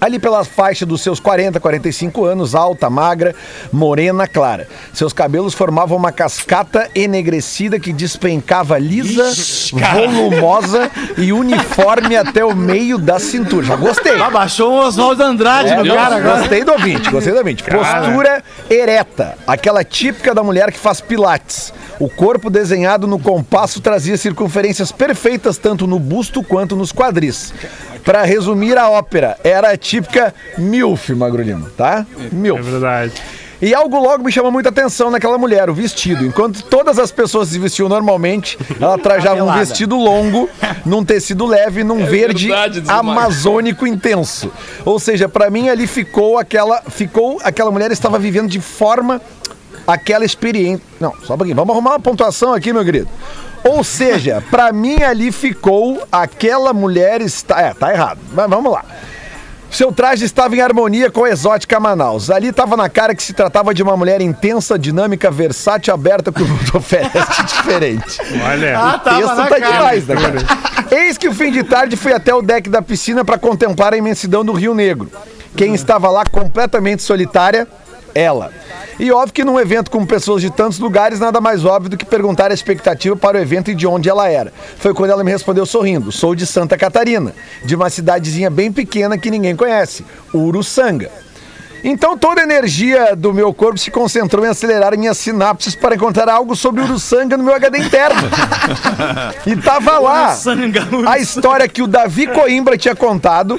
Ali 0.00 0.18
pela 0.18 0.44
faixa 0.44 0.86
dos 0.86 1.00
seus 1.00 1.18
40, 1.18 1.58
45 1.58 2.24
anos, 2.24 2.54
alta, 2.54 2.88
magra, 2.88 3.34
morena, 3.72 4.26
clara. 4.28 4.68
Seus 4.92 5.12
cabelos 5.12 5.54
formavam 5.54 5.96
uma 5.98 6.12
cascata 6.12 6.88
enegrecida 6.94 7.80
que 7.80 7.92
despencava 7.92 8.78
lisa, 8.78 9.24
volumosa 9.92 10.90
e 11.16 11.32
uniforme 11.32 12.16
até 12.16 12.44
o 12.44 12.54
meio 12.54 12.96
da 12.96 13.18
cintura. 13.18 13.66
Já 13.66 13.76
gostei. 13.76 14.20
Ah, 14.20 14.30
baixou 14.30 14.72
o 14.72 14.86
Oswaldo 14.86 15.22
Andrade 15.22 15.74
no 15.74 15.82
Deus. 15.82 15.96
cara 15.96 16.16
agora. 16.16 16.38
Gostei 16.40 16.64
do 16.64 16.72
ouvinte, 16.72 17.10
gostei 17.10 17.32
do 17.32 17.38
ouvinte. 17.38 17.64
Postura 17.64 18.42
ereta, 18.70 19.36
aquela 19.46 19.82
típica 19.82 20.34
da 20.34 20.42
mulher 20.42 20.70
que 20.70 20.78
faz 20.78 21.00
pilates. 21.00 21.72
O 21.98 22.08
corpo 22.08 22.48
desenhado 22.48 23.08
no 23.08 23.18
compasso 23.18 23.80
trazia 23.80 24.16
circunferências 24.16 24.92
perfeitas 24.92 25.58
tanto 25.58 25.86
no 25.86 25.98
busto 25.98 26.44
quanto 26.44 26.76
nos 26.76 26.92
quadris. 26.92 27.52
Pra 28.04 28.22
resumir 28.22 28.78
a 28.78 28.88
ópera, 28.88 29.36
era 29.42 29.70
a 29.70 29.76
típica 29.88 30.34
MILF, 30.58 31.14
Magro 31.14 31.42
Lima, 31.42 31.70
tá? 31.76 32.06
É 32.18 32.34
MILF. 32.34 32.62
verdade. 32.62 33.12
E 33.60 33.74
algo 33.74 33.98
logo 33.98 34.22
me 34.22 34.30
chama 34.30 34.52
muita 34.52 34.68
atenção 34.68 35.10
naquela 35.10 35.36
mulher, 35.36 35.68
o 35.68 35.74
vestido. 35.74 36.24
Enquanto 36.24 36.62
todas 36.62 36.96
as 36.96 37.10
pessoas 37.10 37.48
se 37.48 37.58
vestiam 37.58 37.88
normalmente, 37.88 38.56
ela 38.80 38.96
trajava 39.00 39.42
um 39.42 39.52
vestido 39.52 39.96
longo, 39.96 40.48
num 40.86 41.04
tecido 41.04 41.44
leve, 41.44 41.82
num 41.82 42.04
verde 42.04 42.46
verdade, 42.48 42.82
amazônico 42.86 43.84
intenso. 43.84 44.52
Ou 44.84 45.00
seja, 45.00 45.28
pra 45.28 45.50
mim 45.50 45.68
ali 45.68 45.88
ficou 45.88 46.38
aquela, 46.38 46.82
ficou 46.88 47.40
aquela 47.42 47.70
mulher 47.70 47.90
estava 47.90 48.16
vivendo 48.18 48.48
de 48.48 48.60
forma 48.60 49.20
aquela 49.86 50.24
experiência. 50.24 50.84
Não, 51.00 51.12
só 51.24 51.34
um 51.34 51.38
pouquinho. 51.38 51.56
Vamos 51.56 51.72
arrumar 51.74 51.92
uma 51.92 52.00
pontuação 52.00 52.52
aqui, 52.52 52.72
meu 52.72 52.84
querido. 52.84 53.08
Ou 53.64 53.82
seja, 53.82 54.40
pra 54.52 54.72
mim 54.72 55.02
ali 55.02 55.32
ficou 55.32 56.06
aquela 56.12 56.72
mulher 56.72 57.20
está, 57.20 57.60
é, 57.60 57.74
tá 57.74 57.92
errado. 57.92 58.20
Mas 58.32 58.48
vamos 58.48 58.70
lá. 58.70 58.84
Seu 59.70 59.92
traje 59.92 60.24
estava 60.24 60.56
em 60.56 60.60
harmonia 60.60 61.10
com 61.10 61.24
a 61.24 61.30
exótica 61.30 61.78
Manaus. 61.78 62.30
Ali 62.30 62.48
estava 62.48 62.76
na 62.76 62.88
cara 62.88 63.14
que 63.14 63.22
se 63.22 63.32
tratava 63.32 63.74
de 63.74 63.82
uma 63.82 63.96
mulher 63.96 64.20
intensa, 64.20 64.78
dinâmica, 64.78 65.30
versátil, 65.30 65.92
aberta 65.92 66.32
que 66.32 66.42
o 66.42 66.48
mundo 66.48 66.72
oferece 66.74 67.44
diferente. 67.44 68.18
Olha. 68.44 68.78
Ah, 68.78 68.98
tava 68.98 69.20
Texto 69.20 69.36
tá 69.36 69.60
cara. 69.60 69.72
demais, 69.72 70.06
né, 70.06 70.16
cara? 70.16 70.38
Eis 70.90 71.18
que 71.18 71.28
o 71.28 71.34
fim 71.34 71.52
de 71.52 71.62
tarde 71.62 71.96
fui 71.96 72.12
até 72.12 72.34
o 72.34 72.40
deck 72.40 72.68
da 72.68 72.80
piscina 72.80 73.24
para 73.24 73.38
contemplar 73.38 73.92
a 73.92 73.96
imensidão 73.96 74.44
do 74.44 74.52
Rio 74.52 74.74
Negro. 74.74 75.10
Quem 75.54 75.74
estava 75.74 76.08
lá 76.10 76.24
completamente 76.24 77.02
solitária? 77.02 77.66
Ela. 78.14 78.52
E 78.98 79.12
óbvio 79.12 79.32
que 79.32 79.44
num 79.44 79.60
evento 79.60 79.90
com 79.90 80.04
pessoas 80.04 80.42
de 80.42 80.50
tantos 80.50 80.78
lugares, 80.78 81.20
nada 81.20 81.40
mais 81.40 81.64
óbvio 81.64 81.90
do 81.90 81.96
que 81.96 82.04
perguntar 82.04 82.50
a 82.50 82.54
expectativa 82.54 83.14
para 83.14 83.38
o 83.38 83.40
evento 83.40 83.70
e 83.70 83.74
de 83.74 83.86
onde 83.86 84.08
ela 84.08 84.28
era. 84.28 84.52
Foi 84.78 84.92
quando 84.92 85.10
ela 85.10 85.22
me 85.22 85.30
respondeu 85.30 85.64
sorrindo: 85.64 86.10
Sou 86.10 86.34
de 86.34 86.46
Santa 86.46 86.76
Catarina, 86.76 87.34
de 87.64 87.74
uma 87.74 87.90
cidadezinha 87.90 88.50
bem 88.50 88.72
pequena 88.72 89.16
que 89.16 89.30
ninguém 89.30 89.54
conhece, 89.54 90.04
Uruçanga. 90.34 91.10
Então 91.84 92.18
toda 92.18 92.40
a 92.40 92.44
energia 92.44 93.14
do 93.14 93.32
meu 93.32 93.54
corpo 93.54 93.78
se 93.78 93.90
concentrou 93.90 94.44
em 94.44 94.48
acelerar 94.48 94.98
minhas 94.98 95.16
sinapses 95.16 95.74
para 95.76 95.94
encontrar 95.94 96.28
algo 96.28 96.56
sobre 96.56 96.82
Uruçanga 96.82 97.36
no 97.36 97.44
meu 97.44 97.54
HD 97.54 97.78
interno. 97.78 98.20
E 99.46 99.56
tava 99.56 99.98
lá 99.98 100.36
a 101.06 101.18
história 101.18 101.68
que 101.68 101.82
o 101.82 101.86
Davi 101.86 102.26
Coimbra 102.26 102.76
tinha 102.76 102.96
contado 102.96 103.58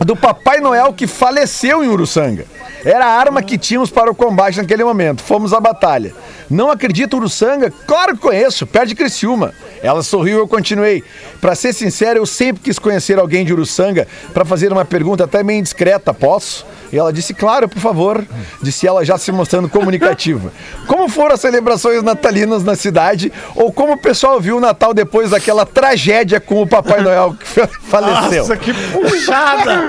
do 0.00 0.16
Papai 0.16 0.60
Noel 0.60 0.92
que 0.92 1.06
faleceu 1.06 1.84
em 1.84 1.88
Uruçanga. 1.88 2.44
Era 2.84 3.06
a 3.06 3.18
arma 3.18 3.42
que 3.42 3.58
tínhamos 3.58 3.90
para 3.90 4.10
o 4.10 4.14
combate 4.14 4.58
naquele 4.58 4.84
momento. 4.84 5.22
Fomos 5.22 5.52
à 5.52 5.60
batalha. 5.60 6.14
Não 6.48 6.70
acredita 6.70 7.16
Uruçanga? 7.16 7.72
Claro 7.86 8.14
que 8.14 8.22
conheço, 8.22 8.66
perto 8.66 8.88
de 8.88 8.94
Criciúma. 8.94 9.52
Ela 9.82 10.02
sorriu 10.02 10.38
e 10.38 10.40
eu 10.40 10.48
continuei. 10.48 11.02
Para 11.40 11.54
ser 11.54 11.72
sincero, 11.72 12.18
eu 12.20 12.26
sempre 12.26 12.62
quis 12.62 12.78
conhecer 12.78 13.18
alguém 13.18 13.44
de 13.44 13.52
Uruçanga 13.52 14.06
para 14.32 14.44
fazer 14.44 14.72
uma 14.72 14.84
pergunta 14.84 15.24
até 15.24 15.42
meio 15.42 15.58
indiscreta. 15.58 16.14
Posso? 16.14 16.64
E 16.92 16.98
ela 16.98 17.12
disse, 17.12 17.34
claro, 17.34 17.68
por 17.68 17.80
favor. 17.80 18.24
Disse 18.62 18.86
ela 18.86 19.04
já 19.04 19.18
se 19.18 19.30
mostrando 19.30 19.68
comunicativa. 19.68 20.50
Como 20.86 21.08
foram 21.08 21.34
as 21.34 21.40
celebrações 21.40 22.02
natalinas 22.02 22.64
na 22.64 22.74
cidade? 22.74 23.30
Ou 23.54 23.70
como 23.72 23.92
o 23.94 23.98
pessoal 23.98 24.40
viu 24.40 24.56
o 24.56 24.60
Natal 24.60 24.94
depois 24.94 25.30
daquela 25.30 25.66
tragédia 25.66 26.40
com 26.40 26.62
o 26.62 26.66
Papai 26.66 27.02
Noel 27.02 27.34
que 27.38 27.46
fa- 27.46 27.68
faleceu? 27.88 28.38
Nossa, 28.42 28.56
que 28.56 28.72
puxada! 28.72 29.82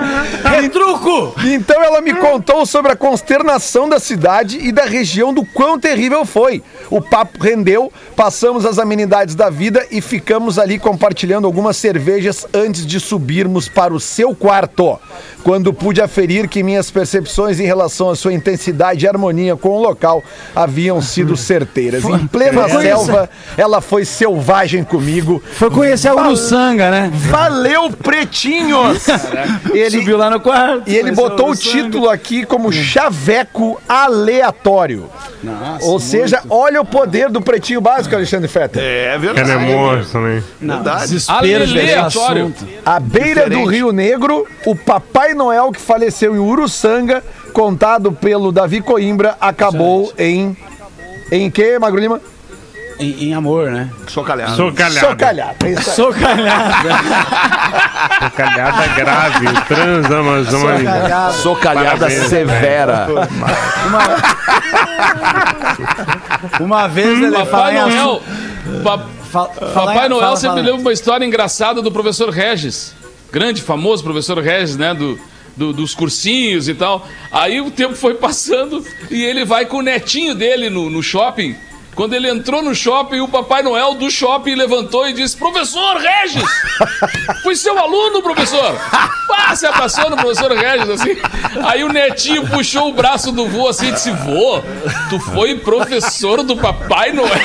Retruco! 0.60 1.34
Então 1.44 1.82
ela 1.82 2.00
me 2.00 2.12
contou 2.14 2.66
sobre 2.66 2.92
a 2.92 2.96
consternação 2.96 3.88
da 3.88 3.98
cidade 3.98 4.58
e 4.58 4.70
da 4.72 4.84
região 4.84 5.32
do 5.32 5.44
quão 5.44 5.78
terrível 5.78 6.24
foi. 6.26 6.62
O 6.90 7.00
papo 7.00 7.38
rendeu, 7.42 7.92
passamos 8.16 8.66
as 8.66 8.78
amenidades 8.78 9.34
da 9.34 9.48
vida 9.48 9.86
e 9.90 10.00
ficamos 10.00 10.58
ali 10.58 10.78
compartilhando 10.78 11.46
algumas 11.46 11.76
cervejas 11.76 12.46
antes 12.52 12.84
de 12.84 12.98
subirmos 12.98 13.68
para 13.68 13.94
o 13.94 14.00
seu 14.00 14.34
quarto. 14.34 14.98
Quando 15.44 15.72
pude 15.72 16.02
aferir 16.02 16.48
que 16.48 16.62
minhas 16.62 16.90
percepções 16.90 17.60
em 17.60 17.64
relação 17.64 18.10
à 18.10 18.16
sua 18.16 18.32
intensidade 18.32 19.04
e 19.04 19.08
harmonia 19.08 19.56
com 19.56 19.70
o 19.70 19.80
local 19.80 20.22
haviam 20.54 21.00
sido 21.00 21.36
certeiras. 21.36 22.04
Em 22.04 22.26
plena 22.26 22.68
selva, 22.68 23.30
ela 23.56 23.80
foi 23.80 24.04
selvagem 24.04 24.84
comigo. 24.84 25.42
Foi 25.52 25.70
conhecer 25.70 26.08
a 26.08 26.14
Uruçanga, 26.16 26.90
né? 26.90 27.10
Valeu, 27.14 27.90
pretinhos! 27.90 29.06
Ele, 29.72 30.00
Subiu 30.00 30.16
lá 30.18 30.28
no 30.28 30.40
quarto. 30.40 30.90
e 30.90 30.96
ele 30.96 31.12
botou 31.12 31.46
o 31.46 31.50
Uruçanga. 31.50 31.84
título 31.84 32.08
aqui 32.10 32.44
como 32.44 32.72
chaveco 32.72 33.80
aleatório. 33.88 35.08
Ou 35.82 35.98
seja, 35.98 36.42
olha 36.50 36.79
o 36.80 36.84
poder 36.84 37.28
do 37.30 37.40
pretinho 37.40 37.80
básico, 37.80 38.14
Alexandre 38.14 38.48
Fetter. 38.48 38.82
É 38.82 39.14
Ele 39.14 39.28
é 39.28 39.32
verdade. 39.34 39.64
monstro 39.66 40.20
também. 40.20 40.42
Não, 40.60 40.76
Verdade. 40.76 41.00
desespero 41.02 41.62
Aleatório. 41.64 42.54
À 42.84 42.98
beira 43.00 43.44
Diferente. 43.44 43.62
do 43.62 43.68
Rio 43.70 43.92
Negro, 43.92 44.46
o 44.66 44.74
Papai 44.74 45.34
Noel 45.34 45.70
que 45.72 45.80
faleceu 45.80 46.34
em 46.34 46.38
Uruçanga, 46.38 47.22
contado 47.52 48.12
pelo 48.12 48.50
Davi 48.52 48.80
Coimbra, 48.80 49.36
acabou 49.40 50.12
em. 50.18 50.56
Em 51.30 51.50
que, 51.50 51.78
Magro 51.78 52.00
Lima? 52.00 52.20
Em, 52.98 53.28
em 53.28 53.34
amor, 53.34 53.70
né? 53.70 53.88
Sou 54.08 54.22
calhado. 54.22 54.56
Sou 54.56 54.72
calhado. 54.72 55.06
Socalhado. 55.06 55.54
É 55.64 55.70
isso 55.70 55.90
aí. 55.90 55.96
Sou 55.96 56.12
calhada. 56.12 56.74
Sou 58.20 58.30
calhada 58.32 58.86
grave. 58.88 59.46
Transamazônica. 59.68 60.84
calhada. 60.92 61.32
Sou 61.32 61.56
calhada 61.56 61.96
Parabéns, 61.98 62.28
severa. 62.28 63.06
Uma 63.86 64.00
vez 66.88 67.18
ele 67.18 67.30
fala 67.32 67.46
Papai 67.46 67.76
em 67.76 67.80
Noel. 67.80 68.22
Pa- 68.82 69.06
fala 69.30 69.48
Papai 69.48 70.08
Noel 70.08 70.22
fala, 70.22 70.36
sempre 70.36 70.56
fala. 70.56 70.66
lembra 70.66 70.80
uma 70.80 70.92
história 70.92 71.24
engraçada 71.24 71.80
do 71.82 71.90
professor 71.92 72.30
Regis. 72.30 72.94
Grande, 73.32 73.62
famoso 73.62 74.02
professor 74.02 74.38
Regis, 74.38 74.76
né? 74.76 74.92
Do, 74.94 75.18
do- 75.56 75.72
dos 75.72 75.94
cursinhos 75.94 76.68
e 76.68 76.74
tal. 76.74 77.06
Aí 77.30 77.60
o 77.60 77.70
tempo 77.70 77.94
foi 77.94 78.14
passando 78.14 78.84
e 79.10 79.22
ele 79.24 79.44
vai 79.44 79.66
com 79.66 79.78
o 79.78 79.82
netinho 79.82 80.34
dele 80.34 80.68
no, 80.70 80.88
no 80.90 81.02
shopping. 81.02 81.54
Quando 82.00 82.14
ele 82.14 82.30
entrou 82.30 82.62
no 82.62 82.74
shopping, 82.74 83.20
o 83.20 83.28
Papai 83.28 83.62
Noel 83.62 83.92
do 83.94 84.10
shopping 84.10 84.54
levantou 84.54 85.06
e 85.06 85.12
disse: 85.12 85.36
Professor 85.36 85.98
Regis! 85.98 86.42
Fui 87.42 87.54
seu 87.54 87.78
aluno, 87.78 88.22
professor! 88.22 88.74
Pá, 89.28 89.54
se 89.54 89.66
abraçou 89.66 90.08
no 90.08 90.16
professor 90.16 90.50
Regis, 90.50 90.88
assim. 90.88 91.18
Aí 91.62 91.84
o 91.84 91.92
netinho 91.92 92.48
puxou 92.48 92.88
o 92.88 92.94
braço 92.94 93.30
do 93.30 93.46
vô 93.46 93.68
assim 93.68 93.88
e 93.88 93.92
disse: 93.92 94.10
Vô, 94.12 94.62
tu 95.10 95.20
foi 95.20 95.56
professor 95.56 96.42
do 96.42 96.56
Papai 96.56 97.12
Noel. 97.12 97.28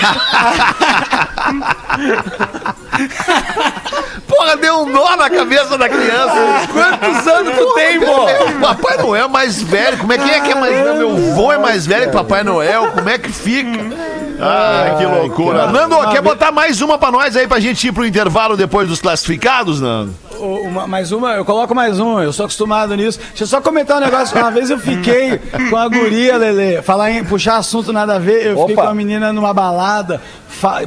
Porra, 4.26 4.56
deu 4.56 4.84
um 4.84 4.86
nó 4.86 5.18
na 5.18 5.30
cabeça 5.30 5.78
da 5.78 5.90
criança. 5.90 6.68
Quantos 6.72 7.28
anos 7.28 7.58
tu 7.58 7.74
tem, 7.74 8.00
pô? 8.00 8.26
Papai 8.62 8.98
Noel 9.00 9.26
é 9.26 9.28
mais 9.28 9.62
velho. 9.62 9.98
Como 9.98 10.14
é 10.14 10.18
que 10.18 10.32
é 10.32 10.40
que 10.40 10.52
é 10.52 10.56
mais 10.56 10.74
velho? 10.74 10.96
Meu 10.96 11.18
vô 11.34 11.52
é 11.52 11.58
mais 11.58 11.86
velho 11.86 12.06
que 12.06 12.14
Papai 12.14 12.42
Noel. 12.44 12.94
Como 12.94 13.10
é 13.10 13.18
que 13.18 13.32
fica? 13.34 14.15
Ah, 14.40 14.96
que 14.98 15.06
loucura. 15.06 15.68
Nando, 15.68 15.98
quer 16.12 16.22
botar 16.22 16.52
mais 16.52 16.82
uma 16.82 16.98
pra 16.98 17.12
nós 17.12 17.36
aí 17.36 17.48
pra 17.48 17.60
gente 17.60 17.88
ir 17.88 17.92
pro 17.92 18.06
intervalo 18.06 18.58
depois 18.58 18.88
dos 18.88 19.02
classificados, 19.02 19.80
Nando? 19.82 20.14
Uma- 20.46 20.88
mais 20.88 21.12
uma, 21.12 21.34
eu 21.34 21.44
coloco 21.46 21.74
mais 21.74 22.00
uma, 22.00 22.24
eu 22.24 22.32
sou 22.32 22.46
acostumado 22.46 22.96
nisso. 22.96 23.20
Deixa 23.30 23.44
eu 23.44 23.48
só 23.48 23.62
comentar 23.62 23.98
um 23.98 24.06
negócio. 24.06 24.38
Uma 24.38 24.52
vez 24.52 24.70
eu 24.70 24.78
fiquei 24.80 25.40
com 25.70 25.76
a 25.76 25.88
guria, 25.88 26.38
Lele, 26.38 26.82
falar 26.82 27.12
em 27.12 27.24
puxar 27.24 27.58
assunto 27.58 27.92
nada 27.92 28.16
a 28.16 28.20
ver. 28.20 28.46
Eu 28.48 28.58
fiquei 28.60 28.74
Opa. 28.76 28.84
com 28.84 28.90
a 28.90 28.94
menina 28.94 29.34
numa 29.34 29.54
balada, 29.54 30.22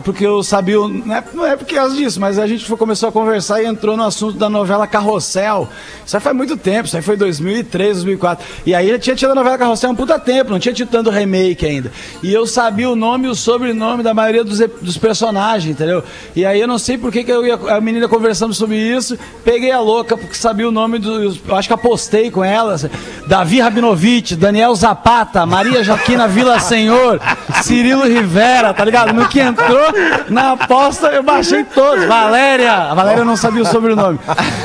porque 0.04 0.26
eu 0.26 0.42
sabia. 0.42 0.76
Não 0.78 1.14
é, 1.14 1.24
não 1.34 1.46
é 1.46 1.56
por 1.56 1.66
causa 1.66 1.94
disso, 1.96 2.20
mas 2.20 2.38
a 2.38 2.46
gente 2.46 2.64
foi- 2.64 2.76
começou 2.76 3.08
a 3.08 3.12
conversar 3.12 3.62
e 3.62 3.66
entrou 3.66 3.96
no 3.96 4.04
assunto 4.04 4.38
da 4.38 4.48
novela 4.48 4.86
Carrossel. 4.86 5.68
Isso 6.06 6.16
aí 6.16 6.22
faz 6.22 6.36
muito 6.36 6.56
tempo, 6.56 6.86
isso 6.86 6.96
aí 6.96 7.02
foi 7.02 7.16
2003, 7.16 7.96
2004. 7.96 8.44
E 8.64 8.74
aí 8.74 8.88
já 8.88 8.98
tinha 8.98 9.16
tido 9.16 9.32
a 9.32 9.34
novela 9.34 9.58
Carrossel 9.58 9.90
há 9.90 9.92
um 9.92 9.96
puta 9.96 10.18
tempo, 10.18 10.50
não 10.50 10.58
tinha 10.58 10.74
tido 10.74 10.88
tanto 10.88 11.10
remake 11.10 11.66
ainda. 11.66 11.90
E 12.22 12.32
eu 12.32 12.46
sabia 12.46 12.88
o 12.88 12.96
nome 12.96 13.26
e 13.26 13.28
o 13.30 13.34
sobrenome 13.34 14.02
da 14.02 14.14
maioria 14.14 14.44
dos, 14.44 14.58
dos 14.80 14.96
personagens, 14.98 15.70
entendeu? 15.72 16.02
E 16.34 16.44
aí 16.46 16.60
eu 16.60 16.68
não 16.68 16.78
sei 16.78 16.96
por 16.96 17.10
que, 17.12 17.24
que 17.24 17.30
eu 17.32 17.46
ia, 17.46 17.54
a 17.54 17.80
menina 17.80 18.08
conversando 18.08 18.54
sobre 18.54 18.76
isso, 18.76 19.18
peguei 19.48 19.72
a 19.72 19.80
louca, 19.80 20.14
porque 20.14 20.34
sabia 20.34 20.68
o 20.68 20.70
nome 20.70 20.98
dos. 20.98 21.40
Eu 21.48 21.56
acho 21.56 21.66
que 21.66 21.72
apostei 21.72 22.30
com 22.30 22.44
ela. 22.44 22.74
assim, 22.74 22.90
Davi 23.26 23.60
Rabinovich, 23.60 24.36
Daniel 24.36 24.74
Zapata, 24.74 25.46
Maria 25.46 25.82
Joaquina 25.82 26.28
Vila 26.28 26.60
Senhor, 26.60 27.18
Cirilo 27.62 28.04
Rivera, 28.04 28.74
tá 28.74 28.84
ligado? 28.84 29.14
No 29.14 29.26
que 29.26 29.40
entrou 29.40 29.86
na 30.28 30.52
aposta, 30.52 31.06
eu 31.08 31.22
baixei 31.22 31.64
todos. 31.64 32.04
Valéria, 32.04 32.74
a 32.74 32.94
Valéria 32.94 33.24
não 33.24 33.36
sabia 33.36 33.62
o 33.62 33.66
sobrenome. 33.66 34.18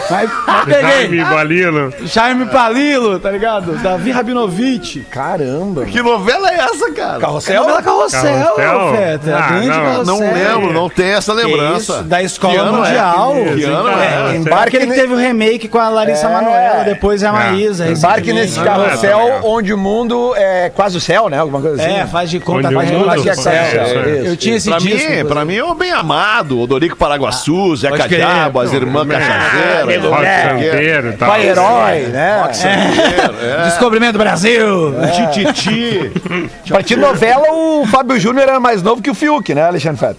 Mas, 0.10 0.30
mas 0.46 0.68
Jaime 0.68 1.08
peguei. 1.08 1.24
Balino. 1.24 1.94
Jaime 2.02 2.46
Palilo, 2.48 3.20
tá 3.20 3.32
ligado? 3.32 3.78
Davi 3.78 4.12
Rabinovich. 4.12 5.00
Caramba. 5.10 5.86
Que 5.86 6.02
novela 6.02 6.52
é 6.52 6.56
essa, 6.56 6.92
cara? 6.92 7.20
Carrossel? 7.20 7.62
Novela 7.62 7.82
Carrossel, 7.82 8.56
Carrossel? 8.56 8.96
Feta. 8.96 9.38
Ah, 9.38 9.48
grande 9.48 9.68
não, 9.68 9.76
Carrossel. 9.76 10.06
Não 10.06 10.34
lembro, 10.34 10.74
não 10.74 10.90
tem 10.90 11.08
essa 11.08 11.32
lembrança. 11.32 11.94
isso, 11.94 12.04
da 12.04 12.20
Que 12.20 12.26
Escola 12.26 12.62
ano 12.62 12.78
é? 12.78 12.88
Mundial. 12.90 13.34
Que 13.56 13.64
ano 13.64 13.88
é? 13.88 13.93
É, 13.93 13.93
Embarque 14.48 14.76
ele 14.76 14.86
ne- 14.88 14.96
teve 14.96 15.14
o 15.14 15.18
remake 15.18 15.68
com 15.68 15.78
a 15.80 15.90
Larissa 15.90 16.28
É. 16.28 16.32
Manoela, 16.32 16.84
depois 16.84 17.24
a 17.24 17.32
Maísa. 17.32 17.88
Embarque 17.90 18.32
nesse 18.34 18.60
carrossel 18.60 19.20
não. 19.42 19.50
onde 19.52 19.74
o 19.74 19.78
mundo 19.78 20.34
é 20.36 20.70
quase 20.74 20.98
o 20.98 21.02
céu, 21.02 21.30
né? 21.30 21.38
Alguma 21.40 21.62
coisa 21.62 21.82
assim. 21.82 21.94
É, 21.94 22.06
faz 22.08 22.30
de 22.30 22.40
conta, 22.40 22.68
Onde 22.68 22.76
faz 22.76 22.90
de 22.90 22.96
conta 22.96 23.22
que 23.22 23.30
é 23.30 23.36
céu. 23.36 23.52
é, 23.54 24.22
Eu 24.26 24.38
tinha 24.38 24.56
esse 24.56 24.70
Pra 24.70 24.78
disco. 24.80 25.10
mim, 25.12 25.26
pra 25.26 25.46
mim 25.46 25.56
é 25.56 25.64
o 25.64 25.74
bem 25.74 25.92
amado, 25.92 26.60
Odorico 26.60 26.96
Paraguaçu, 26.98 27.76
Zé 27.76 27.90
pode 27.90 28.04
crer. 28.04 28.20
Cadiabo, 28.22 28.60
as 28.60 28.74
irmãs 28.74 29.08
Cachaceiras. 29.08 30.04
Rock 30.06 30.26
É. 30.26 30.50
Santeiro. 30.50 31.14
Pai 31.14 31.48
herói, 31.48 32.00
né? 32.12 32.44
Descobrimento 33.66 34.14
do 34.14 34.20
Brasil. 34.20 34.94
Tititi. 35.34 36.12
Pra 36.68 36.82
ti 36.84 36.96
novela, 36.96 37.46
o 37.52 37.86
Fábio 37.88 38.20
Júnior 38.20 38.48
era 38.48 38.60
mais 38.60 38.82
novo 38.82 39.02
que 39.02 39.10
o 39.10 39.14
Fiuk, 39.14 39.54
né, 39.54 39.64
Alexandre 39.64 40.00
Fetter? 40.00 40.16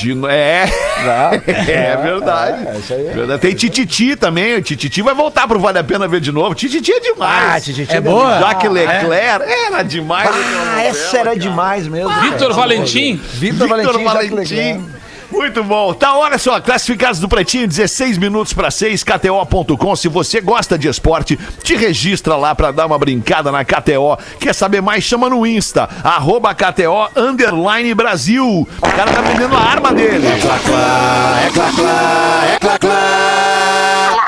De, 0.00 0.26
é, 0.26 0.64
é 1.46 1.96
verdade. 1.96 2.66
É, 2.66 2.78
isso 2.78 2.92
aí. 2.92 3.04
Verdade. 3.04 3.40
Tem 3.40 3.54
Tititi 3.54 4.16
também. 4.16 4.56
O 4.56 4.62
Tititi 4.62 5.02
vai 5.02 5.14
voltar 5.14 5.46
pro 5.46 5.58
Vale 5.60 5.78
a 5.78 5.84
Pena 5.84 6.08
Ver 6.08 6.20
de 6.20 6.32
novo. 6.32 6.54
Tititi 6.54 6.92
é 6.92 7.00
demais. 7.00 7.54
Ah, 7.54 7.60
Tititi 7.60 7.94
É 7.94 8.00
boa? 8.00 8.38
Jaque 8.38 8.66
Ah, 8.66 8.70
Leclerc. 8.70 9.44
Era 9.66 9.82
demais. 9.82 10.30
Ah, 10.32 10.82
essa 10.82 11.18
era 11.18 11.36
demais 11.36 11.86
mesmo. 11.86 12.10
Vitor 12.20 12.52
Valentim. 12.52 13.16
Vitor 13.16 13.68
Victor 13.68 14.02
Valentim. 14.02 14.04
Jacques 14.04 14.30
Valentim. 14.30 14.99
Muito 15.30 15.62
bom. 15.62 15.94
Tá, 15.94 16.16
olha 16.16 16.38
só, 16.38 16.60
classificados 16.60 17.20
do 17.20 17.28
Pretinho, 17.28 17.66
16 17.66 18.18
minutos 18.18 18.52
para 18.52 18.70
6, 18.70 19.04
KTO.com. 19.04 19.96
Se 19.96 20.08
você 20.08 20.40
gosta 20.40 20.78
de 20.78 20.88
esporte, 20.88 21.38
te 21.62 21.76
registra 21.76 22.36
lá 22.36 22.54
para 22.54 22.72
dar 22.72 22.86
uma 22.86 22.98
brincada 22.98 23.52
na 23.52 23.64
KTO. 23.64 24.18
Quer 24.38 24.54
saber 24.54 24.80
mais? 24.80 25.04
Chama 25.04 25.28
no 25.30 25.46
Insta, 25.46 25.88
arroba 26.02 26.54
KTO 26.54 27.08
underline 27.16 27.94
Brasil. 27.94 28.68
O 28.78 28.90
cara 28.90 29.12
tá 29.12 29.20
vendendo 29.20 29.56
a 29.56 29.60
arma 29.60 29.92
dele. 29.92 30.26
É 30.26 30.38
clá, 30.38 30.58
clá, 30.58 31.40
é 31.46 31.50
clá, 31.50 31.72
clá, 31.72 32.42
é 32.46 32.58
clá, 32.58 32.78
clá. 32.78 34.20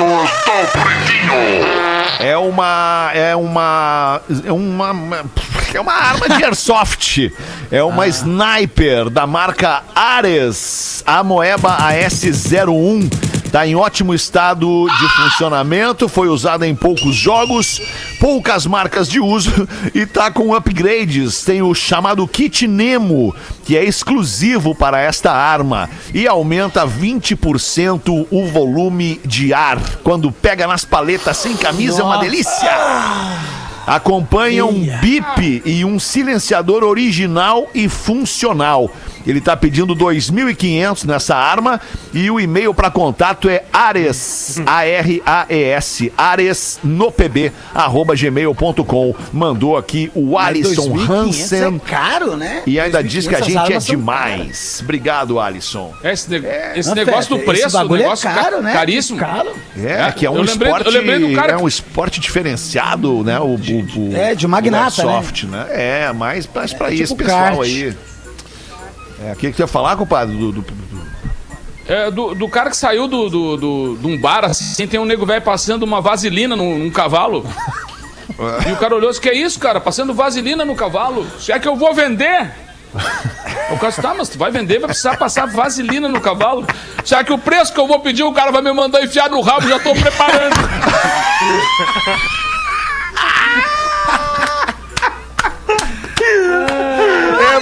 Do 0.00 0.06
Pretinho. 0.72 1.34
É 2.20 2.34
uma. 2.34 3.10
É 3.12 3.36
uma. 3.36 4.22
É 4.46 4.50
uma. 4.50 5.26
É 5.74 5.78
uma 5.78 5.92
arma 5.92 6.26
de 6.26 6.42
airsoft. 6.42 7.30
É 7.70 7.82
uma 7.82 8.08
sniper 8.08 9.10
da 9.10 9.26
marca 9.26 9.82
Ares. 9.94 11.02
A 11.06 11.22
Moeba 11.22 11.76
AS01. 11.76 13.29
Tá 13.50 13.66
em 13.66 13.74
ótimo 13.74 14.14
estado 14.14 14.86
de 15.00 15.08
funcionamento, 15.08 16.08
foi 16.08 16.28
usada 16.28 16.68
em 16.68 16.74
poucos 16.74 17.16
jogos, 17.16 17.82
poucas 18.20 18.64
marcas 18.64 19.08
de 19.08 19.18
uso 19.18 19.68
e 19.92 20.06
tá 20.06 20.30
com 20.30 20.54
upgrades. 20.54 21.42
Tem 21.42 21.60
o 21.60 21.74
chamado 21.74 22.26
Kit 22.28 22.68
Nemo, 22.68 23.34
que 23.64 23.76
é 23.76 23.84
exclusivo 23.84 24.72
para 24.72 25.00
esta 25.00 25.32
arma 25.32 25.90
e 26.14 26.28
aumenta 26.28 26.86
20% 26.86 28.28
o 28.30 28.46
volume 28.46 29.20
de 29.24 29.52
ar. 29.52 29.80
Quando 30.04 30.30
pega 30.30 30.68
nas 30.68 30.84
paletas 30.84 31.36
sem 31.36 31.56
camisa 31.56 32.02
é 32.02 32.04
uma 32.04 32.18
delícia. 32.18 32.70
Acompanha 33.84 34.64
um 34.64 34.86
bip 35.00 35.62
e 35.64 35.84
um 35.84 35.98
silenciador 35.98 36.84
original 36.84 37.68
e 37.74 37.88
funcional. 37.88 38.88
Ele 39.26 39.40
tá 39.40 39.56
pedindo 39.56 39.94
2.500 39.94 41.04
nessa 41.04 41.36
arma 41.36 41.80
e 42.12 42.30
o 42.30 42.40
e-mail 42.40 42.72
para 42.74 42.90
contato 42.90 43.48
é 43.48 43.64
ares, 43.72 44.60
A-R-A-E-S, 44.66 46.12
ares 46.16 46.78
no 46.82 47.10
pb, 47.12 47.52
arroba 47.74 48.14
gmail.com. 48.14 49.14
Mandou 49.32 49.76
aqui 49.76 50.10
o 50.14 50.38
Alisson 50.38 50.88
2.500 50.90 51.10
Hansen. 51.10 51.76
É 51.76 51.88
caro, 51.90 52.36
né? 52.36 52.62
E 52.66 52.78
ainda 52.80 53.02
diz 53.02 53.26
que 53.26 53.34
a 53.34 53.40
2.500 53.40 53.44
gente 53.46 53.72
é 53.72 53.78
demais. 53.78 54.80
Obrigado, 54.82 55.38
Alisson. 55.38 55.92
É, 56.02 56.12
Esse, 56.12 56.30
ne- 56.30 56.42
esse 56.76 56.88
Não, 56.88 56.94
negócio 56.96 57.30
do 57.30 57.36
esse 57.36 57.44
preço, 57.46 57.68
o 57.68 57.72
bagulho 57.80 58.02
negócio 58.02 58.28
é 58.28 58.34
ca- 58.34 58.42
caro, 58.42 58.62
né? 58.62 58.72
caríssimo. 58.72 59.18
Caro. 59.18 59.50
É, 59.76 60.10
que 60.12 60.26
é 60.26 60.30
um 60.30 60.36
eu 60.36 60.42
lembrei- 60.42 60.70
eu 60.72 60.76
esporte. 60.76 60.98
lembrei 60.98 61.18
do 61.28 61.34
cara 61.34 61.52
É 61.52 61.56
um 61.56 61.68
esporte 61.68 62.20
diferenciado, 62.20 63.22
né? 63.24 63.38
O, 63.38 63.44
o- 63.44 64.10
o- 64.10 64.16
é, 64.16 64.34
de 64.34 64.46
o 64.46 64.48
magnata, 64.48 65.04
né? 65.04 65.12
Airsoft, 65.14 65.44
né? 65.46 65.66
É, 65.70 66.12
mais 66.12 66.46
pra, 66.46 66.66
pra 66.68 66.90
É, 66.90 66.94
esse 66.94 67.04
tipo 67.04 67.16
pessoal 67.16 67.42
kart. 67.56 67.60
aí. 67.62 67.94
É, 69.22 69.32
o 69.32 69.36
que, 69.36 69.50
que 69.50 69.56
tu 69.56 69.60
ia 69.60 69.66
falar, 69.66 69.96
compadre? 69.96 70.36
Do, 70.36 70.52
do- 70.52 70.64
É, 71.86 72.10
do, 72.10 72.34
do 72.34 72.48
cara 72.48 72.70
que 72.70 72.76
saiu 72.76 73.06
do, 73.08 73.28
do, 73.28 73.56
do- 73.56 73.96
de 73.96 74.06
um 74.06 74.18
bar, 74.18 74.44
assim, 74.44 74.86
tem 74.86 74.98
um 75.00 75.04
nego 75.04 75.26
velho 75.26 75.42
passando 75.42 75.82
uma 75.82 76.00
vaselina 76.00 76.56
num, 76.56 76.78
num 76.78 76.90
cavalo. 76.90 77.44
e 78.68 78.72
o 78.72 78.76
cara 78.76 78.94
olhou 78.94 79.08
e 79.10 79.10
disse, 79.10 79.20
que 79.20 79.28
é 79.28 79.34
isso, 79.34 79.58
cara? 79.58 79.80
Passando 79.80 80.14
vaselina 80.14 80.64
no 80.64 80.74
cavalo? 80.74 81.26
Se 81.38 81.52
é 81.52 81.58
que 81.58 81.68
eu 81.68 81.76
vou 81.76 81.92
vender? 81.92 82.50
O 83.70 83.76
cara 83.76 83.88
disse, 83.90 84.02
tá, 84.02 84.14
mas 84.14 84.28
tu 84.28 84.38
vai 84.38 84.50
vender, 84.50 84.78
vai 84.78 84.88
precisar 84.88 85.16
passar 85.16 85.46
vaselina 85.46 86.08
no 86.08 86.20
cavalo. 86.20 86.66
Se 87.04 87.14
é 87.14 87.22
que 87.22 87.32
o 87.32 87.38
preço 87.38 87.72
que 87.72 87.78
eu 87.80 87.86
vou 87.86 88.00
pedir, 88.00 88.22
o 88.24 88.32
cara 88.32 88.50
vai 88.50 88.62
me 88.62 88.72
mandar 88.72 89.02
enfiar 89.02 89.28
no 89.30 89.40
rabo, 89.40 89.68
já 89.68 89.78
tô 89.78 89.92
preparando. 89.94 90.56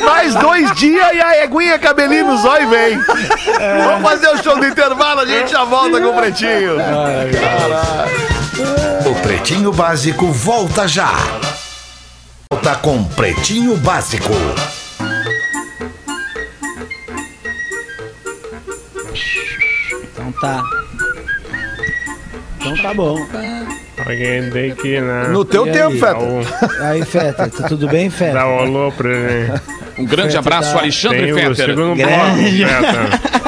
mais 0.04 0.34
dois 0.34 0.72
dias 0.74 1.06
e 1.14 1.20
a 1.20 1.44
eguinha 1.44 1.78
cabelinho 1.78 2.26
nos 2.26 2.44
olhos 2.44 2.70
vem. 2.70 2.98
Vamos 3.84 4.02
fazer 4.02 4.28
o 4.28 4.42
show 4.42 4.58
do 4.58 4.66
intervalo, 4.66 5.20
a 5.20 5.26
gente 5.26 5.50
já 5.50 5.64
volta 5.64 6.00
com 6.00 6.08
o 6.08 6.14
Pretinho. 6.14 6.76
O 9.06 9.14
Pretinho 9.22 9.72
Básico 9.72 10.26
volta 10.32 10.86
já. 10.88 11.12
Volta 12.52 12.74
com 12.76 13.04
Pretinho 13.04 13.76
Básico. 13.76 14.32
Então 20.02 20.32
tá. 20.40 20.62
Então 22.60 22.76
tá 22.82 22.94
bom. 22.94 23.26
Alguém 23.98 24.50
tem 24.50 24.74
que, 24.74 25.00
né? 25.00 25.28
No 25.28 25.44
teu 25.44 25.66
E 25.66 25.72
tempo, 25.72 25.90
aí? 25.90 25.98
Feta. 26.00 26.84
Aí, 26.86 27.04
Feta, 27.04 27.48
tá 27.48 27.68
tudo 27.68 27.88
bem, 27.88 28.08
Feta? 28.10 28.34
dar 28.34 28.46
um 28.48 28.58
alô 28.60 28.92
pra 28.92 29.10
ele. 29.10 29.52
Um 29.98 30.04
grande 30.04 30.36
abraço, 30.36 30.72
tá- 30.72 30.78
Alexandre 30.80 31.22
Tem 31.22 31.32
o 31.32 31.36
Fetter. 31.36 31.66
segundo 31.66 31.94
bloco. 31.96 32.12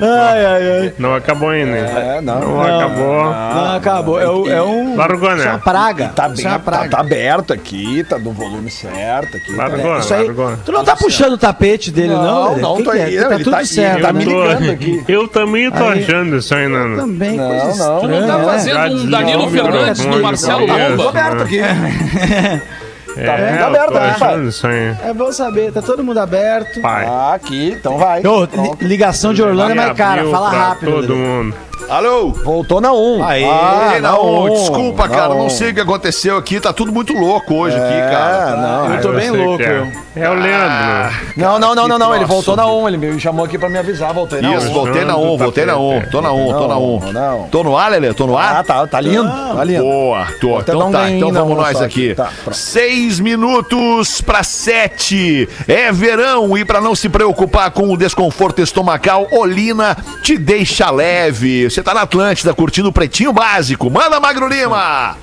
Ai, 0.00 0.44
ai, 0.46 0.80
ai. 0.80 0.92
Não 0.98 1.14
acabou 1.14 1.48
ainda. 1.50 1.76
É, 1.76 2.20
não. 2.20 2.40
Não 2.40 2.60
acabou. 2.62 3.24
Não, 3.24 3.76
acabou. 3.76 4.20
É, 4.20 4.28
o- 4.28 4.48
é 4.48 4.62
um. 4.62 4.96
Largou, 4.96 5.32
Isso 5.32 5.42
é 5.42 5.44
né? 5.44 5.50
uma 5.52 5.58
praga. 5.58 6.08
Tá 6.14 6.26
Isso 6.26 6.36
bem, 6.36 6.46
é 6.46 6.48
uma 6.48 6.58
tá, 6.58 6.64
praga. 6.64 6.88
tá 6.90 7.00
aberto 7.00 7.52
aqui, 7.52 8.04
tá 8.08 8.18
no 8.18 8.32
volume 8.32 8.70
certo 8.70 9.36
aqui. 9.36 9.52
tá- 9.56 9.68
Largou, 9.68 9.98
Isso 9.98 10.14
aí, 10.14 10.24
largou. 10.26 10.56
tu 10.64 10.72
não 10.72 10.84
tá 10.84 10.96
puxando 10.96 11.32
o 11.32 11.38
tapete 11.38 11.90
dele, 11.90 12.08
não? 12.14 12.56
Não, 12.56 12.58
não, 12.76 12.82
tô 12.82 12.92
é? 12.92 13.02
aí, 13.04 13.16
Tá 13.18 13.30
tudo 13.38 13.50
tá- 13.50 13.64
certo. 13.64 14.02
tá 14.02 14.12
me 14.12 14.24
Tô- 14.24 14.30
ligando 14.30 14.70
aqui. 14.70 15.04
Eu 15.08 15.28
também 15.28 15.70
tô 15.70 15.84
Aí. 15.84 16.02
achando 16.04 16.36
isso 16.36 16.54
aí, 16.54 16.68
Nano. 16.68 16.96
Também, 16.96 17.36
Não, 17.36 17.48
coisa 17.48 17.64
não. 17.64 17.70
estranha, 17.70 18.00
Tu 18.00 18.08
não 18.08 18.26
tá 18.26 18.38
né? 18.38 18.44
fazendo 18.44 18.78
um 18.96 19.10
Danilo 19.10 19.44
o 19.46 19.50
Fernandes 19.50 20.04
no 20.04 20.16
microfone, 20.16 20.22
Marcelo 20.22 20.66
tá 20.66 21.08
aberto 21.08 21.42
aqui. 21.42 21.60
É, 23.16 23.26
Tá 23.26 23.38
eu 23.38 23.66
aberto, 23.66 23.94
né, 23.94 24.00
achando 24.10 24.18
pai? 24.18 24.44
isso 24.48 24.66
aí. 24.66 24.96
É 25.04 25.12
bom 25.14 25.30
saber, 25.32 25.72
tá 25.72 25.80
todo 25.82 26.02
mundo 26.02 26.18
aberto. 26.18 26.80
Pai. 26.80 27.06
Ah, 27.06 27.34
aqui, 27.34 27.70
então 27.78 27.96
vai. 27.98 28.22
Ô, 28.26 28.46
ligação 28.80 29.32
de 29.32 29.42
Orlando 29.42 29.72
é 29.72 29.74
mais 29.74 29.92
cara, 29.96 30.24
fala 30.30 30.50
rápido. 30.50 30.90
Todo 30.92 31.12
Lelê. 31.14 31.24
mundo. 31.24 31.56
Alô? 31.88 32.30
Voltou 32.30 32.80
na 32.80 32.92
1. 32.92 33.24
Aê, 33.24 33.44
ah, 33.44 33.98
na 34.00 34.12
não, 34.12 34.44
1. 34.46 34.50
desculpa, 34.50 35.06
na 35.06 35.14
cara, 35.14 35.28
não 35.34 35.46
1. 35.46 35.50
sei 35.50 35.70
o 35.70 35.74
que 35.74 35.80
aconteceu 35.80 36.36
aqui, 36.36 36.58
tá 36.58 36.72
tudo 36.72 36.90
muito 36.92 37.12
louco 37.12 37.54
hoje 37.54 37.76
É, 37.76 37.80
aqui, 37.80 38.10
cara. 38.12 38.56
não. 38.56 38.94
Eu 38.94 39.00
tô 39.02 39.08
Ah, 39.10 39.12
bem 39.12 39.30
louco, 39.30 39.62
é. 39.62 39.78
eu. 39.80 40.04
É 40.16 40.30
o 40.30 40.34
Leandro. 40.34 41.16
Não, 41.36 41.58
não, 41.58 41.74
não, 41.74 41.82
que 41.82 41.88
não, 41.88 41.98
não. 41.98 42.14
Ele 42.14 42.24
voltou 42.24 42.54
na 42.56 42.66
1. 42.66 42.88
Ele 42.88 42.96
me 42.96 43.20
chamou 43.20 43.44
aqui 43.44 43.58
pra 43.58 43.68
me 43.68 43.78
avisar. 43.78 44.14
Voltei 44.14 44.40
na 44.40 44.50
1. 44.50 44.58
Isso, 44.58 44.70
voltei 44.72 45.04
na 45.04 45.16
1, 45.16 45.20
Achando 45.24 45.38
voltei 45.38 45.64
na 45.66 45.76
1. 45.76 45.90
tapete. 45.94 46.10
Tô 46.12 46.20
na 46.22 46.32
1, 46.32 46.46
tô 46.52 46.68
na 46.68 46.78
1. 46.78 47.00
Não, 47.00 47.12
não. 47.12 47.48
Tô 47.48 47.64
no 47.64 47.76
ar, 47.76 47.90
Lelê? 47.90 48.14
Tô 48.14 48.26
no 48.26 48.38
ar? 48.38 48.56
Ah, 48.60 48.62
tá, 48.64 48.86
tá 48.86 49.00
lindo. 49.00 49.28
Tá 49.28 49.64
lindo. 49.64 49.82
Boa, 49.82 50.26
tô. 50.40 50.60
Então 50.60 50.88
um 50.88 50.92
tá, 50.92 51.10
então 51.10 51.32
vamos 51.32 51.56
nós 51.56 51.82
aqui. 51.82 52.14
Tá. 52.14 52.30
Seis 52.52 53.18
minutos 53.20 54.20
para 54.20 54.42
sete. 54.44 55.48
É 55.66 55.90
verão 55.90 56.56
e 56.56 56.64
para 56.64 56.80
não 56.80 56.94
se 56.94 57.08
preocupar 57.08 57.70
com 57.72 57.92
o 57.92 57.96
desconforto 57.96 58.60
estomacal, 58.62 59.26
Olina 59.32 59.96
te 60.22 60.38
deixa 60.38 60.90
leve. 60.92 61.63
Você 61.70 61.82
tá 61.82 61.94
na 61.94 62.02
Atlântida 62.02 62.52
curtindo 62.54 62.88
o 62.88 62.92
Pretinho 62.92 63.32
Básico. 63.32 63.90
Manda, 63.90 64.20
Magro 64.20 64.48
Lima! 64.48 65.16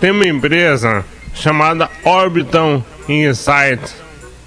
Tem 0.00 0.10
uma 0.10 0.26
empresa 0.26 1.04
chamada 1.34 1.90
Orbital 2.04 2.84
Insight. 3.08 3.82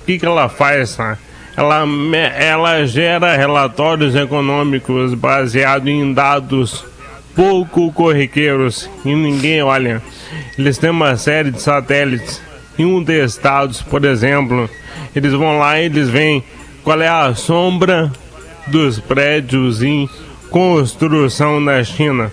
O 0.02 0.06
que, 0.06 0.20
que 0.20 0.26
ela 0.26 0.50
faz? 0.50 0.98
Né? 0.98 1.18
Ela, 1.56 1.84
ela 2.38 2.86
gera 2.86 3.36
relatórios 3.36 4.16
econômicos 4.16 5.14
baseados 5.14 5.88
em 5.88 6.14
dados 6.14 6.86
pouco 7.36 7.92
corriqueiros 7.92 8.90
e 9.06 9.14
ninguém 9.14 9.62
olha. 9.62 10.02
Eles 10.58 10.78
têm 10.78 10.90
uma 10.90 11.16
série 11.18 11.52
de 11.52 11.62
satélites. 11.62 12.42
Em 12.80 12.86
um 12.86 13.02
desses 13.02 13.34
estados, 13.34 13.82
por 13.82 14.06
exemplo, 14.06 14.70
eles 15.16 15.34
vão 15.34 15.60
lá 15.60 15.80
e 15.80 15.86
eles 15.86 16.10
veem 16.10 16.44
qual 16.84 17.02
é 17.02 17.08
a 17.08 17.34
sombra 17.34 18.12
dos 18.68 19.00
prédios 19.00 19.82
em 19.82 20.10
construção 20.50 21.60
na 21.60 21.84
China. 21.84 22.32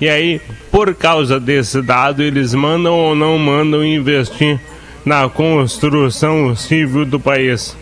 E 0.00 0.08
aí, 0.08 0.40
por 0.70 0.94
causa 0.94 1.38
desse 1.38 1.80
dado, 1.80 2.22
eles 2.22 2.52
mandam 2.54 2.94
ou 2.94 3.14
não 3.14 3.38
mandam 3.38 3.84
investir 3.84 4.60
na 5.04 5.28
construção 5.28 6.54
civil 6.56 7.04
do 7.04 7.20
país. 7.20 7.76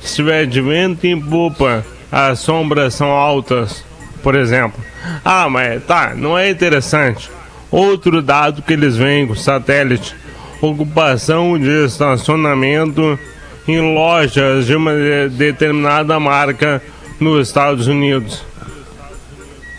Se 0.00 0.16
tiver 0.16 0.46
de 0.46 0.60
vento 0.60 1.06
em 1.06 1.18
popa, 1.20 1.84
as 2.12 2.40
sombras 2.40 2.94
são 2.94 3.08
altas, 3.10 3.84
por 4.22 4.34
exemplo. 4.34 4.78
Ah, 5.24 5.48
mas 5.48 5.82
tá, 5.84 6.12
não 6.14 6.36
é 6.36 6.50
interessante. 6.50 7.30
Outro 7.70 8.20
dado 8.22 8.62
que 8.62 8.72
eles 8.74 8.96
veem 8.96 9.26
com 9.26 9.34
satélite: 9.34 10.14
ocupação 10.60 11.58
de 11.58 11.86
estacionamento 11.86 13.18
em 13.66 13.94
lojas 13.94 14.66
de 14.66 14.76
uma 14.76 14.92
de- 14.92 15.30
determinada 15.30 16.20
marca 16.20 16.82
nos 17.18 17.48
Estados 17.48 17.86
Unidos. 17.86 18.44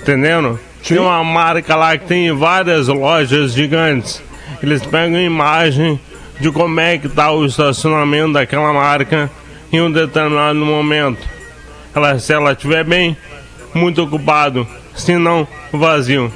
Entendendo? 0.06 0.60
Tem 0.88 1.00
uma 1.00 1.24
marca 1.24 1.76
lá 1.76 1.98
que 1.98 2.06
tem 2.06 2.32
várias 2.32 2.88
lojas 2.90 3.54
gigantes. 3.54 4.22
Eles 4.62 4.86
pegam 4.86 5.20
imagem 5.20 6.00
de 6.40 6.52
como 6.52 6.80
é 6.80 6.96
que 7.00 7.10
tá 7.10 7.32
o 7.32 7.44
estacionamento 7.44 8.34
daquela 8.34 8.72
marca 8.72 9.32
em 9.74 9.82
um 9.82 9.92
determinado 9.92 10.60
momento. 10.60 11.28
Ela, 11.96 12.20
se 12.20 12.32
ela 12.32 12.52
estiver 12.52 12.84
bem, 12.84 13.18
muito 13.74 14.04
ocupado. 14.04 14.68
Se 14.96 15.18
não, 15.18 15.48
vazio. 15.74 16.32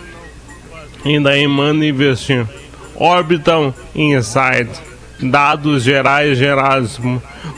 E 1.06 1.20
daí 1.20 1.48
manda 1.48 1.86
investir. 1.86 2.48
Orbital 2.96 3.72
Insight. 3.94 4.72
Dados 5.22 5.84
gerais 5.84 6.40
gerados 6.40 7.00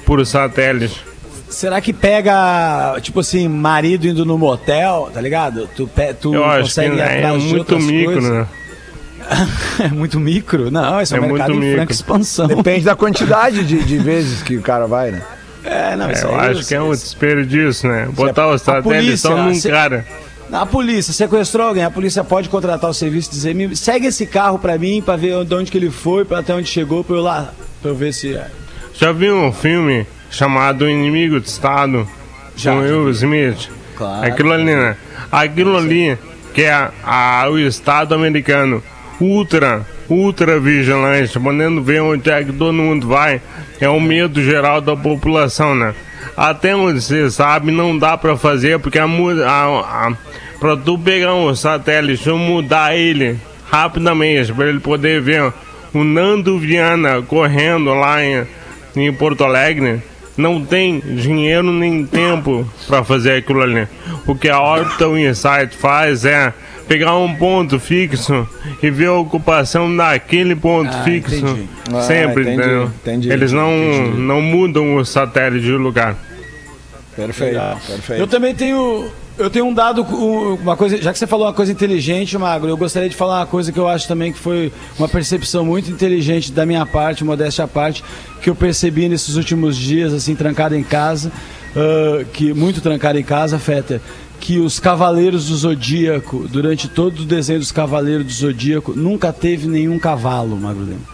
por 0.05 0.26
satélite. 0.26 1.11
Será 1.52 1.80
que 1.82 1.91
pega, 1.93 2.97
tipo 3.02 3.20
assim, 3.20 3.47
marido 3.47 4.08
indo 4.08 4.26
no 4.26 4.38
motel, 4.38 5.10
tá 5.14 5.20
ligado? 5.22 5.70
Tu, 5.76 5.88
pe- 5.88 6.14
tu 6.14 6.34
Eu 6.34 6.45
acho 6.45 6.56
que 6.58 6.64
consegue 6.64 6.95
ir 6.95 6.99
é 6.99 7.18
atrás 7.18 7.43
de 7.43 7.49
muito 7.49 7.80
micro, 7.80 8.14
coisas? 8.14 8.32
né? 8.32 8.47
é 9.80 9.88
muito 9.89 10.20
micro? 10.20 10.72
Não, 10.72 10.99
esse 11.02 11.14
é, 11.14 11.18
É 11.18 11.22
um 11.22 11.28
mercado 11.28 11.54
muito 11.54 11.66
em 11.68 11.74
franca 11.76 11.91
expansão. 11.91 12.47
Depende 12.47 12.86
da 12.86 12.95
quantidade 12.97 13.64
de, 13.64 13.84
de 13.84 13.97
vezes 13.97 14.41
que 14.41 14.58
o 14.58 14.62
cara 14.62 14.88
vai, 14.88 15.12
né? 15.12 15.22
É, 15.64 15.95
não, 15.95 16.10
isso 16.10 16.26
Eu 16.26 16.39
aí, 16.39 16.52
acho 16.52 16.68
que 16.68 16.74
é 16.74 16.78
isso- 16.78 16.86
um 16.88 16.91
desperdício, 16.91 17.89
né? 17.89 18.08
Botar 18.12 18.43
a 18.43 18.47
o 18.47 18.58
satélite 18.58 19.18
só 19.18 19.36
num 19.38 19.54
se- 19.54 19.70
cara. 19.70 20.06
A 20.52 20.66
polícia 20.66 21.14
sequestrou 21.14 21.68
alguém, 21.68 21.84
a 21.84 21.91
polícia 21.91 22.24
pode 22.24 22.49
contratar 22.49 22.89
o 22.89 22.93
serviço 22.93 23.30
e 23.30 23.32
dizer, 23.34 23.56
"Me- 23.56 23.76
segue 23.76 24.08
esse 24.08 24.26
carro 24.26 24.58
pra 24.60 24.78
mim, 24.78 25.02
pra 25.06 25.16
ver 25.16 25.45
de 25.45 25.54
onde 25.56 25.72
que 25.72 25.78
ele 25.78 25.89
foi, 25.91 26.26
pra 26.26 26.39
até 26.39 26.54
onde 26.54 26.68
chegou, 26.68 27.04
pra 27.04 27.16
eu 27.16 27.22
lá, 27.22 27.54
pra 27.82 27.91
eu 27.91 27.95
ver 27.95 28.14
se... 28.14 28.36
é." 28.36 28.47
Já 28.93 29.12
viu 29.14 29.36
um 29.38 29.54
filme 29.54 30.06
chamado 30.32 30.89
Inimigo 30.89 31.39
de 31.39 31.47
Estado? 31.47 32.07
Já, 32.55 32.71
com 32.71 32.79
Will 32.79 33.09
Smith. 33.11 33.69
Claro. 33.95 34.25
Aquilo 34.25 34.51
ali, 34.51 34.75
né? 34.75 34.95
Aquilo 35.32 35.77
ali 35.77 36.17
que 36.53 36.63
é 36.63 36.89
a, 37.03 37.45
o 37.49 37.59
Estado 37.59 38.15
americano 38.15 38.84
ultra, 39.19 39.86
ultra 40.09 40.59
vigilante, 40.59 41.39
podendo 41.39 41.82
ver 41.82 42.01
onde 42.01 42.29
é 42.29 42.43
que 42.43 42.51
todo 42.51 42.73
mundo 42.73 43.07
vai. 43.07 43.41
É 43.79 43.88
o 43.88 43.99
medo 43.99 44.41
geral 44.43 44.82
da 44.82 44.95
população, 44.95 45.75
né? 45.75 45.93
Até 46.36 46.75
onde 46.75 47.01
você 47.01 47.29
sabe, 47.29 47.71
não 47.71 47.97
dá 47.97 48.17
pra 48.17 48.38
fazer, 48.38 48.79
porque 48.79 48.99
a, 48.99 49.05
a, 49.05 50.07
a, 50.07 50.13
pra 50.59 50.77
tu 50.77 50.97
pegar 50.97 51.34
um 51.36 51.53
satélite 51.55 52.29
e 52.29 52.34
mudar 52.34 52.95
ele 52.95 53.39
rapidamente, 53.69 54.53
pra 54.53 54.67
ele 54.67 54.79
poder 54.79 55.21
ver 55.21 55.53
o 55.93 56.03
Nando 56.03 56.57
Viana 56.59 57.21
correndo 57.21 57.93
lá 57.93 58.23
em, 58.23 58.45
em 58.95 59.11
Porto 59.13 59.43
Alegre, 59.43 60.01
não 60.38 60.63
tem 60.63 60.99
dinheiro 60.99 61.71
nem 61.71 62.05
tempo 62.05 62.67
para 62.88 63.03
fazer 63.03 63.38
aquilo 63.38 63.61
ali. 63.61 63.88
O 64.25 64.36
que 64.36 64.49
a 64.49 64.59
Orbital 64.61 65.17
Insight 65.17 65.75
faz 65.77 66.25
é 66.25 66.53
pegar 66.88 67.15
um 67.17 67.34
ponto 67.36 67.79
fixo 67.79 68.47
e 68.82 68.89
ver 68.89 69.07
a 69.07 69.13
ocupação 69.13 69.95
daquele 69.95 70.55
ponto 70.55 70.89
Ah, 70.93 71.03
fixo 71.03 71.36
entendi. 71.36 71.69
Ah, 71.93 72.01
sempre, 72.01 72.43
entendi, 72.43 72.57
entendeu? 72.59 72.84
entendi, 73.01 73.32
Eles 73.32 73.51
não, 73.51 73.71
entendi. 73.73 74.17
não 74.17 74.41
mudam 74.41 74.95
o 74.95 75.05
satélite 75.05 75.65
de 75.65 75.71
lugar. 75.71 76.15
Perfeito, 77.15 77.55
Eu 77.57 77.77
perfeito. 77.88 78.27
também 78.27 78.55
tenho. 78.55 79.05
Eu 79.38 79.49
tenho 79.49 79.65
um 79.65 79.73
dado, 79.73 80.03
um- 80.03 80.55
uma 80.55 80.75
coisa, 80.77 80.97
já 81.01 81.11
que 81.11 81.17
você 81.17 81.25
falou 81.25 81.47
uma 81.47 81.53
coisa 81.53 81.71
inteligente, 81.71 82.38
Magro, 82.38 82.69
eu 82.69 82.77
gostaria 82.77 83.09
de 83.09 83.15
falar 83.15 83.39
uma 83.39 83.45
coisa 83.45 83.71
que 83.71 83.79
eu 83.79 83.88
acho 83.88 84.07
também 84.07 84.32
que 84.32 84.38
foi 84.38 84.71
uma 84.99 85.07
percepção 85.07 85.65
muito 85.65 85.89
inteligente 85.89 86.51
da 86.51 86.65
minha 86.65 86.86
parte, 86.86 87.23
modéstia 87.23 87.63
à 87.63 87.67
parte, 87.67 88.03
que 88.41 88.49
eu 88.49 88.55
percebi 88.55 89.07
nesses 89.07 89.36
últimos 89.36 89.77
dias, 89.77 90.13
assim, 90.13 90.36
trancado 90.36 90.75
em 90.75 90.84
casa, 90.84 91.32
ah, 91.75 92.23
que 92.34 92.53
muito 92.53 92.82
trancado 92.82 93.17
em 93.17 93.23
casa, 93.23 93.57
Fetter, 93.57 94.01
que 94.39 94.59
os 94.59 94.79
Cavaleiros 94.79 95.47
do 95.47 95.55
Zodíaco, 95.55 96.47
durante 96.49 96.88
todo 96.88 97.21
o 97.21 97.25
desenho 97.25 97.59
dos 97.59 97.71
Cavaleiros 97.71 98.25
do 98.25 98.32
Zodíaco, 98.34 98.93
nunca 98.95 99.32
teve 99.32 99.67
nenhum 99.67 99.97
cavalo, 99.97 100.57
Magro 100.57 100.84
Lima. 100.84 101.11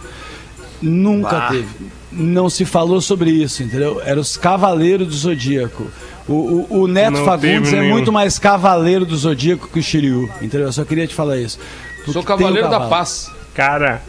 Nunca 0.80 1.48
teve. 1.50 1.66
Não 2.10 2.48
se 2.48 2.64
falou 2.64 3.00
sobre 3.00 3.30
isso, 3.30 3.62
entendeu? 3.62 4.00
Era 4.04 4.18
os 4.18 4.36
Cavaleiros 4.36 5.06
do 5.08 5.14
Zodíaco. 5.14 5.86
O, 6.26 6.32
o, 6.70 6.80
o 6.82 6.86
Neto 6.86 7.12
Não 7.12 7.24
Fagundes 7.24 7.72
é 7.72 7.80
nenhum. 7.80 7.92
muito 7.92 8.12
mais 8.12 8.38
Cavaleiro 8.38 9.04
do 9.06 9.16
Zodíaco 9.16 9.68
que 9.68 9.78
o 9.78 9.82
Shiryu, 9.82 10.30
entendeu? 10.42 10.66
Eu 10.68 10.72
só 10.72 10.84
queria 10.84 11.06
te 11.06 11.14
falar 11.14 11.38
isso. 11.38 11.58
Porque 11.96 12.12
Sou 12.12 12.22
um 12.22 12.24
cavaleiro 12.24 12.68
da 12.68 12.80
paz. 12.80 13.30
Cara, 13.54 14.00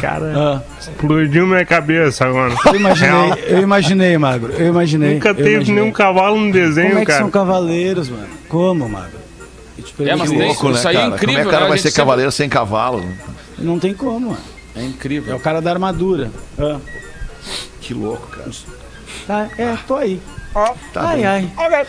cara, 0.00 0.32
Ah, 0.34 0.62
explodiu 0.80 1.46
minha 1.46 1.64
cabeça 1.66 2.24
agora. 2.26 2.54
eu 2.64 2.74
imaginei, 2.76 3.34
eu 3.48 3.58
imaginei, 3.60 4.16
Magro. 4.16 4.52
Eu 4.54 4.68
imaginei. 4.68 5.14
Nunca 5.14 5.34
teve 5.34 5.50
imaginei. 5.56 5.80
nenhum 5.82 5.92
cavalo 5.92 6.40
no 6.40 6.50
desenho, 6.50 6.88
Como 6.88 6.98
é 7.00 7.04
que 7.04 7.06
cara. 7.08 7.18
são 7.20 7.30
cavaleiros, 7.30 8.08
mano? 8.08 8.26
Como, 8.48 8.88
Magro? 8.88 9.18
É, 10.00 10.16
mas 10.16 10.30
tem-. 10.30 10.38
Louco, 10.46 10.70
né, 10.70 10.74
Isso 10.78 10.88
aí 10.88 10.96
é 10.96 11.00
cara? 11.00 11.14
incrível, 11.14 11.26
Como 11.28 11.38
é 11.38 11.42
que 11.42 11.42
o 11.42 11.44
né? 11.44 11.52
cara 11.52 11.64
A 11.66 11.68
vai 11.68 11.76
ser 11.78 11.82
sempre- 11.90 11.96
cavaleiro 11.96 12.32
sem 12.32 12.48
cavalo? 12.48 13.04
Não 13.58 13.78
tem 13.78 13.92
como, 13.92 14.28
mano. 14.30 14.38
É 14.76 14.80
É 14.80 14.84
incrível. 14.84 15.36
o 15.36 15.40
cara 15.40 15.60
da 15.62 15.70
armadura. 15.70 16.30
Ah. 16.58 16.78
Que 17.80 17.92
louco, 17.94 18.26
cara. 18.28 18.50
Tá, 19.26 19.48
é, 19.58 19.76
tô 19.86 19.96
aí. 19.96 20.20
Tá 20.92 21.02
ai, 21.08 21.16
bem. 21.16 21.26
ai. 21.26 21.86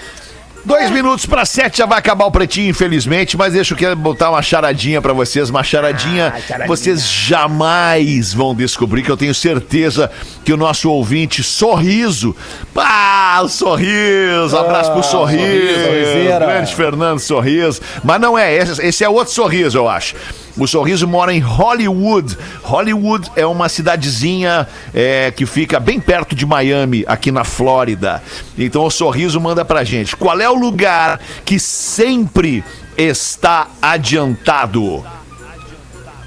Dois 0.66 0.90
minutos 0.90 1.28
para 1.28 1.46
sete 1.46 1.78
já 1.78 1.86
vai 1.86 2.00
acabar 2.00 2.26
o 2.26 2.32
pretinho, 2.32 2.72
infelizmente, 2.72 3.38
mas 3.38 3.54
deixa 3.54 3.76
eu 3.76 3.78
quero 3.78 3.96
botar 3.96 4.32
uma 4.32 4.42
charadinha 4.42 5.00
para 5.00 5.14
vocês, 5.14 5.52
uma 5.52 5.64
charadinha, 5.64 6.34
vocês 6.66 7.08
jamais 7.08 8.34
vão 8.34 8.56
descobrir 8.56 9.04
que 9.04 9.12
eu 9.12 9.16
tenho 9.16 9.36
certeza 9.36 10.10
que 10.44 10.52
o 10.52 10.58
nosso 10.58 10.90
ouvinte 10.90 11.44
Sorriso, 11.44 12.36
ah, 12.76 13.42
o 13.44 13.48
Sorriso, 13.48 14.58
abraço 14.58 14.92
pro 14.92 15.04
Sorriso, 15.04 15.84
Sorriseira. 15.84 16.46
grande 16.48 16.74
Fernando 16.74 17.20
Sorriso, 17.20 17.80
mas 18.04 18.20
não 18.20 18.36
é 18.36 18.52
esse, 18.56 18.82
esse 18.84 19.04
é 19.04 19.10
outro 19.10 19.34
Sorriso, 19.36 19.78
eu 19.78 19.88
acho. 19.88 20.16
O 20.58 20.66
Sorriso 20.68 21.06
mora 21.06 21.34
em 21.34 21.40
Hollywood. 21.40 22.38
Hollywood 22.64 23.30
é 23.36 23.46
uma 23.46 23.68
cidadezinha 23.68 24.66
é, 24.94 25.30
que 25.30 25.46
fica 25.46 25.82
bem 25.82 26.00
perto 26.00 26.34
de 26.34 26.46
Miami, 26.46 27.04
aqui 27.08 27.30
na 27.30 27.44
Flórida. 27.44 28.24
Então 28.58 28.86
o 28.86 28.90
Sorriso 28.90 29.40
manda 29.42 29.66
pra 29.66 29.84
gente. 29.84 30.16
Qual 30.16 30.40
é 30.40 30.50
o 30.50 30.55
lugar 30.56 31.20
que 31.44 31.60
sempre 31.60 32.64
está 32.98 33.68
adiantado? 33.82 35.04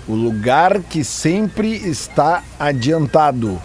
O 0.06 0.14
lugar 0.14 0.80
que 0.80 1.04
sempre 1.04 1.68
está 1.74 2.42
adiantado. 2.58 3.60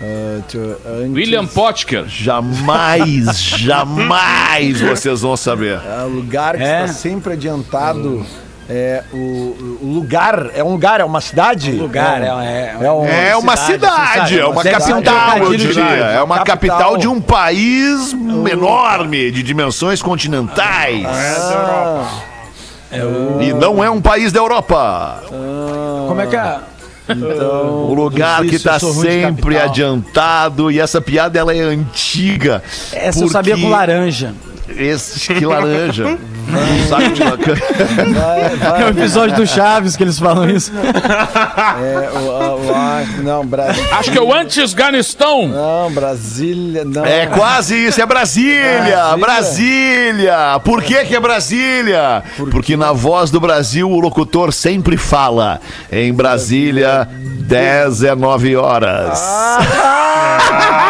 Eu- 0.00 0.80
antes- 1.02 1.12
William 1.14 1.46
Potker. 1.46 2.06
Jamais, 2.06 3.34
jamais 3.58 4.80
vocês 4.80 5.20
vão 5.20 5.36
saber. 5.36 5.80
É, 5.84 6.04
o 6.04 6.08
lugar 6.08 6.56
que 6.56 6.62
É? 6.62 6.84
está 6.84 6.94
sempre 6.94 7.32
adiantado. 7.34 8.24
É 8.70 9.02
o, 9.14 9.78
o 9.80 9.92
lugar, 9.94 10.50
é 10.54 10.62
um 10.62 10.72
lugar, 10.72 11.00
é 11.00 11.04
uma 11.04 11.22
cidade? 11.22 11.72
Lugar, 11.72 12.20
é, 12.22 12.26
é, 12.26 12.76
é, 12.82 12.92
um- 12.92 13.06
É 13.06 13.34
uma 13.34 13.56
cidade, 13.56 14.38
é 14.38 14.44
uma 14.46 14.60
um 14.60 14.64
capital, 14.64 15.38
eu 15.38 15.56
diria. 15.56 15.82
É 15.84 16.22
uma 16.22 16.40
capital 16.40 16.76
Capital. 16.78 16.96
de 16.98 17.08
um 17.08 17.18
país 17.18 18.12
enorme, 18.12 19.30
de 19.30 19.42
dimensões 19.42 20.02
continentais. 20.02 21.06
E 23.40 23.52
não 23.54 23.82
é 23.82 23.88
um 23.88 24.02
país 24.02 24.32
da 24.32 24.40
Europa. 24.40 25.22
Como 26.06 26.20
é 26.20 26.26
que 26.26 26.36
é? 26.36 26.58
O 27.14 27.94
lugar 27.94 28.42
que 28.42 28.56
está 28.56 28.78
sempre 28.78 29.58
adiantado. 29.58 30.70
E 30.70 30.78
essa 30.78 31.00
piada 31.00 31.38
ela 31.38 31.54
é 31.54 31.60
antiga. 31.60 32.62
Essa 32.92 33.24
eu 33.24 33.28
sabia 33.28 33.56
com 33.56 33.70
laranja. 33.70 34.34
Esse 34.68 35.32
que 35.32 35.46
laranja. 35.46 36.18
Sabe 36.88 37.08
de 37.10 37.22
laranja? 37.22 37.54
vai, 38.14 38.56
vai, 38.56 38.82
É 38.82 38.84
o 38.84 38.88
episódio 38.88 39.36
do 39.36 39.46
Chaves 39.46 39.96
que 39.96 40.02
eles 40.02 40.18
falam 40.18 40.48
isso. 40.48 40.72
é, 40.76 42.10
o, 42.18 42.30
a- 42.30 42.54
o, 42.56 42.74
a- 42.74 43.04
não, 43.22 43.44
Brasil. 43.46 43.84
Acho 43.92 44.10
que 44.10 44.18
é 44.18 44.20
o 44.22 44.32
Antes-Ganistão. 44.32 45.48
Não, 45.48 45.90
Brasília, 45.92 46.84
não. 46.84 47.04
É 47.04 47.26
quase 47.26 47.74
isso, 47.86 48.00
é 48.00 48.06
Brasília, 48.06 49.16
Brasília. 49.16 49.16
Brasília. 49.18 50.60
Por 50.64 50.82
que 50.82 51.04
que 51.04 51.14
é 51.16 51.20
Brasília? 51.20 52.22
Porque 52.50 52.76
na 52.76 52.92
voz 52.92 53.30
do 53.30 53.40
Brasil 53.40 53.90
o 53.90 54.00
locutor 54.00 54.52
sempre 54.52 54.96
fala. 54.96 55.60
Em 55.90 56.12
Brasília, 56.12 57.08
19 57.12 58.56
horas. 58.56 59.18
Ah, 59.22 60.87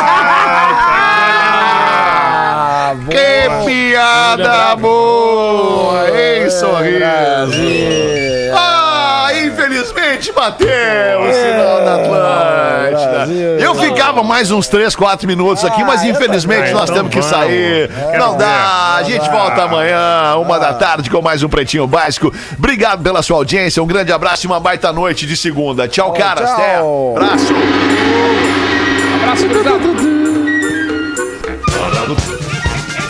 boa. 3.09 3.61
Que 3.65 3.67
piada 3.67 4.77
boa, 4.77 6.09
hein, 6.11 6.51
sorriso? 6.51 6.99
Brasília. 6.99 8.53
Ah, 8.55 9.29
infelizmente 9.35 10.33
bateu 10.33 10.69
o 10.69 11.33
sinal 11.33 11.85
da 11.85 11.95
Atlântida. 11.97 13.11
Brasil. 13.11 13.59
Eu 13.59 13.75
ficava 13.75 14.23
mais 14.23 14.51
uns 14.51 14.69
3, 14.69 14.95
4 14.95 15.27
minutos 15.27 15.65
aqui, 15.65 15.83
mas 15.85 16.03
infelizmente 16.03 16.59
também. 16.59 16.75
nós 16.75 16.91
Então 16.91 16.97
temos 16.97 17.15
que 17.15 17.23
sair. 17.23 17.91
Não 18.19 18.37
dá, 18.37 18.97
a 18.97 19.03
gente 19.03 19.29
volta 19.31 19.63
amanhã, 19.63 20.37
uma 20.37 20.59
da 20.59 20.75
tarde, 20.75 21.11
com 21.11 21.21
mais 21.21 21.43
um 21.43 21.49
Pretinho 21.49 21.87
Básico. 21.87 22.33
Obrigado 22.57 23.03
pela 23.03 23.23
sua 23.23 23.37
audiência, 23.37 23.83
um 23.83 23.87
grande 23.87 24.13
abraço 24.13 24.47
e 24.47 24.49
uma 24.49 24.61
baita 24.61 24.93
noite 24.93 25.27
de 25.27 25.37
segunda. 25.37 25.89
Tchau, 25.89 26.13
caras. 26.13 26.51
Até. 26.51 26.77
tchau. 26.77 27.15
Abraço. 27.17 27.55
Abraço, 29.23 29.45
obrigado. 29.45 30.28